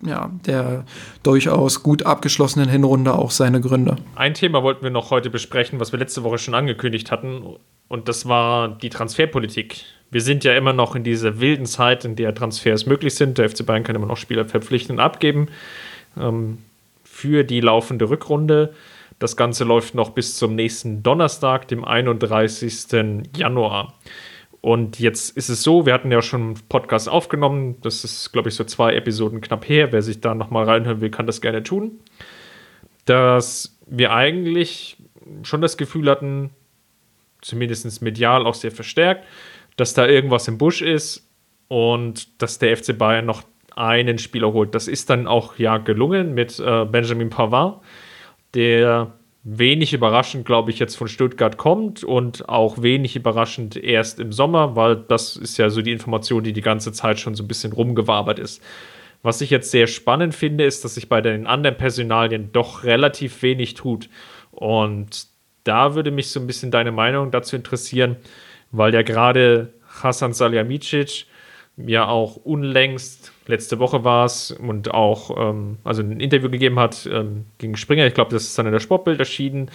ja, 0.05 0.29
der 0.45 0.85
durchaus 1.23 1.81
gut 1.81 2.03
abgeschlossenen 2.03 2.69
Hinrunde 2.69 3.15
auch 3.15 3.31
seine 3.31 3.61
Gründe. 3.61 3.95
Ein 4.13 4.35
Thema 4.35 4.61
wollten 4.61 4.83
wir 4.83 4.91
noch 4.91 5.09
heute 5.09 5.31
besprechen, 5.31 5.79
was 5.79 5.91
wir 5.91 5.97
letzte 5.97 6.23
Woche 6.23 6.37
schon 6.37 6.53
angekündigt 6.53 7.09
hatten, 7.09 7.41
und 7.87 8.09
das 8.09 8.27
war 8.27 8.69
die 8.69 8.89
Transferpolitik. 8.89 9.85
Wir 10.11 10.21
sind 10.21 10.43
ja 10.43 10.55
immer 10.55 10.73
noch 10.73 10.95
in 10.95 11.03
dieser 11.03 11.39
wilden 11.39 11.65
Zeit, 11.65 12.05
in 12.05 12.15
der 12.15 12.33
Transfers 12.33 12.85
möglich 12.85 13.15
sind. 13.15 13.37
Der 13.37 13.49
FC 13.49 13.65
Bayern 13.65 13.83
kann 13.83 13.95
immer 13.95 14.07
noch 14.07 14.17
Spieler 14.17 14.45
verpflichten 14.45 14.97
und 14.97 14.99
abgeben 14.99 15.47
ähm, 16.19 16.59
für 17.03 17.43
die 17.43 17.61
laufende 17.61 18.09
Rückrunde. 18.09 18.73
Das 19.19 19.35
Ganze 19.35 19.63
läuft 19.63 19.95
noch 19.95 20.11
bis 20.11 20.35
zum 20.37 20.55
nächsten 20.55 21.01
Donnerstag, 21.01 21.67
dem 21.69 21.83
31. 21.83 22.87
Januar. 23.35 23.93
Und 24.67 24.99
jetzt 24.99 25.37
ist 25.37 25.47
es 25.47 25.63
so, 25.63 25.85
wir 25.85 25.93
hatten 25.93 26.11
ja 26.11 26.21
schon 26.21 26.41
einen 26.41 26.59
Podcast 26.67 27.07
aufgenommen. 27.07 27.77
Das 27.83 28.03
ist, 28.03 28.33
glaube 28.33 28.49
ich, 28.49 28.55
so 28.55 28.65
zwei 28.65 28.95
Episoden 28.95 29.39
knapp 29.39 29.69
her. 29.69 29.93
Wer 29.93 30.01
sich 30.01 30.19
da 30.19 30.35
nochmal 30.35 30.65
reinhören 30.65 30.99
will, 30.99 31.09
kann 31.09 31.25
das 31.25 31.39
gerne 31.39 31.63
tun. 31.63 32.01
Dass 33.05 33.79
wir 33.85 34.11
eigentlich 34.11 34.97
schon 35.43 35.61
das 35.61 35.77
Gefühl 35.77 36.09
hatten, 36.09 36.49
zumindest 37.39 38.01
medial 38.01 38.45
auch 38.45 38.55
sehr 38.55 38.73
verstärkt, 38.73 39.23
dass 39.77 39.93
da 39.93 40.05
irgendwas 40.05 40.49
im 40.49 40.57
Busch 40.57 40.81
ist 40.81 41.31
und 41.69 42.41
dass 42.41 42.59
der 42.59 42.75
FC 42.75 42.97
Bayern 42.97 43.25
noch 43.25 43.43
einen 43.73 44.17
Spieler 44.17 44.51
holt. 44.51 44.75
Das 44.75 44.89
ist 44.89 45.09
dann 45.09 45.27
auch 45.27 45.57
ja 45.57 45.77
gelungen 45.77 46.33
mit 46.33 46.59
äh, 46.59 46.83
Benjamin 46.83 47.29
Pavard, 47.29 47.81
der 48.53 49.16
wenig 49.49 49.93
überraschend, 49.93 50.45
glaube 50.45 50.71
ich, 50.71 50.79
jetzt 50.79 50.95
von 50.95 51.07
Stuttgart 51.07 51.55
kommt 51.55 52.03
und 52.03 52.49
auch 52.49 52.81
wenig 52.81 53.15
überraschend 53.15 53.77
erst 53.77 54.19
im 54.19 54.33
Sommer, 54.33 54.75
weil 54.75 54.97
das 54.97 55.37
ist 55.37 55.57
ja 55.57 55.69
so 55.69 55.81
die 55.81 55.93
Information, 55.93 56.43
die 56.43 56.51
die 56.51 56.61
ganze 56.61 56.91
Zeit 56.91 57.17
schon 57.21 57.33
so 57.33 57.43
ein 57.43 57.47
bisschen 57.47 57.71
rumgewabert 57.71 58.39
ist. 58.39 58.61
Was 59.23 59.39
ich 59.39 59.49
jetzt 59.49 59.71
sehr 59.71 59.87
spannend 59.87 60.35
finde, 60.35 60.65
ist, 60.65 60.83
dass 60.83 60.95
sich 60.95 61.07
bei 61.07 61.21
den 61.21 61.47
anderen 61.47 61.77
Personalien 61.77 62.49
doch 62.51 62.83
relativ 62.83 63.41
wenig 63.41 63.73
tut. 63.73 64.09
Und 64.51 65.27
da 65.63 65.95
würde 65.95 66.11
mich 66.11 66.29
so 66.29 66.41
ein 66.41 66.47
bisschen 66.47 66.69
deine 66.69 66.91
Meinung 66.91 67.31
dazu 67.31 67.55
interessieren, 67.55 68.17
weil 68.71 68.93
ja 68.93 69.01
gerade 69.01 69.73
Hasan 70.03 70.33
Salihamidzic 70.33 71.25
ja 71.77 72.05
auch 72.07 72.35
unlängst 72.35 73.31
letzte 73.47 73.79
Woche 73.79 74.03
war 74.03 74.25
es 74.25 74.51
und 74.51 74.93
auch 74.93 75.31
ähm, 75.37 75.77
also 75.83 76.01
ein 76.01 76.19
Interview 76.19 76.49
gegeben 76.49 76.79
hat 76.79 77.07
ähm, 77.11 77.45
gegen 77.57 77.75
Springer. 77.75 78.05
Ich 78.05 78.13
glaube, 78.13 78.31
das 78.31 78.43
ist 78.43 78.57
dann 78.57 78.65
in 78.65 78.71
der 78.71 78.79
Sportbild 78.79 79.19
erschienen. 79.19 79.69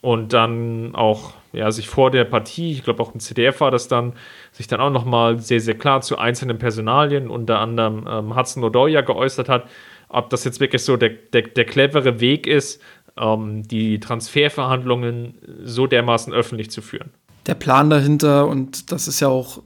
Und 0.00 0.32
dann 0.32 0.94
auch, 0.94 1.32
ja, 1.52 1.72
sich 1.72 1.88
vor 1.88 2.12
der 2.12 2.24
Partie, 2.24 2.70
ich 2.70 2.84
glaube 2.84 3.02
auch 3.02 3.14
im 3.14 3.20
CDF 3.20 3.60
war 3.60 3.72
das 3.72 3.88
dann, 3.88 4.12
sich 4.52 4.68
dann 4.68 4.80
auch 4.80 4.90
nochmal 4.90 5.40
sehr, 5.40 5.60
sehr 5.60 5.74
klar 5.74 6.02
zu 6.02 6.18
einzelnen 6.18 6.58
Personalien, 6.58 7.28
unter 7.28 7.58
anderem 7.58 8.06
ähm, 8.08 8.36
Hudson 8.36 8.62
Odoya 8.62 9.00
geäußert 9.00 9.48
hat, 9.48 9.68
ob 10.08 10.30
das 10.30 10.44
jetzt 10.44 10.60
wirklich 10.60 10.84
so 10.84 10.96
der, 10.96 11.10
der, 11.10 11.42
der 11.42 11.64
clevere 11.64 12.20
Weg 12.20 12.46
ist, 12.46 12.80
ähm, 13.18 13.66
die 13.66 13.98
Transferverhandlungen 13.98 15.34
so 15.64 15.88
dermaßen 15.88 16.32
öffentlich 16.32 16.70
zu 16.70 16.80
führen. 16.80 17.10
Der 17.46 17.54
Plan 17.54 17.90
dahinter, 17.90 18.46
und 18.46 18.92
das 18.92 19.08
ist 19.08 19.18
ja 19.18 19.28
auch 19.28 19.62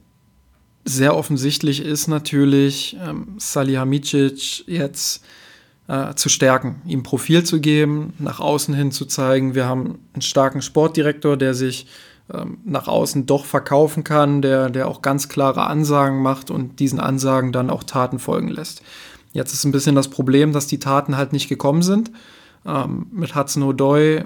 sehr 0.85 1.15
offensichtlich 1.15 1.83
ist 1.83 2.07
natürlich, 2.07 2.97
ähm, 3.05 3.35
Salihamidzic 3.37 4.67
jetzt 4.67 5.23
äh, 5.87 6.13
zu 6.15 6.29
stärken, 6.29 6.81
ihm 6.85 7.03
Profil 7.03 7.43
zu 7.43 7.59
geben, 7.59 8.13
nach 8.19 8.39
außen 8.39 8.73
hin 8.73 8.91
zu 8.91 9.05
zeigen, 9.05 9.55
wir 9.55 9.65
haben 9.65 9.99
einen 10.13 10.21
starken 10.21 10.61
Sportdirektor, 10.61 11.37
der 11.37 11.53
sich 11.53 11.87
ähm, 12.33 12.59
nach 12.65 12.87
außen 12.87 13.25
doch 13.25 13.45
verkaufen 13.45 14.03
kann, 14.03 14.41
der, 14.41 14.69
der 14.69 14.87
auch 14.87 15.01
ganz 15.01 15.29
klare 15.29 15.67
Ansagen 15.67 16.21
macht 16.21 16.51
und 16.51 16.79
diesen 16.79 16.99
Ansagen 16.99 17.51
dann 17.51 17.69
auch 17.69 17.83
Taten 17.83 18.19
folgen 18.19 18.47
lässt. 18.47 18.81
Jetzt 19.33 19.53
ist 19.53 19.65
ein 19.65 19.71
bisschen 19.71 19.95
das 19.95 20.09
Problem, 20.09 20.53
dass 20.53 20.67
die 20.67 20.79
Taten 20.79 21.17
halt 21.17 21.33
nicht 21.33 21.49
gekommen 21.49 21.81
sind. 21.81 22.11
Ähm, 22.65 23.07
mit 23.11 23.35
Hudson 23.35 23.63
O'Doy 23.63 24.25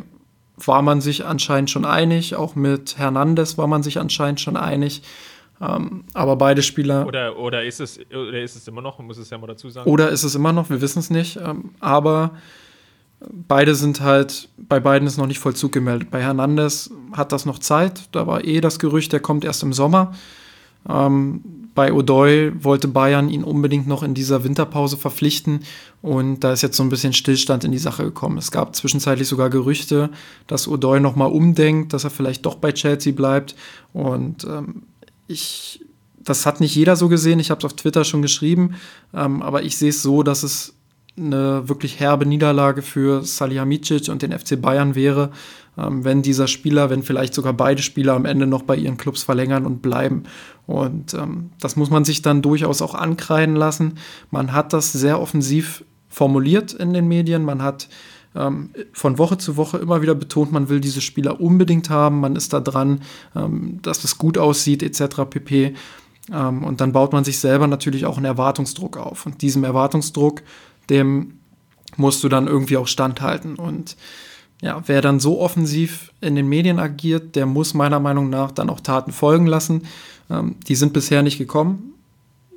war 0.58 0.82
man 0.82 1.02
sich 1.02 1.26
anscheinend 1.26 1.70
schon 1.70 1.86
einig, 1.86 2.36
auch 2.36 2.56
mit 2.56 2.98
Hernandez 2.98 3.58
war 3.58 3.67
man 3.67 3.84
sich 3.84 4.00
anscheinend 4.00 4.41
schon 4.41 4.58
einig. 4.58 5.02
Ähm, 5.60 6.04
aber 6.13 6.36
beide 6.36 6.62
Spieler. 6.62 7.08
Oder, 7.08 7.38
oder, 7.38 7.63
ist 7.63 7.80
es, 7.80 8.00
oder 8.12 8.41
ist 8.41 8.56
es 8.56 8.67
immer 8.67 8.82
noch, 8.82 9.00
muss 9.00 9.17
es 9.17 9.30
ja 9.30 9.38
mal 9.38 9.48
dazu 9.48 9.70
sagen. 9.70 9.89
Oder 9.89 10.10
ist 10.10 10.24
es 10.24 10.36
immer 10.36 10.54
noch, 10.54 10.70
wir 10.70 10.82
wissen 10.82 11.00
es 11.00 11.10
nicht. 11.10 11.38
Ähm, 11.38 11.72
aber 11.80 12.32
beide 13.20 13.74
sind 13.74 14.02
halt, 14.02 14.50
bei 14.58 14.80
beiden 14.80 15.08
ist 15.08 15.17
noch 15.17 15.28
nicht 15.28 15.39
Vollzug 15.39 15.72
gemeldet. 15.72 16.12
Bei 16.12 16.22
Hernandez 16.22 16.91
hat 17.13 17.32
das 17.32 17.46
noch 17.46 17.60
Zeit. 17.60 18.10
Da 18.12 18.28
war 18.28 18.43
eh 18.46 18.62
das 18.62 18.80
Gerücht, 18.80 19.13
der 19.13 19.20
kommt 19.20 19.46
erst 19.46 19.63
im 19.63 19.74
Sommer. 19.74 20.13
Ähm, 20.88 21.41
bei 21.74 21.93
Odoi 21.93 22.52
wollte 22.60 22.88
Bayern 22.88 23.30
ihn 23.30 23.43
unbedingt 23.43 23.88
noch 23.88 24.02
in 24.02 24.15
dieser 24.15 24.43
Winterpause 24.43 24.98
verpflichten 24.98 25.60
und 26.02 26.39
da 26.39 26.52
ist 26.52 26.63
jetzt 26.63 26.76
so 26.76 26.82
ein 26.82 26.89
bisschen 26.89 27.13
Stillstand 27.13 27.63
in 27.65 27.72
die 27.72 27.78
Sache 27.78 28.04
gekommen. 28.04 28.39
Es 28.39 28.50
gab 28.50 28.76
zwischenzeitlich 28.76 29.28
sogar 29.28 29.52
Gerüchte, 29.52 30.10
dass 30.48 30.67
Odoi 30.67 31.00
nochmal 31.00 31.32
umdenkt, 31.32 31.93
dass 31.93 32.04
er 32.04 32.10
vielleicht 32.10 32.48
doch 32.48 32.56
bei 32.56 32.72
Chelsea 32.72 33.13
bleibt 33.13 33.56
und 33.93 34.43
ähm, 34.46 34.84
ich, 35.28 35.86
das 36.18 36.46
hat 36.46 36.60
nicht 36.60 36.76
jeder 36.76 36.96
so 36.96 37.10
gesehen. 37.10 37.40
Ich 37.40 37.52
habe 37.52 37.60
es 37.60 37.66
auf 37.66 37.76
Twitter 37.76 38.04
schon 38.04 38.22
geschrieben, 38.22 38.76
ähm, 39.13 39.42
aber 39.42 39.63
ich 39.63 39.78
sehe 39.78 39.90
es 39.90 40.02
so, 40.02 40.24
dass 40.24 40.44
es 40.44 40.74
eine 41.18 41.68
wirklich 41.68 42.00
herbe 42.00 42.26
Niederlage 42.26 42.82
für 42.82 43.24
Salihamidzic 43.24 44.10
und 44.10 44.22
den 44.22 44.38
FC 44.38 44.62
Bayern 44.62 44.94
wäre, 44.94 45.32
ähm, 45.78 46.04
wenn 46.04 46.22
dieser 46.22 46.48
Spieler, 46.48 46.90
wenn 46.90 47.04
vielleicht 47.04 47.34
sogar 47.34 47.54
beide 47.54 47.82
Spieler 47.82 48.13
am 48.13 48.26
Ende 48.26 48.46
noch 48.46 48.63
bei 48.63 48.76
ihren 48.76 48.98
Clubs 48.98 49.24
verlängern 49.24 49.66
und 49.66 49.82
bleiben. 49.82 50.24
Und 50.68 51.13
ähm, 51.13 51.52
das 51.60 51.76
muss 51.76 51.90
man 51.90 52.06
sich 52.06 52.22
dann 52.22 52.42
durchaus 52.42 52.82
auch 52.82 52.94
ankreiden 52.94 53.56
lassen. 53.56 53.96
Man 54.30 54.54
hat 54.54 54.74
das 54.74 54.92
sehr 54.92 55.20
offensiv 55.20 55.84
formuliert 56.08 56.74
in 56.74 56.94
den 56.94 57.08
Medien. 57.08 57.44
Man 57.44 57.62
hat 57.63 57.90
ähm, 58.38 58.69
von 58.93 59.17
Woche 59.17 59.38
zu 59.38 59.58
Woche 59.58 59.78
immer 59.78 60.02
wieder 60.02 60.15
betont, 60.15 60.52
man 60.52 60.69
will 60.69 60.80
diese 60.80 61.02
Spieler 61.02 61.41
unbedingt 61.41 61.89
haben, 61.89 62.19
man 62.19 62.36
ist 62.36 62.54
da 62.54 62.60
dran, 62.60 63.02
ähm, 63.36 63.80
dass 63.82 64.04
es 64.04 64.17
gut 64.17 64.38
aussieht, 64.38 64.84
etc. 64.84 65.23
pp. 65.30 65.73
Ähm, 66.31 66.63
und 66.63 66.81
dann 66.81 66.92
baut 66.92 67.13
man 67.13 67.23
sich 67.23 67.40
selber 67.40 67.67
natürlich 67.67 68.06
auch 68.06 68.17
einen 68.17 68.25
Erwartungsdruck 68.25 68.98
auf. 68.98 69.25
Und 69.25 69.42
diesem 69.42 69.63
Erwartungsdruck, 69.63 70.44
dem 70.90 71.40
musst 71.96 72.23
du 72.23 72.29
dann 72.29 72.48
irgendwie 72.48 72.77
auch 72.77 72.88
standhalten. 72.88 73.56
Und 73.56 73.98
ja, 74.62 74.81
wer 74.85 75.02
dann 75.02 75.19
so 75.19 75.40
offensiv 75.40 76.12
in 76.21 76.35
den 76.35 76.48
Medien 76.48 76.79
agiert, 76.79 77.35
der 77.35 77.46
muss 77.46 77.73
meiner 77.73 78.00
Meinung 78.00 78.29
nach 78.29 78.52
dann 78.52 78.69
auch 78.69 78.79
Taten 78.79 79.12
folgen 79.12 79.48
lassen. 79.48 79.83
Ähm, 80.29 80.56
die 80.67 80.75
sind 80.75 80.94
bisher 80.94 81.23
nicht 81.23 81.38
gekommen. 81.38 81.94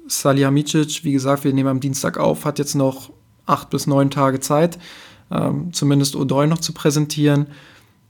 Salihamidzic, 0.09 1.05
wie 1.05 1.13
gesagt, 1.13 1.45
wir 1.45 1.53
nehmen 1.53 1.69
am 1.69 1.81
Dienstag 1.81 2.19
auf, 2.19 2.45
hat 2.45 2.59
jetzt 2.59 2.75
noch 2.75 3.13
acht 3.47 3.71
bis 3.71 3.87
neun 3.87 4.11
Tage 4.11 4.41
Zeit 4.41 4.79
ähm, 5.31 5.73
zumindest 5.73 6.17
Odoi 6.17 6.47
noch 6.47 6.59
zu 6.59 6.73
präsentieren. 6.73 7.47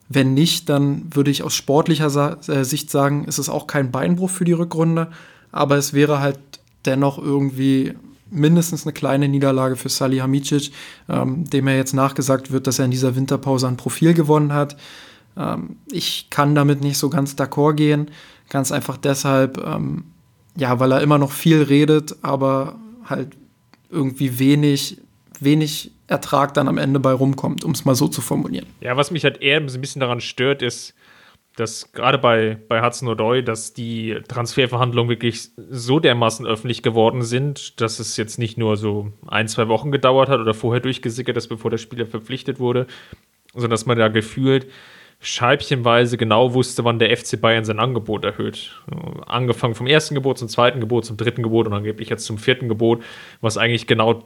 Wenn 0.09 0.35
nicht, 0.35 0.68
dann 0.68 1.05
würde 1.14 1.31
ich 1.31 1.43
aus 1.43 1.55
sportlicher 1.55 2.11
Sa 2.11 2.39
äh, 2.49 2.64
Sicht 2.64 2.91
sagen, 2.91 3.25
ist 3.25 3.39
es 3.39 3.49
auch 3.49 3.66
kein 3.66 3.91
Beinbruch 3.91 4.31
für 4.31 4.45
die 4.45 4.53
Rückrunde, 4.53 5.09
aber 5.53 5.77
es 5.77 5.93
wäre 5.93 6.21
halt 6.21 6.39
dennoch 6.85 7.18
irgendwie 7.18 7.95
mindestens 8.31 8.85
eine 8.85 8.93
kleine 8.93 9.29
Niederlage 9.29 9.77
für 9.77 9.89
Salihamidzic, 9.89 10.73
ähm, 11.09 11.45
dem 11.49 11.66
er 11.66 11.77
jetzt 11.77 11.95
nachgesagt 11.95 12.51
wird, 12.51 12.66
dass 12.66 12.79
er 12.79 12.85
in 12.85 12.91
dieser 12.91 13.16
Winterpause 13.16 13.68
ein 13.68 13.77
Profil 13.77 14.14
gewonnen 14.14 14.53
hat. 14.53 14.77
Ähm, 15.37 15.77
ich 15.91 16.29
kann 16.31 16.55
damit 16.55 16.81
nicht 16.81 16.99
so 16.99 17.11
ganz 17.11 17.35
d'accord 17.35 17.75
gehen, 17.75 18.11
ganz 18.49 18.73
einfach 18.73 18.97
deshalb, 18.97 19.59
ähm, 19.64 20.05
ja, 20.57 20.79
weil 20.81 20.93
er 20.93 21.03
immer 21.03 21.18
noch 21.18 21.33
viel 21.33 21.62
redet, 21.62 22.16
aber 22.23 22.79
halt 23.05 23.37
irgendwie 23.91 24.39
wenig, 24.39 24.99
wenig 25.41 25.93
Ertrag 26.11 26.55
dann 26.55 26.69
am 26.69 26.77
Ende 26.77 27.01
bei 27.01 27.13
rumkommt, 27.13 27.65
um 27.65 27.71
es 27.71 27.85
mal 27.85 27.95
so 27.95 28.09
zu 28.09 28.21
formulieren. 28.21 28.67
Ja, 28.81 28.97
was 28.97 29.11
mich 29.11 29.25
halt 29.25 29.41
eher 29.41 29.59
ein 29.59 29.67
bisschen 29.67 30.01
daran 30.01 30.21
stört, 30.21 30.61
ist, 30.61 30.95
dass 31.57 31.93
gerade 31.93 32.19
bei, 32.19 32.59
bei 32.69 32.83
Hudson 32.85 33.09
O'Doy, 33.09 33.43
dass 33.43 33.75
die 33.75 34.19
Transferverhandlungen 34.29 35.09
wirklich 35.09 35.51
so 35.57 36.01
dermaßen 36.01 36.47
öffentlich 36.47 36.83
geworden 36.83 37.23
sind, 37.23 37.81
dass 37.81 37.99
es 37.99 38.17
jetzt 38.17 38.39
nicht 38.39 38.59
nur 38.59 38.77
so 38.77 39.13
ein, 39.27 39.47
zwei 39.47 39.69
Wochen 39.69 39.93
gedauert 39.93 40.29
hat 40.29 40.41
oder 40.41 40.55
vorher 40.55 40.81
durchgesickert 40.81 41.37
ist, 41.37 41.49
bevor 41.49 41.71
der 41.71 41.79
Spieler 41.79 42.07
verpflichtet 42.07 42.59
wurde, 42.59 42.87
sondern 43.53 43.71
dass 43.71 43.87
man 43.87 43.99
da 43.99 44.09
gefühlt 44.09 44.67
scheibchenweise 45.21 46.17
genau 46.17 46.55
wusste, 46.55 46.85
wann 46.85 46.99
der 46.99 47.15
FC 47.15 47.39
Bayern 47.41 47.65
sein 47.65 47.79
Angebot 47.79 48.25
erhöht. 48.25 48.81
Angefangen 49.27 49.75
vom 49.75 49.87
ersten 49.87 50.15
Gebot 50.15 50.39
zum 50.39 50.49
zweiten 50.49 50.81
Gebot, 50.81 51.05
zum 51.05 51.19
dritten 51.19 51.43
Gebot 51.43 51.67
und 51.67 51.75
angeblich 51.75 52.09
jetzt 52.09 52.25
zum 52.25 52.39
vierten 52.39 52.69
Gebot, 52.69 53.03
was 53.43 53.59
eigentlich 53.59 53.87
genau 53.87 54.25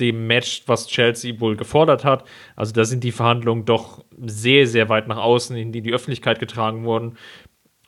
dem 0.00 0.26
matcht, 0.26 0.68
was 0.68 0.86
Chelsea 0.86 1.38
wohl 1.40 1.56
gefordert 1.56 2.04
hat. 2.04 2.24
Also 2.56 2.72
da 2.72 2.84
sind 2.84 3.04
die 3.04 3.12
Verhandlungen 3.12 3.64
doch 3.64 4.04
sehr, 4.20 4.66
sehr 4.66 4.88
weit 4.88 5.08
nach 5.08 5.18
außen 5.18 5.56
in 5.56 5.72
die, 5.72 5.82
die 5.82 5.92
Öffentlichkeit 5.92 6.38
getragen 6.38 6.84
worden, 6.84 7.16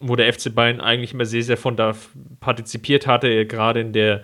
wo 0.01 0.17
der 0.17 0.33
FC 0.33 0.55
Bayern 0.55 0.81
eigentlich 0.81 1.15
immer 1.15 1.25
sehr, 1.25 1.43
sehr 1.43 1.57
von 1.57 1.77
da 1.77 1.95
partizipiert 2.41 3.07
hatte, 3.07 3.47
gerade 3.47 3.81
in 3.81 3.93
der 3.93 4.23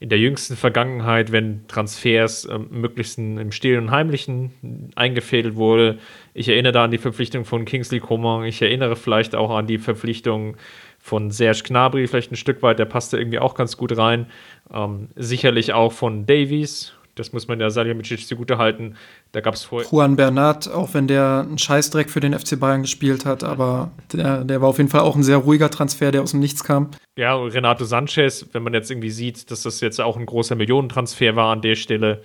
in 0.00 0.10
der 0.10 0.18
jüngsten 0.18 0.56
Vergangenheit, 0.56 1.32
wenn 1.32 1.66
Transfers 1.66 2.48
ähm, 2.48 2.68
möglichst 2.70 3.18
im 3.18 3.50
Stillen 3.50 3.84
und 3.84 3.90
Heimlichen 3.90 4.92
eingefädelt 4.94 5.56
wurde. 5.56 5.98
Ich 6.34 6.48
erinnere 6.48 6.72
da 6.72 6.84
an 6.84 6.92
die 6.92 6.98
Verpflichtung 6.98 7.44
von 7.44 7.64
Kingsley 7.64 7.98
Coman. 7.98 8.44
Ich 8.44 8.62
erinnere 8.62 8.94
vielleicht 8.94 9.34
auch 9.34 9.50
an 9.50 9.66
die 9.66 9.78
Verpflichtung 9.78 10.56
von 11.00 11.30
Serge 11.30 11.62
Gnabry, 11.64 12.06
vielleicht 12.06 12.30
ein 12.30 12.36
Stück 12.36 12.62
weit. 12.62 12.78
Der 12.78 12.84
passte 12.84 13.18
irgendwie 13.18 13.40
auch 13.40 13.54
ganz 13.54 13.76
gut 13.76 13.96
rein. 13.96 14.26
Ähm, 14.72 15.08
sicherlich 15.16 15.72
auch 15.72 15.92
von 15.92 16.26
Davies, 16.26 16.94
das 17.18 17.32
muss 17.32 17.48
man 17.48 17.60
ja 17.60 17.70
Salihamidzic 17.70 18.26
zugute 18.26 18.58
halten. 18.58 18.96
Da 19.32 19.40
gab 19.40 19.54
es 19.54 19.64
vorher. 19.64 19.88
Juan 19.90 20.16
Bernat, 20.16 20.68
auch 20.68 20.94
wenn 20.94 21.06
der 21.06 21.44
einen 21.46 21.58
Scheißdreck 21.58 22.10
für 22.10 22.20
den 22.20 22.38
FC 22.38 22.58
Bayern 22.58 22.82
gespielt 22.82 23.24
hat, 23.24 23.44
aber 23.44 23.90
der, 24.12 24.44
der 24.44 24.60
war 24.60 24.68
auf 24.68 24.78
jeden 24.78 24.90
Fall 24.90 25.00
auch 25.00 25.16
ein 25.16 25.22
sehr 25.22 25.38
ruhiger 25.38 25.70
Transfer, 25.70 26.10
der 26.10 26.22
aus 26.22 26.30
dem 26.30 26.40
Nichts 26.40 26.64
kam. 26.64 26.90
Ja, 27.16 27.34
Renato 27.36 27.84
Sanchez, 27.84 28.46
wenn 28.52 28.62
man 28.62 28.74
jetzt 28.74 28.90
irgendwie 28.90 29.10
sieht, 29.10 29.50
dass 29.50 29.62
das 29.62 29.80
jetzt 29.80 30.00
auch 30.00 30.16
ein 30.16 30.26
großer 30.26 30.54
Millionentransfer 30.54 31.36
war 31.36 31.52
an 31.52 31.62
der 31.62 31.74
Stelle, 31.74 32.22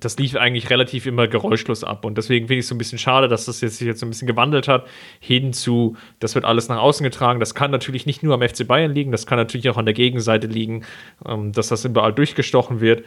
das 0.00 0.18
lief 0.18 0.36
eigentlich 0.36 0.70
relativ 0.70 1.06
immer 1.06 1.28
geräuschlos 1.28 1.84
ab. 1.84 2.04
Und 2.04 2.16
deswegen 2.16 2.46
finde 2.46 2.58
ich 2.58 2.64
es 2.64 2.68
so 2.68 2.74
ein 2.74 2.78
bisschen 2.78 2.98
schade, 2.98 3.28
dass 3.28 3.46
das 3.46 3.60
jetzt 3.60 3.76
sich 3.76 3.86
jetzt 3.86 4.00
so 4.00 4.06
ein 4.06 4.10
bisschen 4.10 4.28
gewandelt 4.28 4.68
hat, 4.68 4.86
hin 5.20 5.52
zu, 5.52 5.96
das 6.18 6.34
wird 6.34 6.44
alles 6.44 6.68
nach 6.68 6.78
außen 6.78 7.04
getragen. 7.04 7.40
Das 7.40 7.54
kann 7.54 7.70
natürlich 7.70 8.06
nicht 8.06 8.22
nur 8.22 8.34
am 8.34 8.42
FC 8.42 8.66
Bayern 8.66 8.92
liegen, 8.92 9.12
das 9.12 9.26
kann 9.26 9.38
natürlich 9.38 9.68
auch 9.68 9.76
an 9.76 9.84
der 9.84 9.94
Gegenseite 9.94 10.46
liegen, 10.46 10.84
ähm, 11.26 11.52
dass 11.52 11.68
das 11.68 11.84
überall 11.84 12.12
durchgestochen 12.12 12.80
wird. 12.80 13.04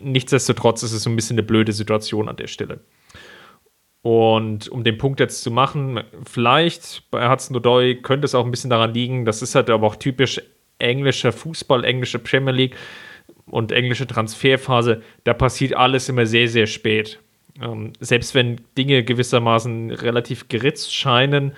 Nichtsdestotrotz 0.00 0.82
ist 0.82 0.92
es 0.92 1.02
so 1.02 1.10
ein 1.10 1.16
bisschen 1.16 1.34
eine 1.34 1.42
blöde 1.42 1.72
Situation 1.72 2.28
an 2.28 2.36
der 2.36 2.48
Stelle. 2.48 2.80
Und 4.02 4.68
um 4.68 4.82
den 4.82 4.98
Punkt 4.98 5.20
jetzt 5.20 5.42
zu 5.42 5.50
machen, 5.50 6.02
vielleicht 6.24 7.10
bei 7.10 7.30
Hudson 7.30 7.56
Odoi 7.56 7.96
könnte 7.96 8.24
es 8.24 8.34
auch 8.34 8.44
ein 8.44 8.50
bisschen 8.50 8.70
daran 8.70 8.94
liegen, 8.94 9.24
das 9.24 9.42
ist 9.42 9.54
halt 9.54 9.68
aber 9.68 9.86
auch 9.86 9.96
typisch 9.96 10.40
englischer 10.78 11.32
Fußball, 11.32 11.84
englische 11.84 12.18
Premier 12.18 12.52
League 12.52 12.76
und 13.46 13.72
englische 13.72 14.06
Transferphase, 14.06 15.02
da 15.24 15.34
passiert 15.34 15.74
alles 15.74 16.08
immer 16.08 16.24
sehr, 16.24 16.48
sehr 16.48 16.66
spät. 16.66 17.18
Ähm, 17.60 17.92
selbst 18.00 18.34
wenn 18.34 18.60
Dinge 18.78 19.04
gewissermaßen 19.04 19.90
relativ 19.90 20.48
geritzt 20.48 20.94
scheinen, 20.94 21.52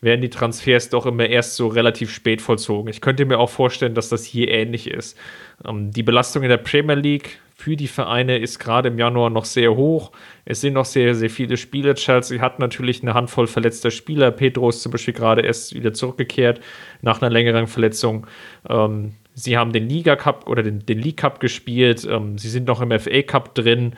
werden 0.00 0.20
die 0.20 0.30
Transfers 0.30 0.90
doch 0.90 1.06
immer 1.06 1.26
erst 1.26 1.56
so 1.56 1.68
relativ 1.68 2.12
spät 2.12 2.40
vollzogen. 2.42 2.90
Ich 2.90 3.00
könnte 3.00 3.24
mir 3.24 3.38
auch 3.38 3.50
vorstellen, 3.50 3.94
dass 3.94 4.08
das 4.08 4.24
hier 4.24 4.48
ähnlich 4.48 4.90
ist. 4.90 5.18
Ähm, 5.66 5.90
die 5.90 6.02
Belastung 6.02 6.42
in 6.42 6.48
der 6.48 6.58
Premier 6.58 6.94
League 6.94 7.40
für 7.60 7.76
die 7.76 7.88
Vereine 7.88 8.38
ist 8.38 8.60
gerade 8.60 8.88
im 8.88 8.98
Januar 8.98 9.30
noch 9.30 9.44
sehr 9.44 9.74
hoch. 9.74 10.12
Es 10.44 10.60
sind 10.60 10.74
noch 10.74 10.84
sehr, 10.84 11.16
sehr 11.16 11.28
viele 11.28 11.56
Spiele. 11.56 11.94
Chelsea 11.94 12.40
hat 12.40 12.60
natürlich 12.60 13.02
eine 13.02 13.14
Handvoll 13.14 13.48
verletzter 13.48 13.90
Spieler. 13.90 14.30
Pedro 14.30 14.68
ist 14.68 14.80
zum 14.80 14.92
Beispiel 14.92 15.14
gerade 15.14 15.42
erst 15.42 15.74
wieder 15.74 15.92
zurückgekehrt 15.92 16.60
nach 17.02 17.20
einer 17.20 17.30
längeren 17.30 17.66
Verletzung. 17.66 18.28
Ähm, 18.68 19.14
sie 19.34 19.58
haben 19.58 19.72
den 19.72 19.88
Liga 19.88 20.14
Cup 20.14 20.48
oder 20.48 20.62
den, 20.62 20.86
den 20.86 21.00
League 21.00 21.16
Cup 21.16 21.40
gespielt. 21.40 22.06
Ähm, 22.08 22.38
sie 22.38 22.48
sind 22.48 22.68
noch 22.68 22.80
im 22.80 22.96
FA 22.96 23.22
Cup 23.22 23.56
drin. 23.56 23.96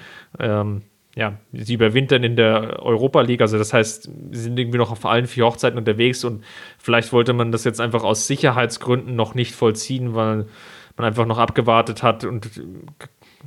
Ja, 1.17 1.39
sie 1.53 1.75
überwintern 1.75 2.23
in 2.23 2.37
der 2.37 2.81
Europa 2.83 3.21
League. 3.23 3.41
Also 3.41 3.59
das 3.59 3.73
heißt, 3.73 4.05
sie 4.05 4.41
sind 4.41 4.59
irgendwie 4.59 4.79
noch 4.79 4.93
auf 4.93 5.05
allen 5.05 5.27
vier 5.27 5.45
Hochzeiten 5.45 5.79
unterwegs 5.79 6.25
und 6.25 6.45
vielleicht 6.79 7.13
wollte 7.13 7.33
man 7.33 7.51
das 7.51 7.65
jetzt 7.65 7.81
einfach 7.81 8.05
aus 8.05 8.29
Sicherheitsgründen 8.29 9.17
noch 9.17 9.35
nicht 9.35 9.55
vollziehen, 9.55 10.15
weil 10.15 10.47
man 10.97 11.07
einfach 11.07 11.27
noch 11.27 11.39
abgewartet 11.39 12.03
hat 12.03 12.25
und 12.25 12.49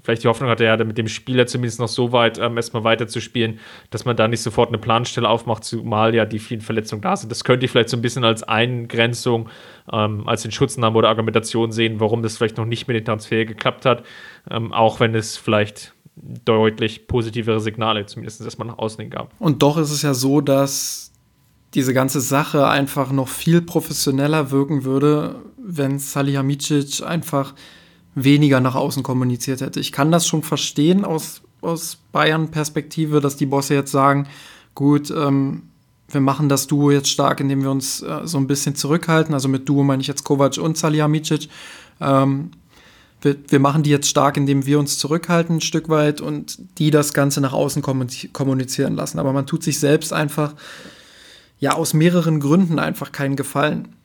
vielleicht 0.02 0.24
die 0.24 0.28
Hoffnung 0.28 0.50
hatte, 0.50 0.66
ja, 0.66 0.76
mit 0.78 0.98
dem 0.98 1.08
Spieler 1.08 1.46
zumindest 1.48 1.80
noch 1.80 1.88
so 1.88 2.12
weit 2.12 2.38
ähm, 2.38 2.58
erstmal 2.58 2.84
weiterzuspielen, 2.84 3.60
dass 3.90 4.06
man 4.06 4.18
da 4.18 4.28
nicht 4.28 4.42
sofort 4.42 4.70
eine 4.70 4.78
Planstelle 4.78 5.30
aufmacht, 5.30 5.64
zumal 5.64 6.14
ja 6.14 6.26
die 6.26 6.40
vielen 6.40 6.62
Verletzungen 6.62 7.02
da 7.02 7.16
sind. 7.16 7.32
Das 7.32 7.44
könnte 7.44 7.66
ich 7.66 7.72
vielleicht 7.72 7.90
so 7.90 7.98
ein 7.98 8.02
bisschen 8.02 8.26
als 8.26 8.44
Eingrenzung, 8.44 9.50
ähm, 9.92 10.28
als 10.28 10.42
den 10.42 10.52
Schutznahme 10.52 10.98
oder 10.98 11.10
Argumentation 11.10 11.72
sehen, 11.72 12.00
warum 12.00 12.24
das 12.24 12.38
vielleicht 12.38 12.58
noch 12.58 12.66
nicht 12.66 12.88
mit 12.88 12.98
dem 12.98 13.06
Transfer 13.06 13.46
geklappt 13.46 13.86
hat, 13.86 14.04
ähm, 14.50 14.74
auch 14.74 15.00
wenn 15.00 15.16
es 15.16 15.38
vielleicht 15.38 15.94
deutlich 16.16 17.08
positivere 17.08 17.60
Signale 17.60 18.06
zumindest 18.06 18.42
erstmal 18.42 18.68
nach 18.68 18.78
außen 18.78 19.10
gab. 19.10 19.34
Und 19.40 19.64
doch 19.64 19.78
ist 19.78 19.92
es 19.92 20.02
ja 20.02 20.14
so, 20.14 20.42
dass 20.42 21.12
diese 21.74 21.94
ganze 21.94 22.22
Sache 22.22 22.68
einfach 22.68 23.12
noch 23.12 23.28
viel 23.28 23.62
professioneller 23.62 24.52
wirken 24.52 24.84
würde, 24.84 25.42
wenn 25.58 25.98
Salihamidzic 25.98 27.02
einfach 27.04 27.56
weniger 28.16 28.60
nach 28.60 28.76
außen 28.76 29.02
kommuniziert 29.02 29.62
hätte. 29.62 29.80
Ich 29.80 29.92
kann 29.92 30.12
das 30.12 30.28
schon 30.28 30.44
verstehen 30.44 31.04
aus, 31.04 31.42
aus 31.62 31.98
Bayern-Perspektive, 32.12 33.22
dass 33.22 33.38
die 33.38 33.48
Bosse 33.48 33.74
jetzt 33.74 33.92
sagen, 33.92 34.28
gut, 34.76 35.10
ähm, 35.10 35.64
wir 36.10 36.22
machen 36.22 36.48
das 36.48 36.68
Duo 36.68 36.92
jetzt 36.92 37.10
stark, 37.10 37.40
indem 37.40 37.64
wir 37.64 37.72
uns 37.72 38.04
äh, 38.04 38.22
so 38.26 38.38
ein 38.38 38.46
bisschen 38.46 38.76
zurückhalten. 38.76 39.34
Also 39.34 39.48
mit 39.48 39.68
Duo 39.68 39.84
meine 39.84 40.02
ich 40.02 40.08
jetzt 40.08 40.24
Kovac 40.24 40.58
und 40.60 40.78
Salihamidzic. 40.78 41.50
Ähm, 42.00 42.52
wir, 43.24 43.38
wir, 43.48 43.60
machen 43.60 43.84
die 43.84 43.90
jetzt 43.90 44.10
stark, 44.10 44.38
indem 44.38 44.66
wir 44.66 44.80
uns 44.80 44.98
zurückhalten 44.98 45.58
ein 45.58 45.62
Stück 45.62 45.90
weit 45.90 46.22
und 46.22 46.58
die 46.78 46.92
das 46.92 47.14
Ganze 47.14 47.42
nach 47.42 47.54
außen 47.54 47.82
kommunizieren 47.82 48.96
lassen. 48.96 49.20
Aber 49.20 49.34
man 49.34 49.48
tut 49.48 49.64
sich 49.64 49.80
selbst 49.80 50.14
einfach, 50.14 50.54
ja, 51.60 51.74
aus 51.74 51.94
mehreren 51.94 52.40
Gründen 52.40 52.80
einfach 52.80 53.12
keinen 53.12 53.36
Gefallen. 53.36 53.96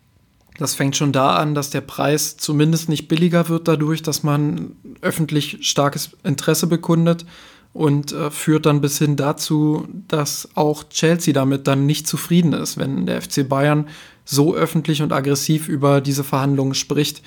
Das 0.59 0.75
fängt 0.75 0.97
schon 0.97 1.13
da 1.13 1.37
an, 1.37 1.55
dass 1.55 1.71
der 1.71 1.81
Preis 1.81 2.37
zumindest 2.37 2.89
nicht 2.89 3.09
billiger 3.09 3.49
wird 3.49 3.69
dadurch, 3.69 4.03
dass 4.03 4.23
man 4.23 4.73
öffentlich 5.01 5.59
starkes 5.61 6.11
Interesse 6.25 6.67
bekundet 6.67 7.25
und 7.73 8.13
äh, 8.13 8.31
führt 8.31 8.67
dann 8.67 8.81
bis 8.81 8.99
hin 8.99 9.17
dazu, 9.17 9.87
dass 10.09 10.49
auch 10.55 10.85
Chelsea 10.89 11.33
damit 11.33 11.69
dann 11.69 11.87
nicht 11.87 12.09
zufrieden 12.09 12.53
ist, 12.53 12.77
wenn 12.77 13.07
der 13.07 13.23
FC 13.23 13.49
Bayern 13.49 13.87
so 14.25 14.55
öffentlich 14.55 15.01
und 15.01 15.13
aggressiv 15.13 15.69
über 15.69 16.01
diese 16.01 16.25
Verhandlungen 16.25 16.75
spricht. 16.75 17.23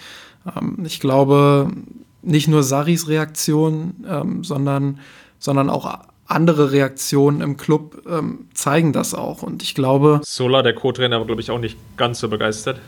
Ähm, 0.46 0.78
ich 0.86 1.00
glaube, 1.00 1.72
nicht 2.22 2.48
nur 2.48 2.64
Saris 2.64 3.08
Reaktion, 3.08 4.06
ähm, 4.08 4.44
sondern, 4.44 5.00
sondern 5.40 5.70
auch 5.70 6.00
andere 6.26 6.72
Reaktionen 6.72 7.42
im 7.42 7.58
Club 7.58 8.04
ähm, 8.10 8.48
zeigen 8.54 8.94
das 8.94 9.14
auch. 9.14 9.44
Und 9.44 9.64
ich 9.64 9.76
glaube. 9.76 10.22
Sola, 10.24 10.62
der 10.62 10.74
Co-Trainer, 10.74 11.20
war, 11.20 11.26
glaube 11.26 11.42
ich, 11.42 11.52
auch 11.52 11.60
nicht 11.60 11.78
ganz 11.98 12.20
so 12.20 12.30
begeistert 12.30 12.80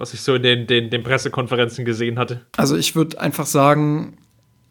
was 0.00 0.14
ich 0.14 0.22
so 0.22 0.34
in 0.34 0.42
den, 0.42 0.66
den, 0.66 0.88
den 0.88 1.02
Pressekonferenzen 1.02 1.84
gesehen 1.84 2.18
hatte. 2.18 2.40
Also 2.56 2.74
ich 2.76 2.96
würde 2.96 3.20
einfach 3.20 3.44
sagen, 3.44 4.16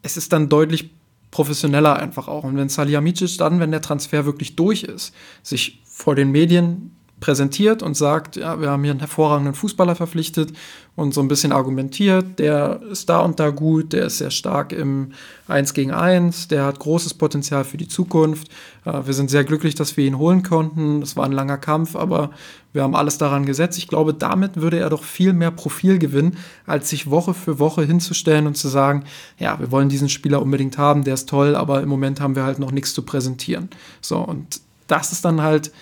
es 0.02 0.16
ist 0.16 0.32
dann 0.32 0.48
deutlich 0.48 0.90
professioneller 1.30 1.96
einfach 1.96 2.26
auch. 2.26 2.42
Und 2.42 2.56
wenn 2.56 2.68
Salihamidzic 2.68 3.38
dann, 3.38 3.60
wenn 3.60 3.70
der 3.70 3.80
Transfer 3.80 4.26
wirklich 4.26 4.56
durch 4.56 4.82
ist, 4.82 5.14
sich 5.42 5.80
vor 5.84 6.16
den 6.16 6.32
Medien 6.32 6.96
präsentiert 7.20 7.82
und 7.82 7.94
sagt, 7.96 8.36
ja, 8.36 8.60
wir 8.60 8.70
haben 8.70 8.82
hier 8.82 8.90
einen 8.90 9.00
hervorragenden 9.00 9.54
Fußballer 9.54 9.94
verpflichtet 9.94 10.52
und 11.00 11.14
so 11.14 11.22
ein 11.22 11.28
bisschen 11.28 11.50
argumentiert, 11.50 12.38
der 12.38 12.82
ist 12.90 13.08
da 13.08 13.20
und 13.20 13.40
da 13.40 13.48
gut, 13.48 13.94
der 13.94 14.04
ist 14.04 14.18
sehr 14.18 14.30
stark 14.30 14.70
im 14.70 15.12
1 15.48 15.72
gegen 15.72 15.92
1, 15.92 16.48
der 16.48 16.66
hat 16.66 16.78
großes 16.78 17.14
Potenzial 17.14 17.64
für 17.64 17.78
die 17.78 17.88
Zukunft. 17.88 18.48
Äh, 18.84 19.06
wir 19.06 19.14
sind 19.14 19.30
sehr 19.30 19.44
glücklich, 19.44 19.74
dass 19.74 19.96
wir 19.96 20.04
ihn 20.04 20.18
holen 20.18 20.42
konnten. 20.42 21.00
Das 21.00 21.16
war 21.16 21.24
ein 21.24 21.32
langer 21.32 21.56
Kampf, 21.56 21.96
aber 21.96 22.32
wir 22.74 22.82
haben 22.82 22.94
alles 22.94 23.16
daran 23.16 23.46
gesetzt. 23.46 23.78
Ich 23.78 23.88
glaube, 23.88 24.12
damit 24.12 24.60
würde 24.60 24.78
er 24.78 24.90
doch 24.90 25.02
viel 25.02 25.32
mehr 25.32 25.50
Profil 25.50 25.98
gewinnen, 25.98 26.36
als 26.66 26.90
sich 26.90 27.10
Woche 27.10 27.32
für 27.32 27.58
Woche 27.58 27.82
hinzustellen 27.82 28.46
und 28.46 28.58
zu 28.58 28.68
sagen, 28.68 29.04
ja, 29.38 29.58
wir 29.58 29.70
wollen 29.70 29.88
diesen 29.88 30.10
Spieler 30.10 30.42
unbedingt 30.42 30.76
haben, 30.76 31.02
der 31.04 31.14
ist 31.14 31.30
toll, 31.30 31.56
aber 31.56 31.80
im 31.80 31.88
Moment 31.88 32.20
haben 32.20 32.36
wir 32.36 32.44
halt 32.44 32.58
noch 32.58 32.72
nichts 32.72 32.92
zu 32.92 33.02
präsentieren. 33.02 33.70
So, 34.02 34.18
und 34.18 34.60
das 34.86 35.12
ist 35.12 35.24
dann 35.24 35.40
halt 35.40 35.72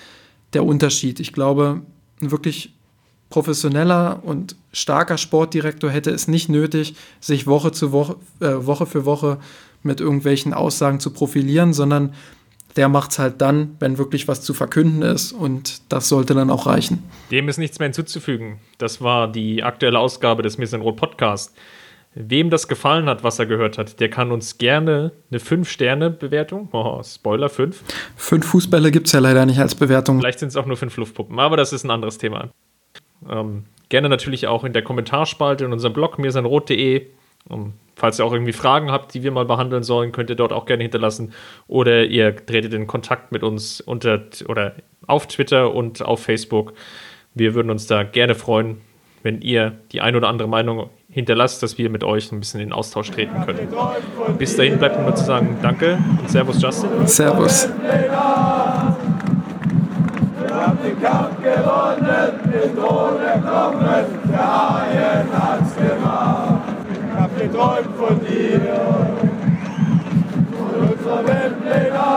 der 0.52 0.64
Unterschied. 0.64 1.18
Ich 1.18 1.32
glaube, 1.32 1.82
wirklich 2.20 2.72
professioneller 3.30 4.20
und 4.22 4.56
starker 4.72 5.18
Sportdirektor 5.18 5.90
hätte 5.90 6.10
es 6.10 6.28
nicht 6.28 6.48
nötig, 6.48 6.94
sich 7.20 7.46
Woche, 7.46 7.72
zu 7.72 7.92
Woche, 7.92 8.16
äh, 8.40 8.66
Woche 8.66 8.86
für 8.86 9.04
Woche 9.04 9.38
mit 9.82 10.00
irgendwelchen 10.00 10.54
Aussagen 10.54 11.00
zu 11.00 11.12
profilieren, 11.12 11.72
sondern 11.72 12.14
der 12.76 12.88
macht 12.88 13.10
es 13.10 13.18
halt 13.18 13.40
dann, 13.40 13.76
wenn 13.80 13.98
wirklich 13.98 14.28
was 14.28 14.42
zu 14.42 14.54
verkünden 14.54 15.02
ist 15.02 15.32
und 15.32 15.82
das 15.92 16.08
sollte 16.08 16.34
dann 16.34 16.50
auch 16.50 16.66
reichen. 16.66 17.02
Dem 17.30 17.48
ist 17.48 17.58
nichts 17.58 17.78
mehr 17.78 17.86
hinzuzufügen. 17.86 18.60
Das 18.78 19.00
war 19.00 19.30
die 19.30 19.62
aktuelle 19.62 19.98
Ausgabe 19.98 20.42
des 20.42 20.58
Mirsenrot 20.58 20.96
Podcast. 20.96 21.56
Wem 22.14 22.50
das 22.50 22.68
gefallen 22.68 23.06
hat, 23.06 23.22
was 23.22 23.38
er 23.38 23.46
gehört 23.46 23.78
hat, 23.78 24.00
der 24.00 24.10
kann 24.10 24.32
uns 24.32 24.58
gerne 24.58 25.12
eine 25.30 25.40
5-Sterne-Bewertung, 25.40 26.68
oh, 26.72 27.02
Spoiler 27.02 27.48
5. 27.48 27.82
Fünf 28.16 28.46
Fußbälle 28.46 28.90
gibt 28.90 29.06
es 29.06 29.12
ja 29.12 29.20
leider 29.20 29.44
nicht 29.44 29.58
als 29.58 29.74
Bewertung. 29.74 30.18
Vielleicht 30.18 30.38
sind 30.38 30.48
es 30.48 30.56
auch 30.56 30.66
nur 30.66 30.76
fünf 30.76 30.96
Luftpuppen, 30.96 31.38
aber 31.38 31.56
das 31.56 31.72
ist 31.72 31.84
ein 31.84 31.90
anderes 31.90 32.18
Thema. 32.18 32.50
Ähm, 33.28 33.64
gerne 33.88 34.08
natürlich 34.08 34.46
auch 34.46 34.64
in 34.64 34.72
der 34.72 34.82
Kommentarspalte 34.82 35.64
in 35.64 35.72
unserem 35.72 35.92
Blog 35.92 36.18
mirsanrot.de. 36.18 37.06
Um, 37.48 37.60
ähm, 37.60 37.72
falls 37.96 38.18
ihr 38.18 38.24
auch 38.24 38.32
irgendwie 38.32 38.52
Fragen 38.52 38.90
habt, 38.92 39.14
die 39.14 39.22
wir 39.22 39.32
mal 39.32 39.44
behandeln 39.44 39.82
sollen, 39.82 40.12
könnt 40.12 40.30
ihr 40.30 40.36
dort 40.36 40.52
auch 40.52 40.66
gerne 40.66 40.82
hinterlassen. 40.82 41.32
Oder 41.66 42.04
ihr 42.04 42.34
tretet 42.34 42.72
in 42.74 42.86
Kontakt 42.86 43.32
mit 43.32 43.42
uns 43.42 43.80
unter 43.80 44.22
oder 44.46 44.74
auf 45.06 45.26
Twitter 45.26 45.74
und 45.74 46.02
auf 46.02 46.22
Facebook. 46.22 46.74
Wir 47.34 47.54
würden 47.54 47.70
uns 47.70 47.86
da 47.86 48.02
gerne 48.04 48.34
freuen, 48.34 48.80
wenn 49.22 49.40
ihr 49.40 49.78
die 49.92 50.00
ein 50.00 50.14
oder 50.16 50.28
andere 50.28 50.48
Meinung 50.48 50.90
hinterlasst, 51.10 51.62
dass 51.62 51.78
wir 51.78 51.90
mit 51.90 52.04
euch 52.04 52.30
ein 52.32 52.40
bisschen 52.40 52.60
in 52.60 52.72
Austausch 52.72 53.10
treten 53.10 53.44
können. 53.44 53.68
Bis 54.38 54.56
dahin 54.56 54.78
bleibt 54.78 54.98
mir 54.98 55.04
nur 55.04 55.14
zu 55.14 55.24
sagen 55.24 55.58
Danke 55.62 55.98
und 56.20 56.30
Servus 56.30 56.60
Justin. 56.60 57.06
Servus. 57.06 57.68
Wir 57.82 58.12
haben 60.54 60.78
den 60.84 61.00
Kampf 61.02 61.42
gewonnen, 61.68 62.32
den 62.52 62.76
Thron 62.76 63.20
erkommen, 63.20 64.04
der 64.30 64.38
Haien 64.38 65.28
hat's 65.32 65.74
gemacht. 65.76 66.62
Ich 66.88 67.20
hab 67.20 67.38
geträumt 67.38 67.96
von 67.96 68.20
dir, 68.20 68.60
von 70.56 70.88
unserer 70.88 71.26
Weltpläne. 71.26 72.08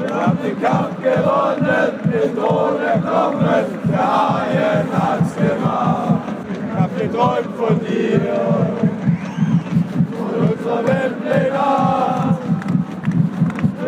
Wir 0.00 0.14
haben 0.14 0.38
den 0.42 0.60
Kampf 0.62 0.96
gewonnen, 1.02 1.90
den 2.12 2.36
Thron 2.36 2.80
erkommen, 2.80 3.64
der 3.90 4.08
Haien 4.18 4.88
hat's 4.92 5.34
gemacht. 5.36 6.22
Ich 6.50 6.80
hab 6.80 6.98
geträumt 6.98 7.56
von 7.56 7.80
dir, 7.80 8.20
von 10.16 10.48
unserer 10.50 10.86
Weltpläne. 10.86 12.25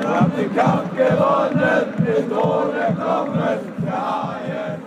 Wir 0.08 0.20
haben 0.20 0.32
den 0.34 0.56
Kampf 0.56 0.96
gewonnen, 0.96 1.92
mit 1.98 2.32
ohne 2.32 2.96
Kommen 2.96 3.58
der 3.84 3.94
ARD. 3.94 4.77